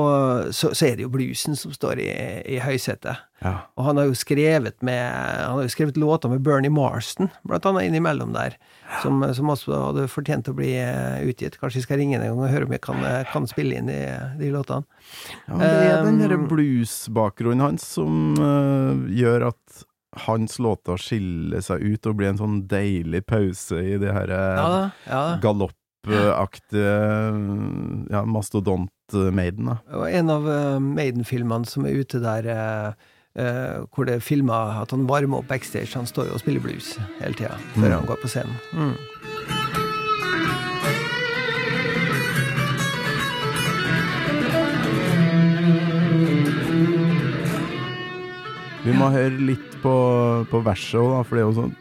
så, 0.53 0.71
så 0.71 0.85
er 0.87 0.95
det 1.01 1.07
jo 1.07 1.11
bluesen 1.15 1.57
som 1.59 1.73
står 1.75 1.99
i, 2.05 2.09
i 2.55 2.61
høysetet. 2.63 3.25
Ja. 3.43 3.57
Og 3.75 3.89
han 3.89 3.97
har 3.99 4.05
jo 4.07 4.13
skrevet 4.15 4.77
med 4.87 5.01
Han 5.03 5.57
har 5.57 5.65
jo 5.65 5.71
skrevet 5.73 5.97
låter 5.99 6.29
med 6.31 6.45
Bernie 6.45 6.71
Marston, 6.71 7.27
blant 7.43 7.65
annet 7.67 7.89
innimellom 7.89 8.31
der, 8.37 8.55
som, 9.01 9.23
som 9.35 9.51
også 9.53 9.79
hadde 9.89 10.07
fortjent 10.11 10.49
å 10.51 10.55
bli 10.57 10.73
eh, 10.79 11.23
utgitt. 11.27 11.57
Kanskje 11.61 11.81
jeg 11.81 11.87
skal 11.87 12.01
ringe 12.01 12.19
en 12.19 12.25
gang 12.25 12.41
og 12.41 12.51
høre 12.51 12.67
om 12.67 12.75
jeg 12.75 12.83
kan, 12.83 12.99
eh, 13.07 13.21
kan 13.31 13.47
spille 13.49 13.79
inn 13.79 13.89
de, 13.91 13.99
de 14.39 14.51
låtene. 14.53 14.85
Ja, 15.47 15.59
det 15.61 15.71
er 15.71 16.05
den 16.07 16.21
derre 16.21 16.39
Um, 16.43 16.47
bluesbakgrunnen 16.49 17.61
hans 17.61 17.85
som 17.95 18.33
uh, 18.41 19.05
gjør 19.13 19.51
at 19.51 19.83
hans 20.25 20.57
låter 20.61 20.97
skiller 21.01 21.61
seg 21.65 21.83
ut 21.83 22.09
og 22.09 22.17
blir 22.17 22.31
en 22.31 22.41
sånn 22.41 22.57
deilig 22.69 23.23
pause 23.29 23.79
i 23.81 23.95
det 24.01 24.13
her 24.13 24.33
Ja. 24.33 24.67
Ja 25.09 25.23
galoppaktige 25.41 26.93
ja, 28.11 28.21
mastodont-maiden. 28.27 29.71
en 30.09 30.33
av 30.33 30.49
Maiden-filmene 30.83 31.69
som 31.69 31.87
er 31.87 32.01
ute 32.03 32.21
der 32.21 32.49
eh, 32.49 33.09
eh, 33.35 33.83
hvor 33.93 34.05
det 34.05 34.15
er 34.19 34.19
filma 34.23 34.81
at 34.81 34.91
han 34.91 35.07
varmer 35.09 35.39
opp 35.41 35.47
backstage. 35.49 35.93
Han 35.97 36.05
står 36.09 36.29
jo 36.29 36.33
og 36.37 36.43
spiller 36.43 36.61
blues 36.63 36.95
hele 37.21 37.33
tida 37.33 37.57
før 37.75 37.87
Mm. 37.89 37.97
han 37.99 38.05
går 38.11 38.21
på 38.21 38.27
scenen. 38.27 38.57
Mm. 38.73 40.03
Vi 48.83 48.91
må 48.99 49.07
høre 49.13 49.31
litt 49.39 49.77
på, 49.83 49.93
på 50.51 50.59
verset 50.65 50.99
òg, 50.99 51.21
for 51.27 51.39
er 51.39 51.53
sånn 51.55 51.71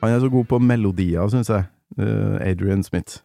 Han 0.00 0.14
er 0.14 0.22
så 0.22 0.30
god 0.32 0.46
på 0.48 0.60
melodier, 0.62 1.26
syns 1.32 1.50
jeg. 1.52 1.66
Uh, 1.98 2.38
Adrian 2.46 2.84
Smith. 2.86 3.18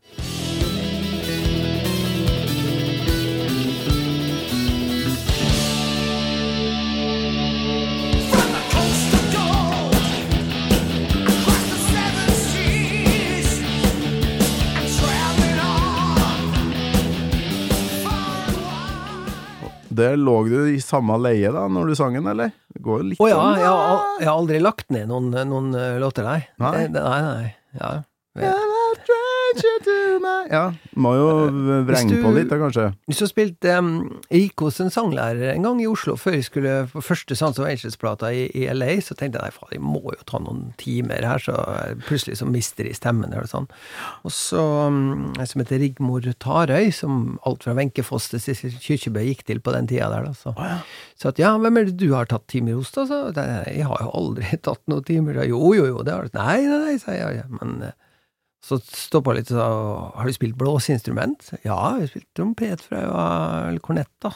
Der 19.94 20.16
lå 20.18 20.36
du 20.50 20.58
i 20.74 20.80
samme 20.82 21.20
leie 21.22 21.52
da, 21.54 21.68
når 21.70 21.91
du 21.91 21.96
sang 22.00 22.16
den, 22.18 22.28
eller? 22.32 22.54
Det 22.74 22.82
går 22.84 23.02
jo 23.02 23.10
litt 23.12 23.22
Å 23.22 23.30
ja, 23.30 23.41
jeg 23.60 23.70
har, 23.70 24.06
jeg 24.20 24.30
har 24.30 24.38
aldri 24.39 24.62
lagt 24.64 24.89
ned 24.94 25.12
noen, 25.12 25.30
noen 25.50 25.74
eh, 25.78 26.00
låter, 26.02 26.26
nei. 26.26 26.39
Nei? 26.64 26.88
Nei, 26.94 27.20
nei. 27.28 27.52
Ja. 27.78 27.91
Ja, 30.51 30.64
må 30.99 31.14
jo 31.18 31.28
vrenge 31.88 32.20
på 32.22 32.32
litt 32.36 32.49
da, 32.51 32.60
kanskje. 32.62 32.88
Hvis 33.10 33.22
du 33.24 33.28
spilte 33.30 33.78
um, 33.80 33.91
jeg 34.30 34.47
gikk 34.47 34.66
hos 34.66 34.80
en 34.84 34.91
sanglærer 34.93 35.54
en 35.54 35.68
gang 35.68 35.82
i 35.82 35.88
Oslo 35.89 36.16
før 36.20 36.38
jeg 36.38 36.47
skulle 36.47 36.76
på 36.91 37.04
første 37.04 37.38
Sons 37.38 37.60
of 37.62 37.68
Angels-plata 37.70 38.32
i, 38.34 38.45
i 38.58 38.66
LA. 38.72 38.97
Så 39.04 39.18
tenkte 39.18 39.39
jeg 39.39 39.47
nei, 39.47 39.56
faen, 39.56 39.72
jeg 39.76 39.84
må 39.84 40.01
jo 40.06 40.28
ta 40.30 40.41
noen 40.43 40.72
timer 40.82 41.26
her, 41.28 41.41
så 41.41 41.56
eh, 41.76 41.95
plutselig 42.08 42.39
så 42.41 42.47
mister 42.49 42.89
jeg 42.89 42.99
stemmen. 42.99 43.34
Eller 43.34 43.49
sånn. 43.49 43.70
Og 44.28 44.34
så 44.36 44.64
um, 44.89 45.32
en 45.38 45.49
som 45.49 45.64
heter 45.64 45.82
Rigmor 45.84 46.28
Tarøy, 46.43 46.91
som 46.95 47.38
alt 47.47 47.66
fra 47.66 47.76
Wenche 47.78 48.06
Foss 48.06 48.30
til 48.32 48.43
Sissel 48.43 48.76
Kyrkjebø 48.78 49.26
gikk 49.30 49.45
til 49.49 49.64
på 49.64 49.76
den 49.76 49.89
tida 49.89 50.12
der. 50.14 50.30
Da, 50.30 50.38
så. 50.38 50.56
så 51.20 51.34
at 51.34 51.41
ja, 51.41 51.56
hvem 51.62 51.82
er 51.82 51.89
det 51.89 51.97
du 52.01 52.10
har 52.14 52.30
tatt 52.30 52.47
timer 52.51 52.78
hos, 52.80 52.93
da? 52.95 53.08
Så, 53.10 53.24
jeg 53.34 53.89
har 53.89 54.06
jo 54.06 54.14
aldri 54.14 54.58
tatt 54.68 54.84
noen 54.91 55.06
timer. 55.08 55.43
Jo, 55.49 55.62
jo, 55.78 55.89
jo, 55.89 56.06
det 56.06 56.16
har 56.16 56.30
du. 56.30 56.38
Nei, 56.38 56.62
nei, 56.68 56.80
nei, 56.88 56.97
sa 57.01 57.16
jeg. 57.18 57.43
Ja, 57.43 57.49
men 57.60 57.80
eh, 57.89 57.97
så 58.64 58.78
stoppa 58.80 59.34
litt 59.36 59.49
og 59.51 59.57
sa 59.59 59.68
har 60.16 60.30
du 60.30 60.34
spilt 60.36 60.55
blåseinstrument? 60.59 61.49
Ja, 61.66 61.76
jeg 61.99 62.07
har 62.07 62.11
spilt 62.14 62.30
trompet 62.38 62.84
fra 62.86 63.01
jeg 63.01 63.09
var 63.11 63.68
Eller 63.70 63.84
kornett, 63.84 64.11
da. 64.24 64.32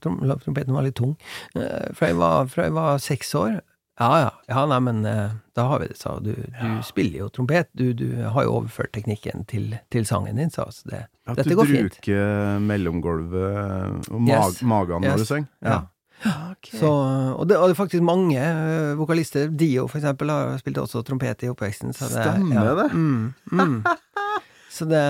Trom, 0.00 0.22
trompeten 0.40 0.72
var 0.76 0.86
litt 0.86 0.96
tung. 0.96 1.16
Eh, 1.54 1.90
Fra 1.98 2.08
jeg 2.08 2.16
var, 2.16 2.46
fra 2.48 2.64
jeg 2.70 2.72
var 2.78 3.02
seks 3.04 3.34
år. 3.36 3.58
Ja, 3.98 4.08
ja. 4.22 4.30
ja 4.48 4.60
nei, 4.70 4.78
men 4.86 5.02
eh, 5.10 5.32
da 5.58 5.64
har 5.72 5.80
vi 5.82 5.88
det, 5.90 5.96
sa 5.98 6.14
du. 6.22 6.30
Du, 6.32 6.44
ja. 6.54 6.78
spiller 6.86 7.24
jo 7.24 7.28
trompet. 7.34 7.68
Du, 7.76 7.90
du 7.98 8.06
har 8.30 8.46
jo 8.46 8.52
overført 8.60 8.92
teknikken 8.94 9.44
til, 9.50 9.72
til 9.90 10.06
sangen 10.08 10.38
din, 10.38 10.52
sa. 10.54 10.68
Så 10.72 10.86
det, 10.88 11.04
At 11.28 11.40
dette 11.42 11.56
går 11.58 11.66
fint. 11.68 11.98
Du 11.98 12.12
bruker 12.12 12.62
mellomgulvet 12.62 14.08
og 14.12 14.20
mag 14.22 14.48
Yes. 14.52 14.62
magen 14.62 15.02
når 15.02 15.10
Yes. 15.16 15.20
du 15.20 15.32
synger. 15.34 15.48
Ja. 15.66 15.80
Så, 16.22 16.88
og, 16.90 17.44
det, 17.48 17.56
og 17.56 17.68
det 17.68 17.74
er 17.74 17.78
faktisk 17.78 18.02
mange 18.02 18.38
eh, 18.42 18.94
vokalister. 18.98 19.48
Dio, 19.54 19.86
for 19.90 20.00
eksempel, 20.00 20.32
har 20.34 20.56
spilt 20.58 20.80
også 20.82 21.04
trompet 21.06 21.44
i 21.46 21.50
oppveksten. 21.52 21.94
Så 21.94 22.08
det, 22.10 22.24
Stemmer 22.26 22.74
det? 22.82 22.88
Mm, 22.92 23.32
mm. 23.52 23.78
Så 24.78 24.84
det 24.86 25.00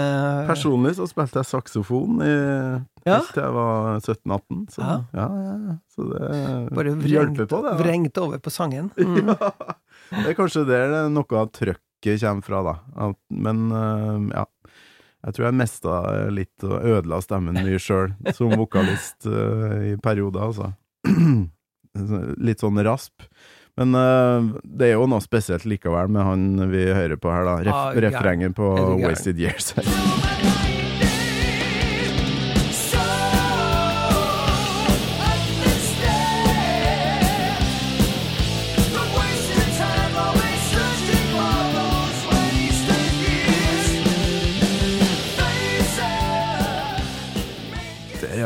Personlig 0.48 0.94
så 0.96 1.04
spilte 1.10 1.40
jeg 1.42 1.48
saksofon 1.50 2.20
i, 2.24 2.34
Ja. 3.08 3.18
til 3.32 3.42
jeg 3.42 3.52
var 3.56 3.98
17-18. 4.00 4.60
Så, 4.72 4.80
Ja. 4.84 4.94
ja. 5.12 5.26
Ja, 5.28 5.56
ja, 5.66 5.74
Så 5.92 6.06
det 6.12 6.28
Bare 6.76 6.94
vrengt, 6.94 7.36
på, 7.36 7.60
det. 7.64 7.72
Da. 7.72 7.74
vrengt 7.82 8.18
over 8.22 8.38
på 8.38 8.50
sangen. 8.54 8.90
Mm. 8.98 9.28
Ja. 9.28 9.50
Det 10.22 10.30
er 10.30 10.36
kanskje 10.38 10.62
der 10.64 10.86
det 10.88 11.02
noe 11.12 11.36
av 11.36 11.50
trøkket 11.52 12.22
kommer 12.22 12.46
fra, 12.46 12.62
da. 12.64 12.74
At, 13.08 13.18
men 13.28 13.66
øh, 13.72 14.28
ja. 14.32 14.44
Jeg 15.26 15.34
tror 15.34 15.44
jeg 15.48 15.56
mista 15.58 15.94
litt 16.30 16.64
og 16.64 16.84
ødela 16.86 17.18
stemmen 17.20 17.58
mye 17.58 17.80
sjøl, 17.82 18.12
som 18.36 18.54
vokalist 18.56 19.26
øh, 19.26 19.90
i 19.90 19.96
perioder, 20.00 20.46
altså. 20.46 20.70
litt 22.48 22.62
sånn 22.64 22.78
rasp. 22.86 23.24
Men 23.78 23.94
uh, 23.94 24.48
det 24.64 24.88
er 24.90 24.96
jo 24.96 25.06
noe 25.10 25.22
spesielt 25.22 25.66
likevel 25.68 26.10
med 26.10 26.26
han 26.26 26.46
vi 26.72 26.88
hører 26.90 27.18
på 27.20 27.30
her, 27.30 27.44
da. 27.46 27.58
Ref 27.62 27.76
Ah, 27.78 27.92
refrenget 27.94 28.56
på? 28.58 28.72
Wasted 29.04 29.38
Years. 29.38 29.70
So 29.76 30.67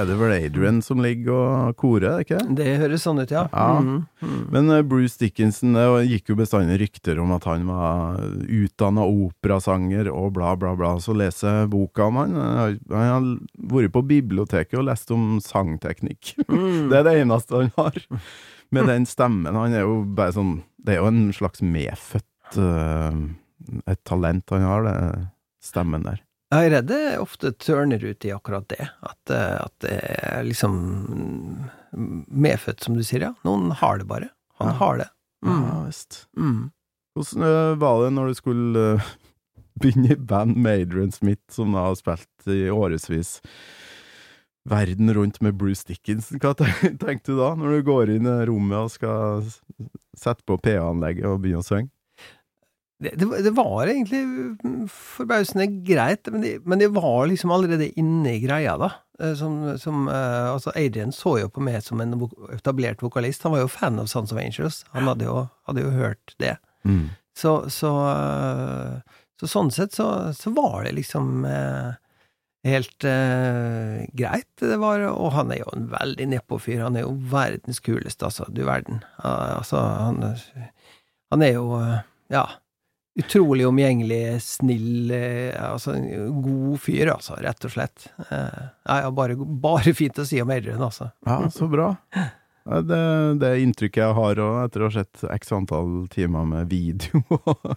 er 0.03 0.09
det 0.11 0.17
vel 0.21 0.33
Adrian 0.35 0.81
som 0.85 1.01
ligger 1.03 1.33
og 1.33 1.77
korer, 1.81 2.23
ikke 2.25 2.41
det? 2.59 2.67
Høres 2.83 3.05
sånn 3.07 3.23
ut, 3.23 3.31
ja. 3.31 3.47
Ja. 3.53 3.79
Mm, 3.81 4.05
-hmm. 4.21 4.43
Men 4.53 4.71
eh, 4.71 4.83
Bruce 4.83 5.19
Dickinson, 5.19 5.73
det 5.73 6.07
gikk 6.11 6.29
jo 6.31 6.37
bestandig 6.37 6.81
rykter 6.81 7.19
om 7.19 7.33
at 7.33 7.45
han 7.45 7.67
var 7.67 8.21
utdanna 8.49 9.03
operasanger 9.03 10.11
og 10.11 10.33
bla, 10.33 10.57
bla, 10.57 10.75
bla. 10.77 10.99
Så 11.01 11.15
leser 11.15 11.63
jeg 11.63 11.71
boka 11.71 12.05
om 12.05 12.17
han. 12.17 12.35
Han 12.91 13.09
har 13.13 13.39
vært 13.57 13.93
på 13.93 14.03
biblioteket 14.03 14.79
og 14.79 14.89
lest 14.91 15.11
om 15.11 15.41
sangteknikk. 15.41 16.37
Mm. 16.53 16.91
Det 16.91 16.99
er 16.99 17.05
det 17.05 17.13
eneste 17.23 17.55
han 17.57 17.71
har. 17.77 17.95
Med 18.71 18.87
den 18.87 19.07
stemmen. 19.07 19.55
Han 19.55 19.73
er 19.73 19.87
jo 19.87 20.03
bare 20.05 20.33
sånn 20.33 20.63
Det 20.77 20.95
er 20.95 21.01
jo 21.01 21.07
en 21.09 21.33
slags 21.33 21.63
medfødt 21.63 22.59
uh, 22.59 23.15
Et 23.87 24.01
talent 24.05 24.51
han 24.51 24.63
har, 24.67 24.83
det 24.85 25.29
stemmen 25.63 26.03
der. 26.03 26.21
Jeg 26.53 26.69
redd 26.75 26.89
det 26.91 27.01
ofte 27.23 27.53
tørner 27.57 28.03
ut 28.05 28.25
i 28.29 28.33
akkurat 28.35 28.67
det. 28.69 28.85
At, 29.09 29.31
eh, 29.33 29.57
at 29.63 29.73
det 29.85 29.95
er 30.21 30.43
liksom 30.45 30.75
medfødt, 31.93 32.83
som 32.85 32.97
du 32.99 33.03
sier, 33.05 33.25
ja. 33.29 33.33
Noen 33.47 33.71
har 33.81 33.99
det 34.03 34.07
bare. 34.11 34.29
Han 34.61 34.69
Ja. 34.69 34.75
har 34.83 34.99
det. 35.01 35.09
Mm. 35.45 35.63
Ja 35.65 35.79
visst. 35.87 36.27
Mm. 36.39 36.71
Hvordan 37.17 37.43
øh, 37.49 37.77
var 37.81 38.03
det 38.05 38.13
når 38.13 38.27
du 38.31 38.35
skulle 38.35 38.79
øh, 38.95 39.01
begynne 39.81 40.13
i 40.13 40.17
band 40.17 40.57
med 40.57 40.83
Adrian 40.87 41.13
Smith, 41.13 41.43
som 41.51 41.73
da 41.73 41.87
har 41.89 41.97
spilt 41.99 42.47
i 42.53 42.69
årevis 42.71 43.41
verden 44.69 45.11
rundt 45.15 45.41
med 45.43 45.57
Bruce 45.59 45.85
Dickinson? 45.89 46.39
Hva 46.39 46.53
tenkte 47.03 47.33
du 47.33 47.39
da, 47.41 47.55
når 47.59 47.79
du 47.79 47.83
går 47.89 48.13
inn 48.15 48.29
i 48.29 48.37
rommet 48.47 48.79
og 48.79 48.93
skal 48.95 49.43
sette 50.17 50.45
på 50.47 50.59
PA-anlegget 50.63 51.27
og 51.27 51.41
begynne 51.43 51.65
å 51.65 51.67
synge? 51.67 51.91
Det, 53.03 53.13
det, 53.19 53.27
var- 53.29 53.41
det 53.45 53.51
var 53.57 53.91
egentlig 53.91 54.21
mm, 54.63 54.83
forbausende 54.89 55.67
greit, 55.87 56.29
men 56.31 56.45
det, 56.45 56.53
men 56.65 56.79
de, 56.83 56.89
var 56.95 57.27
liksom 57.31 57.51
allerede 57.55 57.89
inne 57.99 58.37
i 58.37 58.43
greia, 58.45 58.77
da. 58.79 58.91
Eh, 59.21 59.35
Som, 59.39 59.57
som 59.79 60.07
eh, 60.09 60.49
Altså, 60.53 60.71
Adrian 60.79 61.13
så 61.15 61.37
jo 61.43 61.49
på 61.53 61.63
meg 61.65 61.81
som 61.83 62.01
en 62.05 62.15
etablert 62.55 63.03
vokalist. 63.03 63.43
Han 63.47 63.53
var 63.57 63.65
jo 63.65 63.73
fan 63.73 63.99
av 64.03 64.07
Sons 64.11 64.33
of 64.33 64.39
Angels. 64.39 64.85
Han 64.95 65.09
hadde 65.11 65.27
jo, 65.29 65.41
hadde 65.69 65.83
jo 65.85 65.91
hørt 65.97 66.37
det. 66.43 66.57
Mm. 66.87 67.11
Så, 67.39 67.57
så, 67.73 67.91
eh, 68.13 69.19
så 69.41 69.49
sånn 69.51 69.71
sett 69.75 69.95
så, 69.99 70.07
så 70.37 70.51
var 70.55 70.85
det 70.87 70.95
liksom 70.99 71.45
eh, 71.49 71.93
helt 72.69 73.05
eh, 73.09 74.03
greit. 74.15 74.51
Det 74.61 74.79
var, 74.83 75.03
og 75.11 75.33
han 75.35 75.51
er 75.55 75.63
jo 75.65 75.71
en 75.75 75.89
veldig 75.91 76.29
nedpå-fyr. 76.37 76.83
Han 76.85 76.99
er 77.01 77.07
jo 77.07 77.17
verdens 77.33 77.81
kuleste, 77.83 78.29
altså. 78.29 78.47
Du 78.55 78.63
verden. 78.69 79.01
Altså, 79.23 79.81
han, 79.83 80.23
han 81.33 81.43
er 81.47 81.57
jo, 81.59 81.67
ja 82.33 82.47
Utrolig 83.21 83.67
omgjengelig, 83.69 84.43
snill, 84.43 85.11
eh, 85.13 85.53
altså 85.61 85.99
god 86.45 86.79
fyr, 86.81 87.11
altså, 87.13 87.37
rett 87.45 87.67
og 87.69 87.75
slett. 87.75 88.07
Eh, 88.25 88.63
ja, 88.89 88.97
ja, 89.05 89.11
bare, 89.13 89.37
bare 89.37 89.93
fint 89.97 90.17
å 90.23 90.25
si 90.25 90.41
om 90.41 90.53
Adrian, 90.55 90.81
altså. 90.81 91.11
Ja, 91.29 91.43
så 91.53 91.69
bra. 91.69 91.91
Ja, 92.65 92.81
Det, 92.87 92.99
det 93.43 93.51
inntrykket 93.63 94.03
jeg 94.03 94.17
har 94.17 94.41
òg, 94.43 94.57
etter 94.67 94.85
å 94.85 94.89
ha 94.91 94.95
sett 94.95 95.25
x 95.35 95.53
antall 95.55 96.07
timer 96.13 96.47
med 96.47 96.71
video 96.71 97.23
og 97.51 97.73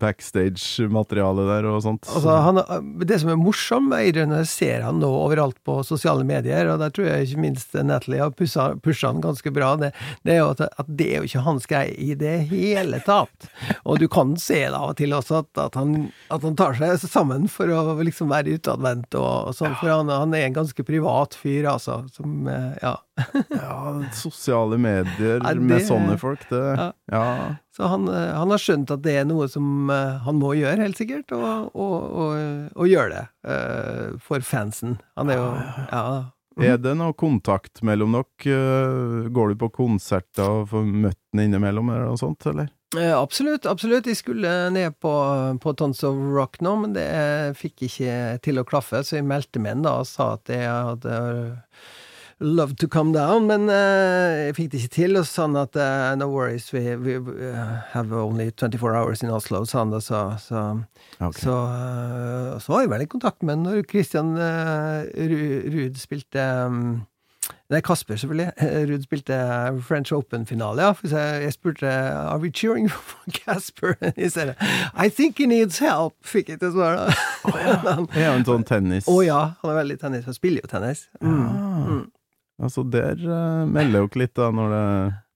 backstage-materiale 0.00 1.44
der 1.48 1.68
og 1.68 1.82
sånt. 1.84 2.08
Altså, 2.08 2.36
han, 2.46 2.60
det 3.04 3.20
som 3.20 3.32
er 3.32 3.40
morsomt 3.40 3.90
med 3.90 4.08
Adrian, 4.08 4.32
jeg 4.40 4.48
ser 4.50 4.86
han 4.86 5.00
nå 5.02 5.10
overalt 5.10 5.58
på 5.66 5.80
sosiale 5.86 6.24
medier, 6.26 6.70
og 6.72 6.80
der 6.80 6.94
tror 6.94 7.10
jeg 7.10 7.28
ikke 7.28 7.44
minst 7.44 7.76
Natalie 7.76 8.22
har 8.22 8.32
pusha, 8.36 8.70
pusha 8.80 9.10
han 9.12 9.20
ganske 9.24 9.52
bra, 9.54 9.74
det, 9.80 9.92
det 10.24 10.36
er 10.36 10.40
jo 10.42 10.48
at, 10.54 10.64
at 10.80 10.88
det 10.88 11.10
er 11.10 11.20
jo 11.20 11.30
ikke 11.30 11.44
hans 11.46 11.68
greie 11.70 11.92
i 12.00 12.16
det 12.18 12.36
hele 12.50 13.02
tatt. 13.04 13.50
Og 13.84 14.00
du 14.00 14.08
kan 14.12 14.32
se 14.40 14.62
det 14.62 14.76
av 14.76 14.94
og 14.94 14.98
til 15.00 15.12
også 15.16 15.42
at, 15.42 15.52
at, 15.66 15.76
han, 15.80 16.08
at 16.32 16.46
han 16.46 16.56
tar 16.58 16.78
seg 16.80 17.04
sammen 17.04 17.46
for 17.50 17.68
å 17.68 17.98
liksom 18.00 18.32
være 18.32 18.56
utadvendt 18.56 19.14
og, 19.20 19.50
og 19.50 19.56
sånn, 19.58 19.76
for 19.80 19.92
han, 19.92 20.12
han 20.12 20.34
er 20.36 20.48
en 20.48 20.58
ganske 20.62 20.86
privat 20.86 21.36
fyr, 21.36 21.68
altså, 21.76 22.02
som 22.16 22.48
Ja. 22.80 22.96
Ja, 23.50 23.74
sosiale 24.16 24.78
medier 24.80 25.38
Ja, 25.40 25.52
det- 25.54 25.62
med 25.62 25.84
sånne 25.86 26.16
folk, 26.20 26.42
det 26.50 26.62
Ja. 26.78 26.90
Ja. 27.12 27.54
Så 27.76 27.86
han, 27.88 28.08
eh, 28.08 28.32
han 28.36 28.50
har 28.50 28.58
skjønt 28.60 28.90
at 28.90 29.02
det 29.02 29.14
er 29.20 29.24
noe 29.28 29.46
som 29.48 29.88
eh, 29.90 30.18
han 30.24 30.40
må 30.40 30.54
gjøre, 30.58 30.82
helt 30.82 30.98
sikkert, 31.00 31.32
og, 31.32 31.70
og, 31.74 31.94
og, 32.24 32.34
og 32.76 32.90
gjør 32.90 33.14
det 33.14 33.22
uh, 33.46 34.18
for 34.20 34.40
fansen. 34.44 34.98
Han 35.16 35.30
er 35.30 35.40
jo 35.40 35.48
Ja. 35.92 36.04
Er 36.60 36.76
det 36.82 36.92
noe 36.98 37.14
kontakt 37.16 37.80
mellom 37.86 38.12
dere? 38.18 39.30
Går 39.32 39.54
du 39.54 39.60
på 39.62 39.70
konserter 39.72 40.44
og 40.44 40.66
får 40.68 40.84
møtt 40.84 41.16
ham 41.32 41.40
innimellom, 41.46 41.88
eller 41.94 42.10
noe 42.10 42.20
sånt, 42.20 42.44
eller? 42.50 42.68
Eh, 42.98 43.14
absolutt, 43.14 43.66
absolutt. 43.70 44.08
Jeg 44.10 44.18
skulle 44.18 44.50
ned 44.74 44.96
på, 45.00 45.12
på 45.62 45.72
Tons 45.78 46.02
of 46.04 46.18
Rock 46.34 46.58
nå, 46.60 46.74
men 46.82 46.96
det 46.96 47.06
fikk 47.56 47.86
ikke 47.86 48.16
til 48.42 48.58
å 48.58 48.66
klaffe, 48.66 49.04
så 49.06 49.20
jeg 49.20 49.28
meldte 49.30 49.62
meg 49.62 49.78
inn 49.78 49.86
da 49.86 50.00
og 50.02 50.08
sa 50.10 50.32
at 50.34 50.50
jeg 50.50 50.66
hadde 50.66 51.14
love 52.40 52.74
to 52.76 52.88
come 52.88 53.12
down, 53.12 53.46
men 53.46 53.68
uh, 53.68 54.46
jeg 54.46 54.54
fikk 54.56 54.70
det 54.72 54.78
ikke 54.80 54.94
til, 54.94 55.16
og 55.20 55.26
så 55.28 55.32
sa 55.32 55.42
han 55.48 55.58
at 55.60 55.76
uh, 55.76 56.14
no 56.16 56.30
worries, 56.32 56.70
we, 56.72 56.96
we 56.96 57.18
uh, 57.50 57.80
have 57.92 58.12
only 58.16 58.50
24 58.50 58.94
hours 58.96 59.22
in 59.22 59.30
Oslo, 59.30 59.64
sa 59.68 59.82
han 59.84 59.90
da, 59.92 60.00
så, 60.00 60.22
så, 60.40 60.62
okay. 61.20 61.42
så, 61.44 61.52
uh, 61.52 62.56
så 62.60 62.72
var 62.72 62.80
jeg 62.86 62.90
vel 62.94 63.04
i 63.04 63.10
kontakt 63.12 63.42
med 63.44 63.60
når 63.66 63.84
Christian 63.90 64.32
eh, 64.40 65.04
Ruud 65.74 66.00
spilte 66.00 66.48
um, 66.66 66.82
Nei, 67.70 67.80
Kasper, 67.86 68.16
selvfølgelig. 68.18 68.52
Eh, 68.62 68.80
Ruud 68.90 69.02
spilte 69.06 69.36
French 69.86 70.10
Open-finale, 70.14 70.82
ja. 70.82 70.90
For 70.94 71.12
jeg, 71.14 71.52
spurte 71.54 71.86
Are 71.90 72.38
we 72.42 72.50
cheering 72.50 72.88
for 72.90 73.18
Casper? 73.30 73.94
I 74.16 74.28
stedet. 74.28 74.56
I 74.94 75.08
think 75.08 75.38
he 75.38 75.46
needs 75.46 75.78
help, 75.78 76.14
fikk 76.26 76.48
jeg 76.50 76.60
til 76.62 76.72
svar, 76.74 76.96
da. 76.98 77.10
Han- 77.94 78.08
Er 78.14 78.32
han 78.32 78.44
sånn 78.46 78.64
tennis? 78.66 79.06
Å 79.10 79.20
ja, 79.26 79.40
han 79.62 79.70
er 79.72 79.78
veldig 79.82 79.98
tennis. 80.02 80.24
Han 80.26 80.34
spiller 80.36 80.64
jo 80.66 80.70
tennis. 80.72 81.04
Mm. 81.22 81.36
Ah. 81.46 81.86
Mm. 81.90 82.02
Altså, 82.60 82.84
der 82.92 83.16
uh, 83.24 83.64
melder 83.70 84.04
dere 84.06 84.20
litt, 84.20 84.34
da, 84.36 84.50
når 84.52 84.72
det 84.74 84.84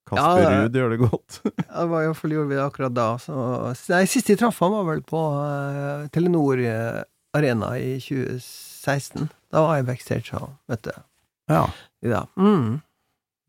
Kasper 0.04 0.42
Ja, 0.44 0.48
Ruud 0.60 0.74
gjør 0.76 0.90
det 0.92 0.98
godt. 1.00 1.38
Ja, 1.64 1.80
Det 1.80 1.88
var 1.88 2.02
i 2.04 2.08
hvert 2.10 2.18
fall 2.20 2.34
gjorde 2.36 2.50
vi 2.50 2.58
det 2.58 2.64
akkurat 2.66 2.94
da. 2.96 3.06
Så, 3.22 3.36
nei, 3.94 4.02
siste 4.12 4.34
jeg 4.34 4.40
traff 4.42 4.58
han 4.60 4.74
var 4.74 4.84
vel 4.90 5.00
på 5.08 5.22
uh, 5.32 6.04
Telenor 6.12 6.60
eh, 6.60 6.98
Arena 7.34 7.70
i 7.80 7.94
2016. 8.04 9.30
Da 9.54 9.62
var 9.64 9.78
jeg 9.80 9.86
backstage 9.88 10.36
og 10.36 10.50
møtte 10.70 10.92
Ja. 11.50 11.62
ja. 12.04 12.20
Mm. 12.36 12.76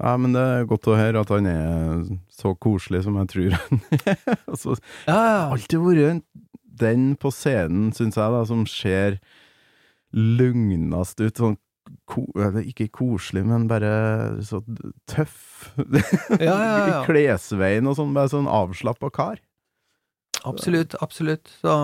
ja, 0.03 0.15
men 0.19 0.33
det 0.35 0.41
er 0.55 0.65
godt 0.71 0.87
å 0.91 0.95
høre 0.99 1.21
at 1.25 1.29
han 1.35 1.45
er 1.51 2.01
så 2.31 2.55
koselig 2.55 3.03
som 3.05 3.19
jeg 3.19 3.29
tror 3.35 3.57
han 3.59 3.83
er. 4.15 4.23
altså, 4.47 4.77
Ja, 5.09 5.19
ja. 5.19 5.37
alltid 5.51 5.83
vært 5.83 6.07
en- 6.13 6.23
den 6.75 7.03
på 7.15 7.29
scenen, 7.31 7.91
syns 7.95 8.17
jeg, 8.19 8.31
da, 8.33 8.41
som 8.47 8.65
ser 8.67 9.19
lugnest 10.15 11.19
ut. 11.23 11.37
Sånn 11.39 11.55
ko, 12.09 12.25
ikke 12.61 12.87
koselig, 12.93 13.45
men 13.47 13.67
bare 13.69 13.89
så 14.45 14.61
tøff. 15.09 15.71
Ja, 15.77 16.37
ja, 16.39 16.55
ja. 16.55 17.01
I 17.01 17.03
klesveien 17.07 17.89
og 17.89 17.97
sånn, 17.99 18.13
bare 18.15 18.31
sånn 18.31 18.49
avslappa 18.49 19.11
kar. 19.13 19.41
Absolutt, 20.45 20.95
absolutt. 21.01 21.49
Så, 21.61 21.75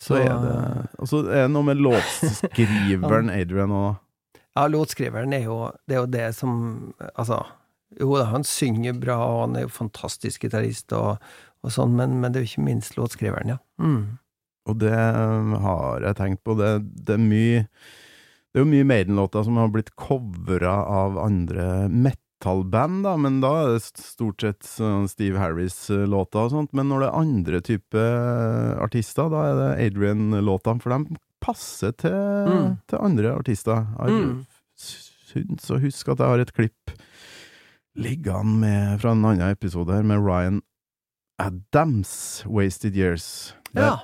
så, 0.00 0.14
Så 0.14 0.18
er 0.18 0.30
det 0.42 0.54
Og 0.98 1.10
så 1.10 1.22
er 1.28 1.44
det 1.44 1.52
noe 1.54 1.68
med 1.68 1.82
låtskriveren 1.82 3.30
Adrian 3.38 3.74
òg, 3.74 3.90
da. 3.90 4.40
Ja, 4.58 4.66
låtskriveren 4.66 5.32
er 5.36 5.46
jo 5.46 5.60
det, 5.86 5.94
er 5.94 6.00
jo 6.00 6.08
det 6.10 6.24
som 6.34 6.54
Altså, 7.14 7.38
jo 8.00 8.16
da, 8.18 8.26
han 8.32 8.46
synger 8.46 8.98
bra, 8.98 9.18
og 9.18 9.44
han 9.44 9.60
er 9.60 9.68
jo 9.68 9.74
fantastisk 9.74 10.46
gitarist 10.46 10.92
og, 10.96 11.22
og 11.62 11.74
sånn, 11.74 11.94
men, 11.98 12.18
men 12.22 12.32
det 12.32 12.40
er 12.40 12.46
jo 12.46 12.52
ikke 12.54 12.66
minst 12.66 12.98
låtskriveren, 12.98 13.54
ja. 13.54 13.60
Mm. 13.82 14.18
Og 14.68 14.76
det 14.82 14.92
um, 14.94 15.54
har 15.62 16.04
jeg 16.04 16.18
tenkt 16.18 16.42
på. 16.46 16.54
Det, 16.58 16.68
det 17.06 17.16
er 17.16 17.22
mye 17.22 17.62
Det 18.50 18.58
er 18.60 18.64
jo 18.64 18.70
mye 18.72 18.86
Maiden-låter 18.88 19.44
som 19.46 19.56
har 19.60 19.68
blitt 19.70 19.92
covra 19.94 20.72
av 20.90 21.18
andre 21.22 21.88
metal-band, 21.88 23.04
da, 23.06 23.12
men 23.16 23.40
da 23.44 23.50
er 23.62 23.68
det 23.76 23.82
stort 24.02 24.42
sett 24.42 24.66
sånn 24.66 25.06
Steve 25.08 25.38
Harris-låter 25.38 26.48
og 26.48 26.50
sånt. 26.50 26.72
Men 26.74 26.88
når 26.90 27.04
det 27.04 27.08
er 27.10 27.20
andre 27.20 27.60
type 27.62 28.02
artister, 28.82 29.30
da 29.30 29.44
er 29.52 29.54
det 29.60 29.68
Adrian-låtene, 29.86 30.82
for 30.82 30.96
de 30.96 31.16
passer 31.40 31.92
til, 31.96 32.10
Mm. 32.10 32.78
til 32.90 32.98
andre 32.98 33.36
artister. 33.38 33.86
Jeg 34.02 34.10
Mm. 34.10 34.46
syns 34.76 35.70
å 35.70 35.78
huske 35.80 36.10
at 36.10 36.18
jeg 36.18 36.26
har 36.26 36.40
et 36.40 36.52
klipp 36.52 36.90
liggende 37.96 38.58
med, 38.58 39.00
fra 39.00 39.12
en 39.12 39.24
annen 39.24 39.50
episode 39.50 39.88
her, 39.94 40.02
med 40.02 40.18
Ryan 40.24 40.60
Adams, 41.38 42.42
'Wasted 42.46 42.94
Years'. 42.94 43.52
Der, 43.74 43.82
Ja. 43.82 43.98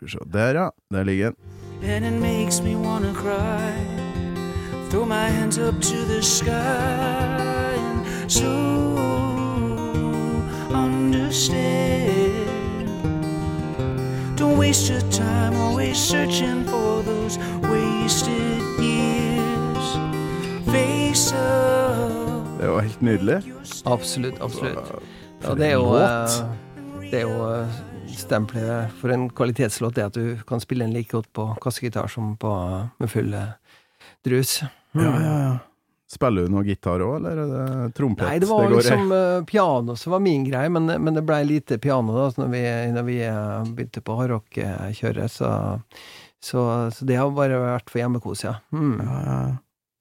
Skal 0.00 0.06
vi 0.06 0.10
se. 0.12 0.18
Der, 0.32 0.60
ja. 0.60 0.68
Der 0.90 1.04
ligger 1.04 1.26
den. 1.26 1.36
and 1.82 2.04
it 2.04 2.12
makes 2.20 2.60
me 2.62 2.76
wanna 2.76 3.12
cry. 3.14 3.72
Throw 4.90 5.06
my 5.06 5.28
hands 5.30 5.56
up 5.58 5.80
to 5.80 5.96
the 6.04 6.20
sky 6.22 6.50
and 6.52 8.30
so 8.30 8.50
understand. 10.74 12.48
Don't 14.36 14.58
waste 14.58 14.90
your 14.90 15.00
time 15.10 15.54
always 15.56 15.96
searching 15.96 16.64
for 16.64 17.02
those 17.02 17.38
wasted 17.62 18.60
years. 18.78 19.96
Face 20.66 21.32
up. 21.32 22.58
Det 22.58 22.64
er 22.64 22.68
jo 22.68 22.78
helt 22.80 23.02
nydelig. 23.02 23.42
Absolutt, 23.86 24.34
absolutt. 24.40 24.76
Og 24.76 25.02
Ja, 25.44 25.54
det 25.54 25.66
er 25.66 25.72
jo 25.72 25.94
eh, 25.94 26.28
Det 27.10 27.14
er 27.14 27.20
jo 27.22 27.60
eh, 27.60 27.66
stempelet 28.18 28.92
for 29.00 29.12
en 29.14 29.28
kvalitetslåt, 29.30 29.94
det 29.96 30.06
at 30.10 30.18
du 30.18 30.38
kan 30.48 30.62
spille 30.62 30.86
den 30.86 30.94
like 30.96 31.12
godt 31.12 31.32
på 31.36 31.48
kassegitar 31.62 32.10
som 32.10 32.36
på, 32.40 32.52
med 32.98 33.10
full 33.10 33.34
drus. 33.34 34.60
drus. 34.60 34.62
Ja, 34.92 35.10
ja, 35.22 35.34
ja. 35.42 35.58
Spiller 36.10 36.48
du 36.48 36.50
noe 36.50 36.66
gitar 36.66 37.02
òg, 37.06 37.20
eller 37.20 37.38
er 37.38 37.50
det 37.50 37.90
trompet 37.94 38.26
Nei, 38.26 38.40
det 38.42 38.48
var 38.50 38.64
går 38.66 38.80
liksom 38.80 39.12
eh, 39.14 39.42
piano 39.46 39.94
som 39.94 40.16
var 40.16 40.22
min 40.24 40.42
greie, 40.42 40.70
men, 40.72 40.90
men 40.90 41.14
det 41.14 41.22
blei 41.22 41.44
lite 41.46 41.78
piano 41.78 42.16
da 42.16 42.24
når 42.34 42.48
vi, 42.50 42.62
når 42.96 43.06
vi 43.06 43.18
eh, 43.28 43.68
begynte 43.76 44.02
på 44.02 44.16
hardrock-kjøret, 44.18 45.30
så, 45.30 45.52
så, 46.42 46.64
så 46.90 47.06
det 47.06 47.20
har 47.20 47.30
bare 47.36 47.62
vært 47.62 47.92
for 47.92 48.02
hjemmekos, 48.02 48.42
ja. 48.42 48.56
Mm. 48.74 48.96
Ja. 49.06 49.38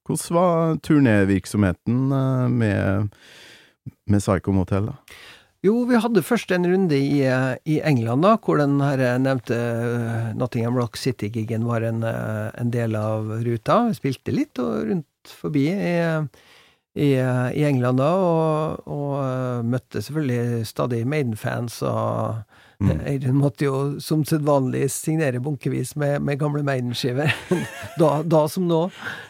Hvordan 0.09 0.39
var 0.39 0.81
turnévirksomheten 0.89 2.01
eh, 2.17 2.47
med, 2.57 3.13
med 4.09 4.25
Psycho 4.25 4.57
Motel, 4.57 4.89
da? 4.89 4.97
Jo, 5.59 5.73
vi 5.83 5.97
hadde 5.99 6.21
først 6.23 6.53
en 6.55 6.63
runde 6.71 6.95
i, 6.95 7.19
eh, 7.27 7.57
i 7.67 7.81
England, 7.83 8.23
da, 8.23 8.37
hvor 8.39 8.61
den 8.61 8.77
her 8.79 9.01
eh, 9.03 9.17
nevnte 9.19 9.57
eh, 9.59 10.29
Nottingham 10.39 10.77
Rock 10.79 10.95
City-gigen 10.95 11.65
var 11.67 11.83
en, 11.83 11.99
en 12.07 12.71
del 12.71 12.95
av 12.95 13.27
ruta. 13.43 13.81
Vi 13.89 13.97
spilte 13.97 14.31
litt 14.31 14.61
og 14.63 14.87
rundt 14.87 15.33
forbi 15.41 15.65
i, 15.73 15.97
i, 16.95 17.09
i 17.11 17.65
England 17.67 17.99
da, 17.99 18.07
og, 18.23 18.87
og 18.87 19.67
møtte 19.67 19.99
selvfølgelig 20.05 20.63
stadig 20.69 21.03
Maiden-fans, 21.11 21.81
og 21.83 22.39
Mm. 22.79 23.35
Måtte 23.35 23.65
jo 23.65 23.99
som 23.99 24.21
sedvanlig 24.25 24.85
signere 24.91 25.41
bunkevis 25.43 25.95
med, 25.99 26.21
med 26.23 26.39
gamle 26.39 26.63
Maiden-skiver. 26.63 27.33
da, 27.99 28.11
da 28.23 28.43
som 28.47 28.69
nå. 28.69 28.85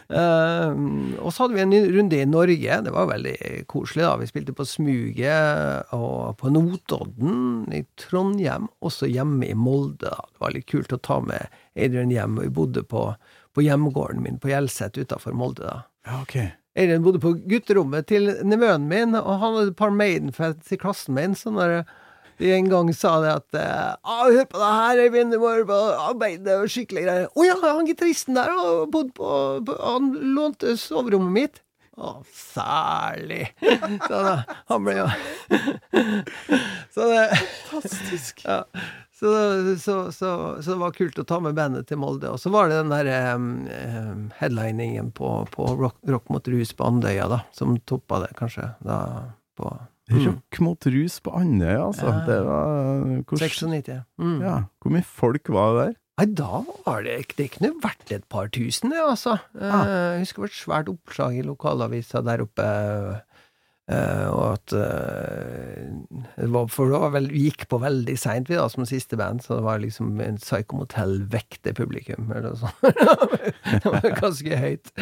Uh, 0.06 0.70
og 1.18 1.32
så 1.34 1.44
hadde 1.44 1.56
vi 1.56 1.64
en 1.64 1.74
runde 1.96 2.20
i 2.20 2.28
Norge. 2.30 2.76
Det 2.86 2.92
var 2.94 3.08
veldig 3.10 3.64
koselig, 3.70 4.04
da. 4.06 4.12
Vi 4.20 4.28
spilte 4.30 4.54
på 4.54 4.66
Smuget 4.68 5.90
og 5.96 6.38
på 6.38 6.52
Notodden, 6.54 7.66
i 7.74 7.82
Trondheim, 7.98 8.70
også 8.86 9.10
hjemme 9.10 9.50
i 9.50 9.58
Molde. 9.58 10.06
da. 10.06 10.28
Det 10.30 10.44
var 10.44 10.54
litt 10.54 10.70
kult 10.70 10.94
å 10.94 11.02
ta 11.02 11.18
med 11.24 11.50
Adrian 11.74 12.14
hjem. 12.14 12.38
Vi 12.44 12.52
bodde 12.54 12.84
på, 12.86 13.08
på 13.54 13.66
hjemgården 13.66 14.22
min 14.22 14.38
på 14.38 14.52
Hjelset 14.52 15.00
utafor 15.00 15.34
Molde, 15.34 15.66
da. 15.66 15.82
Ja, 16.06 16.22
ok. 16.22 16.36
Adrian 16.78 17.02
bodde 17.02 17.18
på 17.18 17.34
gutterommet 17.50 18.06
til 18.12 18.30
nevøen 18.46 18.86
min, 18.86 19.18
og 19.18 19.42
han 19.42 19.58
hadde 19.58 19.72
et 19.72 19.80
par 19.80 19.90
Maiden-fans 19.90 20.70
i 20.70 20.78
klassen 20.78 21.18
min. 21.18 21.34
sånn 21.34 21.58
når 21.58 21.82
de 22.40 22.52
en 22.56 22.68
gang 22.72 22.92
sa 22.96 23.16
det 23.22 23.32
at 23.38 23.58
ah, 23.60 24.26
'Hør 24.26 24.46
på 24.48 24.60
det 24.60 24.74
her, 24.80 25.02
Øyvind, 25.06 25.34
du 25.34 25.40
må 25.42 25.54
høre 25.54 25.66
på 25.68 25.80
arbeid, 26.10 26.48
og 26.48 26.70
skikkelig 26.72 27.06
greier'. 27.06 27.32
'Å 27.34 27.48
ja, 27.48 27.56
han 27.64 27.88
gitaristen 27.88 28.38
der 28.38 28.52
har 28.52 28.86
bodd 28.92 29.12
på, 29.16 29.32
på 29.66 29.76
Han 29.80 30.14
lånte 30.36 30.76
soverommet 30.80 31.36
mitt'. 31.36 31.60
Å, 32.00 32.14
særlig. 32.32 33.50
Så 33.60 34.08
da, 34.24 34.36
han 34.70 34.86
ble 34.86 34.94
jo 34.96 35.08
Så 36.94 37.08
det 37.10 37.26
Fantastisk. 37.68 38.40
Ja. 38.46 38.62
Så, 39.20 39.30
så, 39.76 39.96
så, 40.12 40.30
så 40.62 40.70
det 40.70 40.78
var 40.80 40.94
kult 40.96 41.18
å 41.20 41.26
ta 41.28 41.36
med 41.44 41.58
bandet 41.58 41.90
til 41.90 42.00
Molde. 42.00 42.30
Og 42.32 42.40
så 42.40 42.48
var 42.54 42.70
det 42.70 42.78
den 42.78 42.94
der 42.94 43.36
um, 43.36 44.30
headliningen 44.38 45.10
på, 45.12 45.28
på 45.52 45.66
rock, 45.76 45.98
rock 46.08 46.32
mot 46.32 46.48
rus 46.48 46.72
på 46.72 46.88
Andøya, 46.88 47.28
da, 47.28 47.42
som 47.52 47.76
toppa 47.84 48.22
det, 48.24 48.32
kanskje, 48.38 48.70
da 48.80 49.02
på 49.60 49.74
Rock 50.10 50.60
mot 50.64 50.86
rus 50.90 51.20
på 51.22 51.32
Andøya, 51.38 51.80
altså. 51.86 52.06
Ja. 52.10 52.20
Det 52.26 52.38
var 52.46 52.68
hvor, 53.30 53.38
96. 53.38 54.02
Mm. 54.18 54.38
ja, 54.42 54.56
hvor 54.82 54.94
mye 54.96 55.06
folk 55.06 55.48
var 55.54 55.74
det 55.76 55.86
der? 55.86 55.96
Nei, 56.20 56.26
da 56.36 56.58
var 56.84 57.02
det 57.06 57.14
Det 57.38 57.46
kunne 57.54 57.70
vært 57.80 58.10
et 58.12 58.26
par 58.28 58.50
tusen, 58.52 58.90
det, 58.92 58.98
altså. 59.00 59.38
Eh, 59.56 59.70
Jeg 59.70 60.26
husker 60.26 60.42
det 60.42 60.46
var 60.46 60.50
et 60.52 60.58
svært 60.60 60.90
oppslag 60.92 61.38
i 61.38 61.44
lokalavisa 61.46 62.20
der 62.26 62.42
oppe. 62.44 62.66
eh, 63.90 64.26
og 64.28 64.42
at 64.52 64.74
eh, 64.76 65.88
det 66.36 66.50
var, 66.52 66.68
For 66.68 66.92
det 66.92 67.00
var 67.00 67.14
vel, 67.16 67.30
vi 67.32 67.46
gikk 67.48 67.64
på 67.72 67.80
veldig 67.80 68.18
seint, 68.20 68.50
vi 68.52 68.58
da, 68.58 68.68
som 68.68 68.84
siste 68.86 69.16
band, 69.16 69.40
så 69.42 69.56
det 69.58 69.64
var 69.64 69.80
liksom 69.80 70.20
en 70.20 70.36
Psycho 70.38 70.76
Motel 70.82 71.22
vekte 71.32 71.72
publikum, 71.74 72.28
eller 72.30 72.50
noe 72.50 72.60
sånt. 72.60 72.84
det 73.82 73.94
var 73.96 74.20
ganske 74.20 74.60
høyt. 74.60 74.92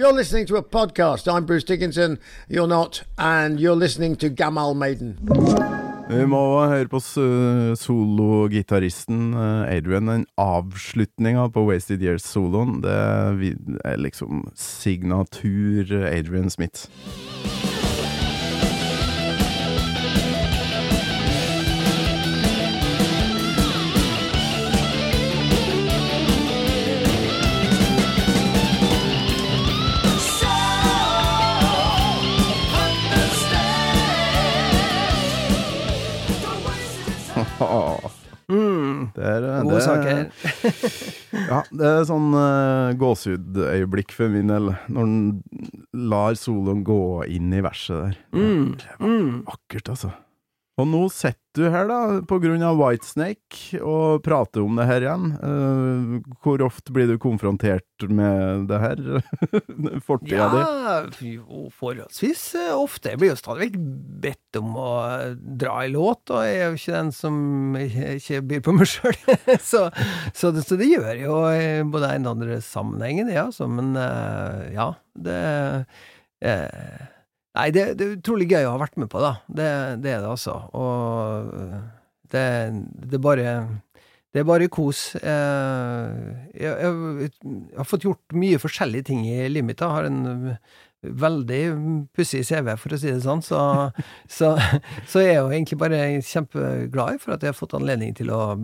You're 0.00 0.14
listening 0.14 0.46
to 0.46 0.56
a 0.56 0.62
podcast. 0.62 1.28
I'm 1.28 1.44
Bruce 1.44 1.62
Dickinson. 1.62 2.18
You're 2.48 2.66
not. 2.66 3.02
And 3.18 3.60
you're 3.60 3.76
listening 3.76 4.16
to 4.16 4.30
Gamal 4.30 4.74
Maiden. 4.74 5.18
Vi 6.08 6.24
må 6.26 6.64
høre 6.66 6.88
på 6.88 7.00
sologitaristen 7.76 9.34
eh, 9.34 9.76
Adrian. 9.76 10.08
Den 10.08 10.24
avslutninga 10.40 11.50
på 11.52 11.66
Wasted 11.68 12.00
Years-soloen, 12.00 12.80
det 12.80 12.96
er 13.84 13.96
liksom 14.00 14.48
signatur 14.56 15.92
Adrian 16.08 16.48
Smith. 16.50 16.88
Det 39.40 39.50
er, 39.50 39.60
det 39.60 39.66
Gode 39.66 39.80
er- 39.80 39.88
saker. 39.88 40.16
Ja, 41.50 41.60
det 41.72 41.86
er 41.86 42.04
sånn 42.08 42.32
uh, 42.34 42.90
gåsehudøyeblikk 43.00 44.12
for 44.14 44.30
min 44.32 44.50
del, 44.50 44.72
når 44.90 45.04
han 45.06 45.14
lar 46.10 46.34
soloen 46.38 46.82
gå 46.86 46.96
inn 47.30 47.52
i 47.54 47.62
verset 47.64 48.02
der. 48.02 48.18
Mm, 48.34 48.64
Det 48.82 48.96
var 48.98 49.14
vakkert, 49.52 49.92
altså. 49.94 50.10
Og 50.80 50.88
nå 50.90 51.04
du 51.58 51.64
her, 51.72 51.88
da, 51.90 51.96
på 52.30 52.36
grunn 52.42 52.62
av 52.62 52.76
Whitesnake, 52.78 53.80
og 53.82 54.20
prater 54.22 54.62
om 54.62 54.76
det 54.78 54.84
her 54.86 55.02
igjen. 55.06 55.24
Uh, 55.42 56.34
hvor 56.44 56.62
ofte 56.62 56.94
blir 56.94 57.08
du 57.10 57.16
konfrontert 57.22 57.84
med 58.08 58.68
det 58.70 58.78
her? 58.80 59.02
Fortida 60.06 60.46
di? 60.52 60.60
Ja, 60.62 60.94
jo, 61.34 61.64
forholdsvis 61.74 62.44
eh, 62.60 62.70
ofte. 62.78 63.12
Jeg 63.14 63.20
blir 63.22 63.32
jo 63.32 63.38
stadig 63.40 63.66
vekk 63.66 63.80
bedt 64.24 64.60
om 64.62 64.70
å 64.78 64.88
eh, 65.10 65.34
dra 65.60 65.76
i 65.86 65.90
låt, 65.92 66.30
og 66.32 66.44
jeg 66.46 66.56
er 66.60 66.70
jo 66.70 66.78
ikke 66.80 66.96
den 67.00 67.12
som 67.18 67.40
ikke, 67.82 68.42
byr 68.54 68.64
på 68.68 68.76
meg 68.78 68.90
sjøl. 68.94 69.20
så, 69.72 69.86
så, 70.32 70.52
det- 70.54 70.66
så 70.68 70.78
det 70.80 70.90
gjør 70.92 71.10
jeg 71.12 71.24
jo 71.26 71.38
både 71.92 72.14
en 72.14 72.30
og 72.30 72.36
andre 72.38 72.60
sammenhengen, 72.64 73.30
ja, 73.34 73.48
så, 73.54 73.66
Men 73.70 73.92
uh, 73.98 74.66
ja, 74.74 74.92
det 75.18 75.40
eh, 76.40 77.00
Nei, 77.58 77.70
det, 77.74 77.84
det 77.98 78.06
er 78.06 78.16
utrolig 78.18 78.46
gøy 78.52 78.66
å 78.68 78.74
ha 78.76 78.80
vært 78.82 78.98
med 79.00 79.10
på, 79.10 79.20
da. 79.22 79.32
Det, 79.48 79.70
det 80.04 80.12
er 80.14 80.22
det, 80.22 80.30
altså. 80.30 80.54
Og 80.76 81.54
det, 82.30 82.44
det 83.10 83.22
bare 83.22 83.54
det 84.30 84.44
er 84.44 84.46
bare 84.46 84.68
kos. 84.70 85.16
Eh, 85.18 86.10
Jeg, 86.54 86.70
jeg, 86.70 87.32
jeg 87.42 87.80
har 87.80 87.88
fått 87.88 88.06
gjort 88.06 88.36
mye 88.38 88.60
forskjellige 88.62 89.08
ting 89.08 89.24
i. 89.26 89.40
Jeg 89.48 89.74
har 89.80 90.06
en 90.06 90.20
veldig 91.00 91.60
pussig 92.14 92.44
CV, 92.46 92.74
for 92.78 92.94
å 92.94 92.98
si 93.00 93.10
det 93.10 93.24
sånn. 93.24 93.42
Så, 93.42 93.58
så, 94.30 94.52
så 95.10 95.24
jeg 95.24 95.34
er 95.34 95.40
jo 95.40 95.50
egentlig 95.50 95.80
bare 95.80 96.00
kjempeglad 96.22 97.18
for 97.22 97.34
at 97.34 97.42
jeg 97.42 97.50
har 97.54 97.58
fått 97.58 97.74
anledning 97.78 98.14
til 98.18 98.30
å 98.34 98.54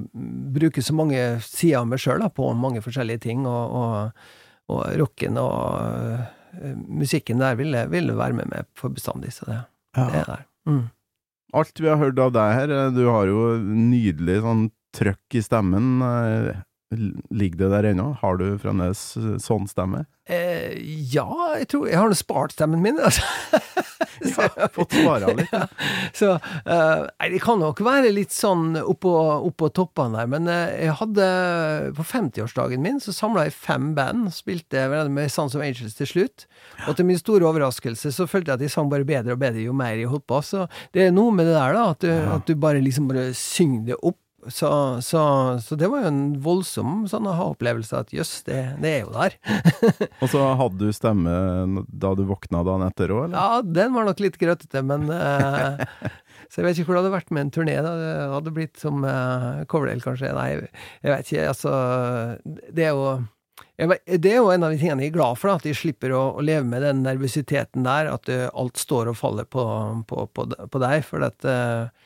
bruke 0.55 0.85
så 0.85 0.95
mange 0.95 1.25
sider 1.43 1.81
av 1.81 1.91
meg 1.91 2.03
sjøl 2.05 2.23
på 2.37 2.53
mange 2.55 2.85
forskjellige 2.85 3.25
ting. 3.27 3.43
Og, 3.51 3.75
og, 3.81 4.27
og 4.71 4.87
rocken 5.03 5.41
og 5.43 6.23
musikken 6.89 7.43
der 7.43 7.57
ville, 7.59 7.87
ville 7.93 8.17
være 8.17 8.37
med 8.39 8.53
meg 8.53 8.69
for 8.79 8.93
bestandig. 8.93 9.33
Så 9.37 9.49
det, 9.49 9.59
det 9.97 10.23
er 10.23 10.31
der. 10.31 10.47
Mm. 10.69 10.85
Alt 11.57 11.81
vi 11.81 11.89
har 11.89 12.01
hørt 12.01 12.19
av 12.21 12.33
deg 12.35 12.55
her, 12.59 12.73
eh, 12.75 12.95
du 12.95 13.05
har 13.09 13.31
jo 13.31 13.51
nydelig 13.63 14.41
sånn 14.45 14.65
trøkk 14.97 15.37
i 15.39 15.45
stemmen. 15.45 16.01
Ligger 16.95 17.65
det 17.65 17.71
der 17.73 17.89
ennå? 17.91 18.13
Har 18.21 18.37
du 18.39 18.45
fremdeles 18.63 19.01
eh, 19.19 19.33
sånn 19.43 19.67
stemme? 19.67 20.05
Eh, 20.31 20.75
ja, 21.11 21.27
jeg 21.59 21.69
tror 21.71 21.89
Jeg 21.91 21.99
har 21.99 22.11
nå 22.11 22.17
spart 22.19 22.55
stemmen 22.55 22.83
min, 22.83 23.01
altså. 23.07 23.23
Ja, 24.23 24.69
fått 24.73 24.95
spara 24.95 25.33
litt. 25.35 25.51
Ja. 25.51 25.67
Så 26.19 26.29
eh, 26.37 27.31
det 27.33 27.41
kan 27.43 27.59
nok 27.61 27.83
være 27.85 28.13
litt 28.15 28.35
sånn 28.35 28.79
oppå, 28.79 29.13
oppå 29.49 29.69
toppene 29.75 30.21
der, 30.21 30.31
men 30.31 30.51
eh, 30.51 30.77
jeg 30.87 30.95
hadde 31.01 31.27
På 31.99 32.07
50-årsdagen 32.07 32.83
min 32.83 33.03
så 33.03 33.15
samla 33.15 33.49
jeg 33.49 33.57
fem 33.59 33.91
band, 33.97 34.31
spilte 34.35 34.87
med 35.11 35.33
Sons 35.33 35.57
of 35.59 35.65
Angels 35.67 35.99
til 35.99 36.11
slutt. 36.11 36.47
Og 36.87 36.95
til 36.97 37.09
min 37.09 37.19
store 37.19 37.47
overraskelse 37.51 38.15
så 38.15 38.29
følte 38.31 38.53
jeg 38.53 38.61
at 38.61 38.65
de 38.65 38.71
sang 38.73 38.91
bare 38.93 39.07
bedre 39.09 39.35
og 39.35 39.43
bedre 39.43 39.67
jo 39.67 39.75
mer 39.77 39.99
jeg 39.99 40.11
holdt 40.11 40.27
på. 40.31 40.39
Så 40.47 40.69
det 40.95 41.09
er 41.09 41.15
noe 41.15 41.35
med 41.35 41.51
det 41.51 41.59
der, 41.59 41.75
da, 41.77 41.91
at 41.97 42.07
du, 42.07 42.13
at 42.37 42.47
du 42.47 42.55
bare 42.63 42.83
liksom 42.85 43.11
bare 43.11 43.33
synger 43.37 43.91
det 43.91 43.99
opp. 44.03 44.21
Så, 44.53 44.69
så, 45.03 45.23
så 45.63 45.79
det 45.79 45.89
var 45.91 46.05
jo 46.05 46.11
en 46.11 46.23
voldsom 46.43 47.05
sånn 47.11 47.29
aha-opplevelse 47.31 48.03
at 48.05 48.15
jøss, 48.15 48.39
det, 48.49 48.59
det 48.83 48.93
er 48.93 49.05
jo 49.05 49.13
der. 49.15 49.37
Og 50.23 50.31
så 50.33 50.43
hadde 50.61 50.89
du 50.89 50.95
stemme 50.95 51.85
da 51.89 52.15
du 52.17 52.25
våkna 52.29 52.63
dagen 52.67 52.87
etter 52.87 53.15
òg, 53.15 53.27
eller? 53.29 53.37
Ja, 53.37 53.61
den 53.81 53.95
var 53.97 54.09
nok 54.09 54.23
litt 54.23 54.39
grøtete, 54.41 54.83
men 54.87 55.11
uh, 55.11 55.83
Så 56.51 56.61
jeg 56.61 56.69
vet 56.69 56.79
ikke 56.79 56.91
hvor 56.91 56.99
det 56.99 57.05
hadde 57.05 57.17
vært 57.17 57.33
med 57.35 57.47
en 57.47 57.55
turné. 57.55 57.79
da. 57.83 57.95
Det 57.99 58.11
hadde 58.37 58.53
blitt 58.55 58.79
som 58.79 59.03
uh, 59.03 59.65
Coverdale, 59.71 60.05
kanskje. 60.05 60.35
Nei, 60.37 60.51
jeg 61.03 61.11
vet 61.11 61.33
ikke. 61.33 61.49
Altså, 61.51 61.73
det 62.47 62.87
er 62.87 62.95
jo 62.95 63.17
det 63.77 64.31
er 64.31 64.39
jo 64.39 64.49
en 64.53 64.65
av 64.65 64.73
de 64.73 64.79
tingene 64.81 65.05
jeg 65.05 65.13
er 65.13 65.19
glad 65.19 65.37
for, 65.37 65.53
at 65.53 65.65
de 65.67 65.75
slipper 65.77 66.15
å, 66.17 66.23
å 66.39 66.45
leve 66.45 66.65
med 66.65 66.81
den 66.85 67.03
nervøsiteten 67.05 67.85
der, 67.85 68.09
at 68.09 68.31
eh, 68.33 68.47
alt 68.57 68.81
står 68.81 69.11
og 69.11 69.19
faller 69.19 69.45
på, 69.53 69.65
på, 70.09 70.25
på, 70.33 70.47
på 70.49 70.81
deg. 70.81 71.05
For 71.05 71.27
at, 71.27 71.45
eh, 71.45 72.06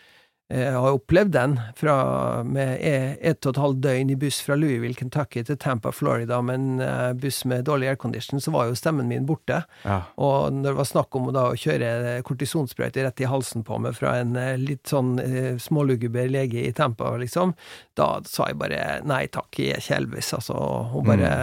Jeg 0.50 0.72
har 0.74 0.96
opplevd 0.96 1.30
den 1.30 1.52
fra, 1.78 1.94
med 2.42 2.80
e- 2.82 3.16
ett 3.30 3.46
og 3.46 3.52
et 3.54 3.60
halvt 3.62 3.80
døgn 3.84 4.10
i 4.10 4.16
buss 4.18 4.40
fra 4.42 4.56
Louisville, 4.58 4.96
Kentucky 4.98 5.44
til 5.46 5.58
Tampa, 5.62 5.92
Florida, 5.94 6.40
med 6.42 6.58
en 6.58 6.80
eh, 6.82 7.12
buss 7.22 7.44
med 7.46 7.64
dårlig 7.68 7.92
aircondition, 7.92 8.42
så 8.42 8.50
var 8.54 8.66
jo 8.66 8.74
stemmen 8.78 9.06
min 9.06 9.28
borte. 9.28 9.60
Ja. 9.84 10.00
Og 10.18 10.50
når 10.56 10.72
det 10.72 10.76
var 10.80 10.90
snakk 10.90 11.14
om 11.20 11.30
da 11.36 11.46
å 11.52 11.58
kjøre 11.58 12.18
kortisonsprøyte 12.26 13.06
rett 13.06 13.22
i 13.22 13.30
halsen 13.30 13.62
på 13.66 13.78
meg 13.78 13.94
fra 13.94 14.16
en 14.24 14.34
eh, 14.36 14.56
litt 14.58 14.90
sånn 14.90 15.14
eh, 15.22 15.54
småluguber 15.62 16.26
lege 16.34 16.66
i 16.66 16.74
Tampa, 16.74 17.14
liksom, 17.22 17.54
da 17.94 18.16
sa 18.26 18.50
jeg 18.50 18.58
bare 18.60 18.84
nei 19.06 19.24
takk, 19.30 19.54
jeg 19.54 19.76
er 19.78 19.84
ikke 19.84 20.00
Elvis, 20.02 20.34
altså. 20.34 20.58
Og 20.58 20.94
hun 20.96 21.12
bare 21.14 21.34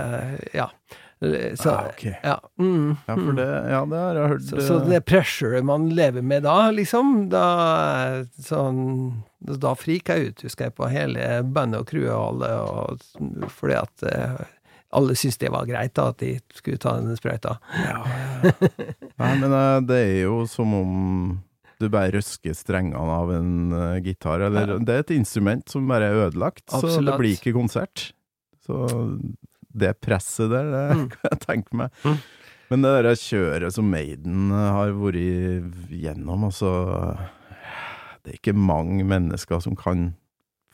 Ja. 0.53 0.67
Så, 1.19 1.71
Ah, 1.71 1.87
okay. 1.89 2.13
ja. 2.23 2.35
Mm, 2.61 2.91
Ja, 3.07 3.15
for 3.15 3.31
det, 3.33 3.47
ja, 3.71 3.79
det 3.89 4.01
har 4.03 4.19
jeg 4.19 4.27
hørt. 4.35 4.43
så, 4.45 4.59
så 4.61 4.75
det 4.85 4.99
pressuret 5.09 5.65
man 5.65 5.87
lever 5.97 6.21
med 6.21 6.43
da, 6.45 6.69
liksom, 6.69 7.29
da 7.33 7.45
sånn 8.37 9.23
Da 9.41 9.71
frika 9.77 10.17
jeg 10.17 10.29
ut, 10.35 10.43
husker 10.45 10.67
jeg, 10.69 10.75
på 10.77 10.89
hele 10.93 11.41
bandet 11.43 11.81
og 11.81 11.89
crewet 11.89 12.13
og 12.13 12.27
alle, 12.27 12.51
og, 12.61 13.49
fordi 13.53 13.79
at 13.79 14.05
eh, 14.11 14.45
alle 14.97 15.15
syntes 15.17 15.37
det 15.41 15.49
var 15.53 15.65
greit, 15.69 15.93
da, 15.97 16.07
at 16.13 16.21
de 16.21 16.35
skulle 16.57 16.77
ta 16.81 16.93
den 17.01 17.17
sprøyta. 17.17 17.57
Nei, 19.21 19.33
men 19.41 19.51
eh, 19.51 19.79
det 19.89 19.97
er 20.03 20.15
jo 20.27 20.39
som 20.49 20.73
om 20.77 20.93
du 21.77 21.85
bare 21.93 22.09
røsker 22.15 22.55
strengene 22.57 22.97
av 22.97 23.29
en 23.35 23.49
uh, 23.73 23.97
gitar, 24.01 24.41
eller 24.47 24.71
Ja. 24.71 24.77
Det 24.81 24.93
er 24.95 25.03
et 25.03 25.11
instrument 25.13 25.69
som 25.69 25.85
bare 25.89 26.07
er 26.09 26.23
ødelagt, 26.27 26.63
så 26.73 26.89
det 27.05 27.13
blir 27.19 27.35
ikke 27.37 27.53
konsert. 27.53 28.07
Så 28.65 28.79
det 29.73 29.95
presset 30.01 30.49
der, 30.51 30.69
det 30.71 30.97
Mm. 30.97 31.09
kan 31.09 31.31
jeg 31.31 31.39
tenke 31.47 31.73
meg. 31.75 31.91
Mm. 32.03 32.17
Men 32.69 32.81
det 32.83 32.93
der 33.05 33.15
kjøret 33.15 33.71
som 33.73 33.89
Maiden 33.89 34.49
har 34.51 34.89
vært 34.91 35.89
gjennom, 35.89 36.43
altså 36.49 36.71
Det 38.23 38.33
er 38.33 38.39
ikke 38.41 38.57
mange 38.59 39.05
mennesker 39.07 39.61
som 39.63 39.75
kan 39.79 40.09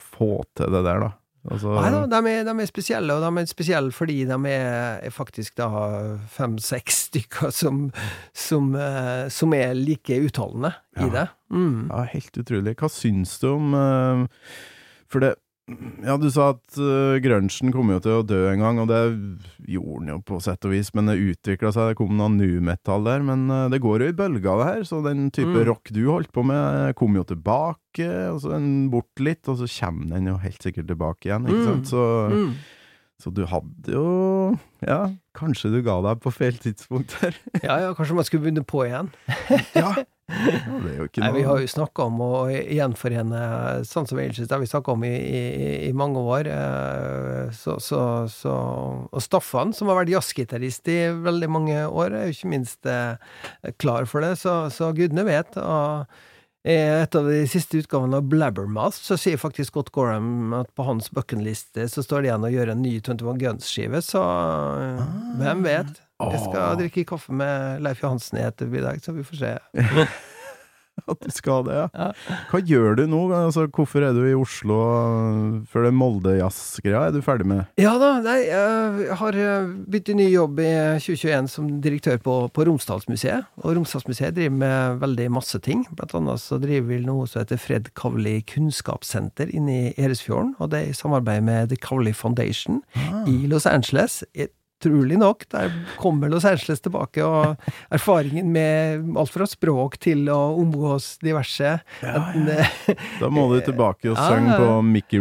få 0.00 0.42
til 0.58 0.72
det 0.74 0.80
der, 0.84 0.98
da. 1.04 1.10
Altså, 1.52 1.74
Nei 1.76 1.90
da, 1.92 2.00
de 2.08 2.30
er, 2.32 2.44
de 2.48 2.52
er 2.62 2.66
spesielle, 2.70 3.12
og 3.14 3.20
de 3.20 3.42
er 3.42 3.46
spesielle 3.46 3.92
fordi 3.92 4.24
de 4.24 4.36
er, 4.48 4.98
er 5.04 5.12
faktisk 5.12 5.54
da 5.60 5.68
fem-seks 6.32 7.02
stykker 7.10 7.52
som, 7.52 7.90
som, 8.32 8.70
eh, 8.74 9.28
som 9.28 9.52
er 9.54 9.74
like 9.76 10.16
utholdende 10.24 10.72
i 10.96 11.04
Ja. 11.04 11.10
det. 11.12 11.26
Mm. 11.52 11.90
Ja, 11.92 12.02
helt 12.14 12.38
utrolig. 12.40 12.74
Hva 12.80 12.88
syns 12.90 13.36
du 13.42 13.50
om 13.52 13.74
eh, 13.76 14.24
For 15.06 15.20
det 15.20 15.34
Ja, 16.04 16.18
du 16.20 16.26
sa 16.28 16.50
at 16.52 16.76
uh, 16.76 17.16
grunchen 17.24 17.70
kom 17.72 17.88
jo 17.88 17.96
til 18.04 18.18
å 18.18 18.24
dø 18.28 18.40
en 18.50 18.60
gang, 18.60 18.80
og 18.82 18.90
det 18.90 18.98
gjorde 19.72 20.02
den 20.02 20.10
jo 20.12 20.18
på 20.28 20.36
sett 20.44 20.66
og 20.68 20.74
vis, 20.74 20.90
men 20.92 21.08
det 21.08 21.14
utvikla 21.22 21.70
seg, 21.72 21.88
det 21.94 21.96
kom 21.96 22.12
noe 22.18 22.28
nu 22.34 22.60
metal 22.60 23.06
der. 23.06 23.24
Men 23.24 23.46
uh, 23.48 23.62
det 23.72 23.80
går 23.80 24.04
jo 24.04 24.10
i 24.12 24.16
bølger, 24.18 24.60
det 24.60 24.66
her, 24.68 24.82
så 24.84 25.00
den 25.06 25.30
type 25.32 25.48
Mm. 25.54 25.64
rock 25.70 25.88
du 25.94 26.02
holdt 26.10 26.32
på 26.36 26.44
med, 26.44 26.92
kom 27.00 27.16
jo 27.16 27.24
tilbake, 27.24 28.10
og 28.34 28.42
så 28.44 28.52
den 28.58 28.90
bort 28.92 29.24
litt, 29.24 29.48
og 29.48 29.56
så 29.62 29.68
kommer 29.78 30.12
den 30.18 30.28
jo 30.28 30.36
helt 30.44 30.60
sikkert 30.60 30.88
tilbake 30.92 31.30
igjen, 31.30 31.48
ikke 31.48 31.62
Mm. 31.62 31.68
sant? 31.70 31.86
Så, 31.94 32.04
Mm. 32.28 32.52
Så 33.22 33.30
du 33.30 33.44
hadde 33.48 33.92
jo 33.94 34.06
Ja, 34.84 35.04
kanskje 35.38 35.70
du 35.72 35.78
ga 35.86 36.00
deg 36.04 36.18
på 36.24 36.32
feil 36.34 36.56
tidspunkt 36.60 37.14
her. 37.22 37.36
Ja, 37.66 37.78
ja, 37.86 37.92
kanskje 37.96 38.16
man 38.18 38.26
skulle 38.26 38.44
begynne 38.46 38.64
på 38.66 38.82
igjen. 38.88 39.08
ja. 39.78 39.92
ja, 39.94 40.74
det 40.82 40.90
er 40.90 40.98
jo 40.98 41.06
ikke 41.06 41.20
noe 41.22 41.28
Nei, 41.28 41.32
vi 41.38 41.44
har 41.46 41.62
jo 41.62 41.70
snakka 41.70 42.06
om 42.10 42.20
å 42.24 42.30
gjenforene 42.50 43.40
sånn 43.88 44.08
som 44.10 44.20
Ages, 44.22 44.48
det 44.48 44.54
har 44.56 44.62
vi 44.64 44.68
snakka 44.70 44.94
om 44.96 45.06
i, 45.06 45.12
i, 45.14 45.40
i 45.88 45.92
mange 45.96 46.20
år. 46.20 46.50
eh, 46.52 47.48
Så, 47.56 47.78
så, 47.80 48.02
så 48.32 48.52
Og 49.10 49.22
Staffan, 49.24 49.72
som 49.76 49.88
har 49.92 50.00
vært 50.02 50.12
jazzgitarist 50.16 50.88
i 50.92 50.98
veldig 51.24 51.50
mange 51.54 51.80
år, 51.86 52.12
er 52.18 52.28
jo 52.30 52.36
ikke 52.38 52.52
minst 52.54 52.88
eh, 52.90 53.16
klar 53.80 54.08
for 54.10 54.24
det, 54.26 54.34
så, 54.42 54.64
så 54.74 54.92
gudene 54.96 55.24
vet. 55.28 55.56
Og 55.60 56.06
i 56.64 56.74
et 56.74 57.16
av 57.18 57.26
de 57.28 57.42
siste 57.50 57.82
utgavene 57.82 58.22
av 58.22 58.28
Blabbermouth 58.32 58.96
så 58.96 59.18
sier 59.20 59.40
faktisk 59.40 59.74
Scott 59.74 59.90
Gorham 59.92 60.54
at 60.56 60.70
på 60.72 60.86
hans 60.86 61.10
bucketliste 61.12 61.84
så 61.92 62.04
står 62.04 62.24
det 62.24 62.30
igjen 62.30 62.46
å 62.48 62.52
gjøre 62.54 62.76
en 62.76 62.84
ny 62.84 62.94
21 63.00 63.40
Guns-skive, 63.42 64.00
så 64.04 64.22
ah. 64.24 65.02
hvem 65.40 65.64
vet? 65.66 66.00
Jeg 66.24 66.40
skal 66.40 66.78
drikke 66.80 67.04
kaffe 67.10 67.34
med 67.36 67.82
Leif 67.84 68.00
Johansen 68.00 68.40
i 68.40 68.46
ettermiddag, 68.46 69.02
så 69.04 69.12
vi 69.12 69.26
får 69.26 69.42
se. 69.42 69.56
At 71.10 71.20
du 71.20 71.30
skal 71.34 71.66
det, 71.66 71.76
ja. 71.76 72.06
Hva 72.48 72.60
gjør 72.64 72.96
du 72.96 73.04
nå? 73.10 73.20
Altså, 73.36 73.66
hvorfor 73.68 74.04
er 74.06 74.14
du 74.16 74.22
i 74.24 74.36
Oslo 74.36 74.78
for 75.70 75.84
det 75.84 75.92
Molde-jazz-greia? 75.96 77.08
Er 77.08 77.12
du 77.12 77.20
ferdig 77.24 77.46
med? 77.50 77.66
Ja 77.80 77.92
da, 78.00 78.14
nei, 78.24 78.38
jeg 78.46 79.18
har 79.20 79.38
eh, 79.38 79.68
begynt 79.84 80.12
i 80.14 80.16
ny 80.22 80.28
jobb 80.32 80.62
i 80.64 80.70
2021 81.04 81.50
som 81.52 81.68
direktør 81.84 82.20
på, 82.24 82.36
på 82.56 82.66
Romsdalsmuseet. 82.70 83.50
Og 83.62 83.76
Romsdalsmuseet 83.76 84.36
driver 84.38 84.56
med 84.64 85.02
veldig 85.04 85.28
masse 85.36 85.60
ting. 85.64 85.84
Blant 85.92 86.16
annet 86.16 86.42
så 86.42 86.58
driver 86.62 86.88
vi 86.94 87.02
noe 87.04 87.28
som 87.28 87.42
heter 87.42 87.60
Fred 87.60 87.92
Kavli 87.98 88.38
kunnskapssenter 88.54 89.52
inne 89.52 89.76
i 89.76 89.94
Eresfjorden. 90.00 90.54
Og 90.58 90.72
det 90.72 90.80
er 90.80 90.92
i 90.92 90.96
samarbeid 90.96 91.44
med 91.44 91.72
The 91.72 91.80
Kavli 91.80 92.14
Foundation 92.16 92.80
i 93.28 93.44
Los 93.50 93.68
Angeles. 93.68 94.22
Utrolig 94.84 95.16
nok, 95.18 95.44
der 95.48 95.72
kommer 95.96 96.28
Los 96.28 96.44
Angeles 96.44 96.80
tilbake, 96.84 97.24
og 97.24 97.56
erfaringen 97.94 98.50
med 98.52 99.16
alt 99.16 99.30
fra 99.32 99.46
språk 99.48 99.96
til 100.02 100.28
å 100.28 100.38
omgås 100.60 101.14
diverse 101.24 101.78
enten, 102.04 102.48
eh, 102.52 102.68
Da 103.20 103.30
må 103.32 103.46
du 103.54 103.60
tilbake 103.64 104.10
og 104.12 104.16
Ja, 104.18 104.26
synge 104.28 104.50
ja, 104.50 104.58
ja. 104.58 104.58
på 104.60 104.82
Mickey 104.84 105.20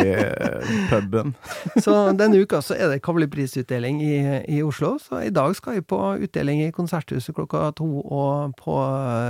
Rourke-puben. 0.00 1.34
Så 1.84 1.96
denne 2.18 2.38
uka 2.44 2.60
så 2.62 2.74
er 2.78 2.92
det 2.92 3.00
Kavli-prisutdeling 3.02 4.00
i, 4.04 4.14
i 4.48 4.60
Oslo, 4.62 4.98
så 5.02 5.22
i 5.26 5.32
dag 5.34 5.54
skal 5.58 5.78
vi 5.78 5.82
på 5.90 5.98
utdeling 6.26 6.62
i 6.64 6.70
Konserthuset 6.74 7.34
klokka 7.36 7.72
to, 7.78 7.88
og 8.04 8.54
på, 8.60 8.76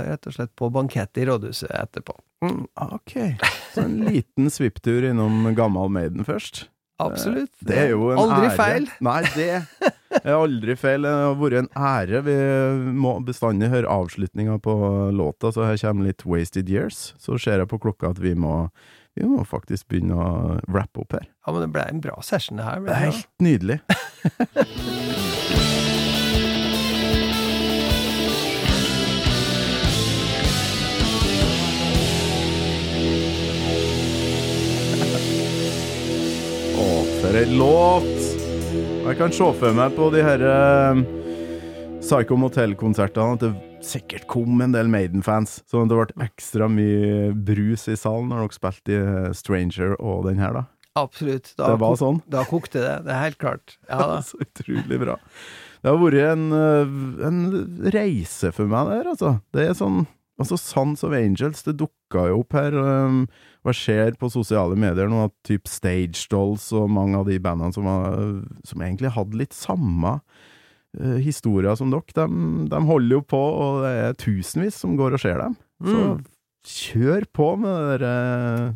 rett 0.07 0.27
og 0.29 0.33
slett 0.37 0.53
på 0.59 0.69
bankett 0.73 1.17
i 1.17 1.25
Rådhuset 1.29 1.71
etterpå. 1.71 2.13
Mm, 2.45 2.63
ok, 2.75 3.13
så 3.73 3.83
en 3.85 3.97
liten 4.07 4.49
svipptur 4.53 5.05
innom 5.09 5.49
Gammal 5.57 5.89
Maiden 5.93 6.25
først. 6.25 6.67
Absolutt. 7.07 7.51
Det 7.65 7.77
er 7.77 7.89
jo 7.93 8.11
en 8.13 8.19
Aldri 8.21 8.47
ære. 8.49 8.55
feil. 8.59 8.87
Nei, 9.07 9.21
det 9.35 9.49
er 10.21 10.33
aldri 10.35 10.75
feil. 10.79 11.01
Det 11.07 11.11
har 11.15 11.35
vært 11.39 11.57
en 11.61 11.69
ære. 11.91 12.21
Vi 12.27 12.35
må 13.01 13.15
bestandig 13.27 13.69
høre 13.73 13.87
avslutninga 13.91 14.59
på 14.63 14.75
låta, 15.15 15.51
så 15.55 15.65
her 15.69 15.77
kommer 15.81 16.09
litt 16.11 16.25
Wasted 16.27 16.69
Years. 16.69 17.13
Så 17.21 17.39
ser 17.41 17.63
jeg 17.63 17.71
på 17.71 17.79
klokka 17.81 18.11
at 18.15 18.19
vi 18.23 18.33
må, 18.35 18.67
vi 19.17 19.27
må 19.27 19.43
faktisk 19.47 19.87
begynne 19.91 20.15
å 20.15 20.59
wrappe 20.71 21.03
opp 21.05 21.17
her. 21.19 21.27
Ja, 21.47 21.51
men 21.55 21.65
det 21.67 21.71
ble 21.75 21.87
en 21.89 22.01
bra 22.03 22.19
session, 22.25 22.57
det 22.61 22.67
her. 22.67 22.79
Det 22.79 22.91
det 22.91 22.95
er 22.99 23.07
helt 23.09 23.27
nydelig. 23.49 23.81
For 37.31 37.39
ei 37.39 37.47
låt! 37.55 38.07
Jeg 39.07 39.15
kan 39.15 39.31
se 39.31 39.45
for 39.55 39.75
meg 39.77 39.93
på 39.95 40.09
de 40.11 40.19
her 40.19 40.41
eh, 40.43 40.97
Psycho 42.01 42.35
Motel-konsertene 42.35 43.37
at 43.37 43.45
det 43.45 43.51
sikkert 43.87 44.25
kom 44.27 44.59
en 44.59 44.73
del 44.75 44.91
Maiden-fans. 44.91 45.61
Så 45.63 45.85
det 45.87 45.95
ble 45.95 46.25
ekstra 46.25 46.67
mye 46.67 47.29
brus 47.31 47.87
i 47.87 47.95
salen 47.95 48.33
når 48.33 48.41
dere 48.43 48.57
spilte 48.57 48.91
i 48.91 48.99
eh, 48.99 49.29
Stranger 49.39 49.95
og 49.95 50.27
den 50.27 50.43
her, 50.43 50.59
da. 50.59 50.65
Absolutt. 50.99 51.53
Da, 51.55 51.69
Det 51.71 51.79
var 51.85 51.95
sånn. 52.03 52.19
da 52.35 52.43
kokte 52.51 52.83
det. 52.83 52.97
Det 53.07 53.15
er 53.15 53.23
helt 53.23 53.39
klart. 53.39 53.77
Ja 53.87 54.03
da. 54.11 54.19
Så 54.27 54.43
utrolig 54.43 54.99
bra. 55.07 55.15
Det 55.79 55.87
har 55.87 56.03
vært 56.03 56.33
en, 56.33 56.47
øh, 56.51 56.95
en 57.31 57.41
reise 57.95 58.51
for 58.59 58.67
meg 58.75 58.91
der, 58.91 59.13
altså. 59.15 59.37
Det 59.55 59.69
er 59.69 59.79
sånn 59.79 60.03
Altså, 60.41 60.57
Sons 60.59 61.03
of 61.07 61.13
Angels, 61.15 61.61
det 61.67 61.77
dukka 61.79 62.27
jo 62.31 62.41
opp 62.41 62.57
her. 62.57 62.75
Um, 62.75 63.21
hva 63.63 63.73
skjer 63.77 64.15
på 64.19 64.29
sosiale 64.33 64.75
medier 64.79 65.07
nå? 65.11 65.23
At 65.29 65.35
typ 65.47 65.69
Stage 65.69 66.25
Dolls 66.33 66.67
og 66.75 66.89
mange 66.91 67.19
av 67.21 67.29
de 67.29 67.37
bandene 67.43 67.71
som, 67.75 67.85
var, 67.85 68.17
som 68.67 68.81
egentlig 68.83 69.13
hadde 69.15 69.37
litt 69.39 69.53
samme 69.55 70.17
uh, 70.19 71.17
historier 71.21 71.77
som 71.79 71.93
dere, 71.93 72.17
de, 72.17 72.27
de 72.73 72.83
holder 72.89 73.17
jo 73.19 73.23
på, 73.31 73.39
og 73.39 73.81
det 73.85 73.95
er 74.09 74.19
tusenvis 74.25 74.81
som 74.81 74.97
går 74.99 75.17
og 75.19 75.23
ser 75.23 75.39
dem. 75.45 75.57
Så 75.81 75.97
Mm. 76.11 76.21
kjør 76.67 77.23
på 77.33 77.45
med 77.57 77.73
det 77.73 77.99
der 78.03 78.71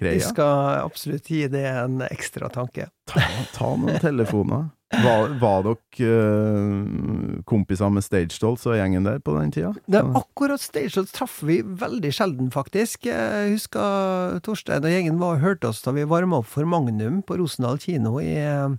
Vi 0.00 0.20
skal 0.22 0.82
absolutt 0.84 1.30
gi 1.30 1.46
det 1.50 1.64
en 1.68 2.02
ekstra 2.06 2.50
tanke. 2.52 2.88
Ta, 3.08 3.22
ta 3.54 3.70
noen 3.76 3.98
telefoner. 4.02 4.68
Var, 4.88 5.34
var 5.36 5.66
dere 5.66 6.12
uh, 6.16 7.42
kompiser 7.44 7.90
med 7.92 8.04
Stage 8.06 8.38
Dolls 8.40 8.64
og 8.64 8.78
gjengen 8.78 9.04
der 9.04 9.18
på 9.20 9.34
den 9.36 9.52
tida? 9.52 9.74
Det 9.84 10.00
akkurat 10.16 10.62
Stage 10.64 10.94
Dolls 10.96 11.12
traff 11.12 11.42
vi 11.44 11.60
veldig 11.60 12.12
sjelden, 12.16 12.48
faktisk. 12.54 13.04
Jeg 13.10 13.52
husker 13.52 14.40
Torstein 14.46 14.86
og 14.86 14.94
gjengen 14.94 15.20
var, 15.20 15.42
hørte 15.44 15.68
oss 15.68 15.84
da 15.84 15.92
vi 15.96 16.08
varma 16.08 16.40
opp 16.40 16.48
for 16.48 16.68
Magnum 16.68 17.20
på 17.20 17.36
Rosendal 17.36 17.76
kino 17.82 18.16
i 18.22 18.32
uh, 18.40 18.72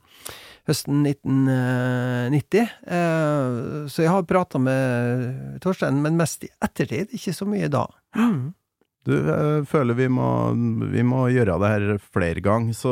høsten 0.70 1.06
1990. 1.06 2.74
Uh, 2.90 3.86
Så 3.86 4.08
jeg 4.08 4.14
har 4.16 4.26
prata 4.30 4.58
med 4.62 5.62
Torstein, 5.62 6.02
men 6.02 6.18
mest 6.18 6.48
i 6.48 6.54
ettertid, 6.58 7.14
ikke 7.14 7.38
så 7.38 7.46
mye 7.50 7.70
da. 7.70 7.86
Mm. 8.18 8.56
Du, 9.08 9.14
jeg 9.16 9.64
føler 9.72 9.96
vi 9.96 10.08
må, 10.12 10.26
vi 10.92 11.02
må 11.08 11.22
gjøre 11.32 11.56
det 11.62 11.70
her 11.72 11.98
flere 12.14 12.42
ganger, 12.44 12.74
så 12.76 12.92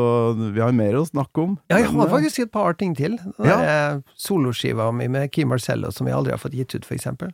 vi 0.55 0.61
har 0.63 0.71
mer 0.73 0.95
å 0.95 1.03
snakke 1.05 1.43
om. 1.43 1.57
Ja, 1.69 1.81
jeg 1.81 1.89
har 1.91 2.07
eh, 2.07 2.11
faktisk 2.13 2.39
et 2.45 2.51
par 2.53 2.73
ting 2.79 2.95
til. 2.95 3.17
Den 3.37 3.45
Ja. 3.45 3.57
eh, 3.61 3.99
Soloskiva 4.15 4.91
mi 4.95 5.07
med 5.11 5.31
Kim 5.35 5.49
Marcello 5.51 5.91
som 5.91 6.07
jeg 6.07 6.15
aldri 6.15 6.31
har 6.31 6.39
fått 6.41 6.55
gitt 6.55 6.73
ut, 6.75 6.85
for 6.87 6.95
eksempel. 6.95 7.33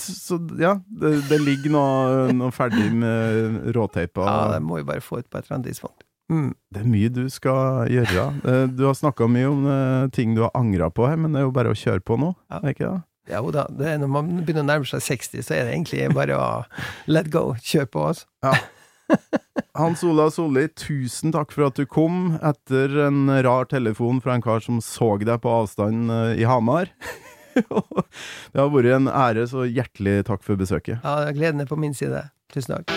Så 0.00 0.38
ja, 0.58 0.74
det, 0.88 1.28
det 1.28 1.38
ligger 1.44 1.70
noe, 1.74 2.30
noe 2.32 2.50
ferdig 2.50 2.90
med 2.96 3.74
råteipa. 3.76 4.24
Ja, 4.26 4.52
det 4.54 4.62
må 4.64 4.80
vi 4.80 4.86
bare 4.88 5.00
få 5.04 5.20
ut 5.20 5.28
på 5.30 5.38
et 5.38 5.44
eller 5.46 5.58
annet 5.60 5.70
tidspunkt. 5.70 6.02
Mm. 6.30 6.52
Det 6.72 6.80
er 6.80 6.86
mye 6.86 7.08
du 7.10 7.24
skal 7.28 7.88
gjøre. 7.90 8.26
Eh, 8.46 8.66
Du 8.74 8.84
har 8.86 8.94
snakka 8.94 9.26
mye 9.28 9.48
om 9.50 10.10
ting 10.14 10.34
du 10.34 10.42
har 10.46 10.52
angra 10.54 10.90
på 10.90 11.06
her, 11.08 11.16
men 11.16 11.32
det 11.32 11.40
er 11.42 11.46
jo 11.48 11.54
bare 11.54 11.72
å 11.74 11.78
kjøre 11.78 12.00
på 12.06 12.18
nå, 12.18 12.34
Ja. 12.50 12.58
er 12.58 12.60
det 12.68 12.76
ikke 12.78 12.90
det? 12.90 13.02
Jo 13.30 13.52
da, 13.54 13.66
det 13.70 13.94
er 13.94 14.02
når 14.02 14.12
man 14.16 14.34
begynner 14.40 14.64
å 14.64 14.70
nærme 14.72 14.90
seg 14.90 15.04
60, 15.06 15.46
så 15.46 15.56
er 15.56 15.66
det 15.66 15.76
egentlig 15.76 16.10
bare 16.16 16.36
å 16.36 16.50
let 17.10 17.30
go. 17.32 17.50
Kjør 17.62 17.88
på, 17.92 18.10
altså. 18.12 18.28
Hans 19.78 20.04
Ola 20.06 20.28
Solli, 20.30 20.68
tusen 20.78 21.32
takk 21.34 21.54
for 21.54 21.70
at 21.70 21.78
du 21.78 21.86
kom 21.90 22.36
etter 22.46 22.94
en 23.06 23.24
rar 23.42 23.66
telefon 23.70 24.20
fra 24.22 24.36
en 24.36 24.44
kar 24.44 24.62
som 24.64 24.78
så 24.84 25.16
deg 25.22 25.42
på 25.42 25.54
avstand 25.62 26.12
eh, 26.14 26.42
i 26.42 26.46
Hamar. 26.48 26.92
det 28.52 28.60
har 28.60 28.70
vært 28.70 28.92
en 28.96 29.10
ære, 29.10 29.46
så 29.50 29.66
hjertelig 29.66 30.24
takk 30.30 30.44
for 30.46 30.60
besøket. 30.60 31.00
Ja, 31.02 31.32
gleden 31.34 31.64
er 31.64 31.70
på 31.70 31.78
min 31.80 31.96
side. 31.96 32.28
Tusen 32.54 32.78
takk. 32.78 32.94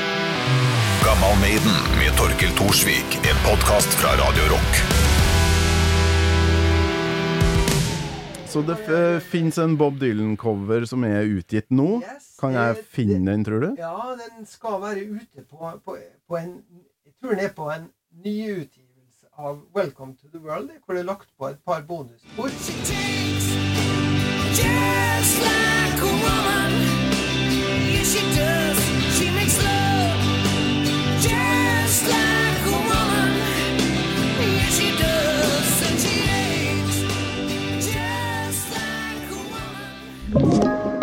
Gammal 1.03 1.39
Maiden 1.41 1.79
med 1.99 2.13
Torkel 2.19 2.53
Thorsvik. 2.59 3.17
En 3.25 3.41
podkast 3.47 3.97
fra 4.01 4.15
Radio 4.21 4.53
Rock. 4.53 5.02
Så 8.53 8.61
det 8.67 8.75
f- 8.85 9.23
finnes 9.31 9.57
en 9.57 9.75
Bob 9.79 9.95
Dylan-cover 9.97 10.85
som 10.85 11.03
er 11.07 11.23
utgitt 11.25 11.71
nå. 11.73 12.01
Yes, 12.03 12.35
Kan 12.39 12.53
jeg 12.53 12.75
det- 12.75 12.85
finne 12.85 13.31
den, 13.31 13.43
tror 13.43 13.59
du? 13.61 13.69
Ja, 13.79 14.15
den 14.19 14.45
skal 14.45 14.79
være 14.81 15.05
ute 15.09 15.41
på, 15.49 15.71
på, 15.85 15.97
på 16.29 16.37
en 16.37 16.61
Jeg 17.05 17.13
tror 17.21 17.29
den 17.35 17.39
er 17.45 17.49
på 17.55 17.69
en 17.73 17.89
nyutgivelse 18.23 19.25
av 19.37 19.61
Welcome 19.75 20.13
to 20.21 20.27
the 20.31 20.39
World, 20.39 20.69
hvor 20.85 20.93
det 20.93 20.99
er 21.01 21.05
lagt 21.09 21.29
på 21.39 21.47
et 21.49 21.57
par 21.65 21.81
bonusspor. 21.81 22.49
Just 24.53 25.39
like 25.41 26.01
a 26.01 26.11
woman. 26.23 26.71
Yes, 27.95 28.13
she 28.13 28.21
does. 28.37 28.62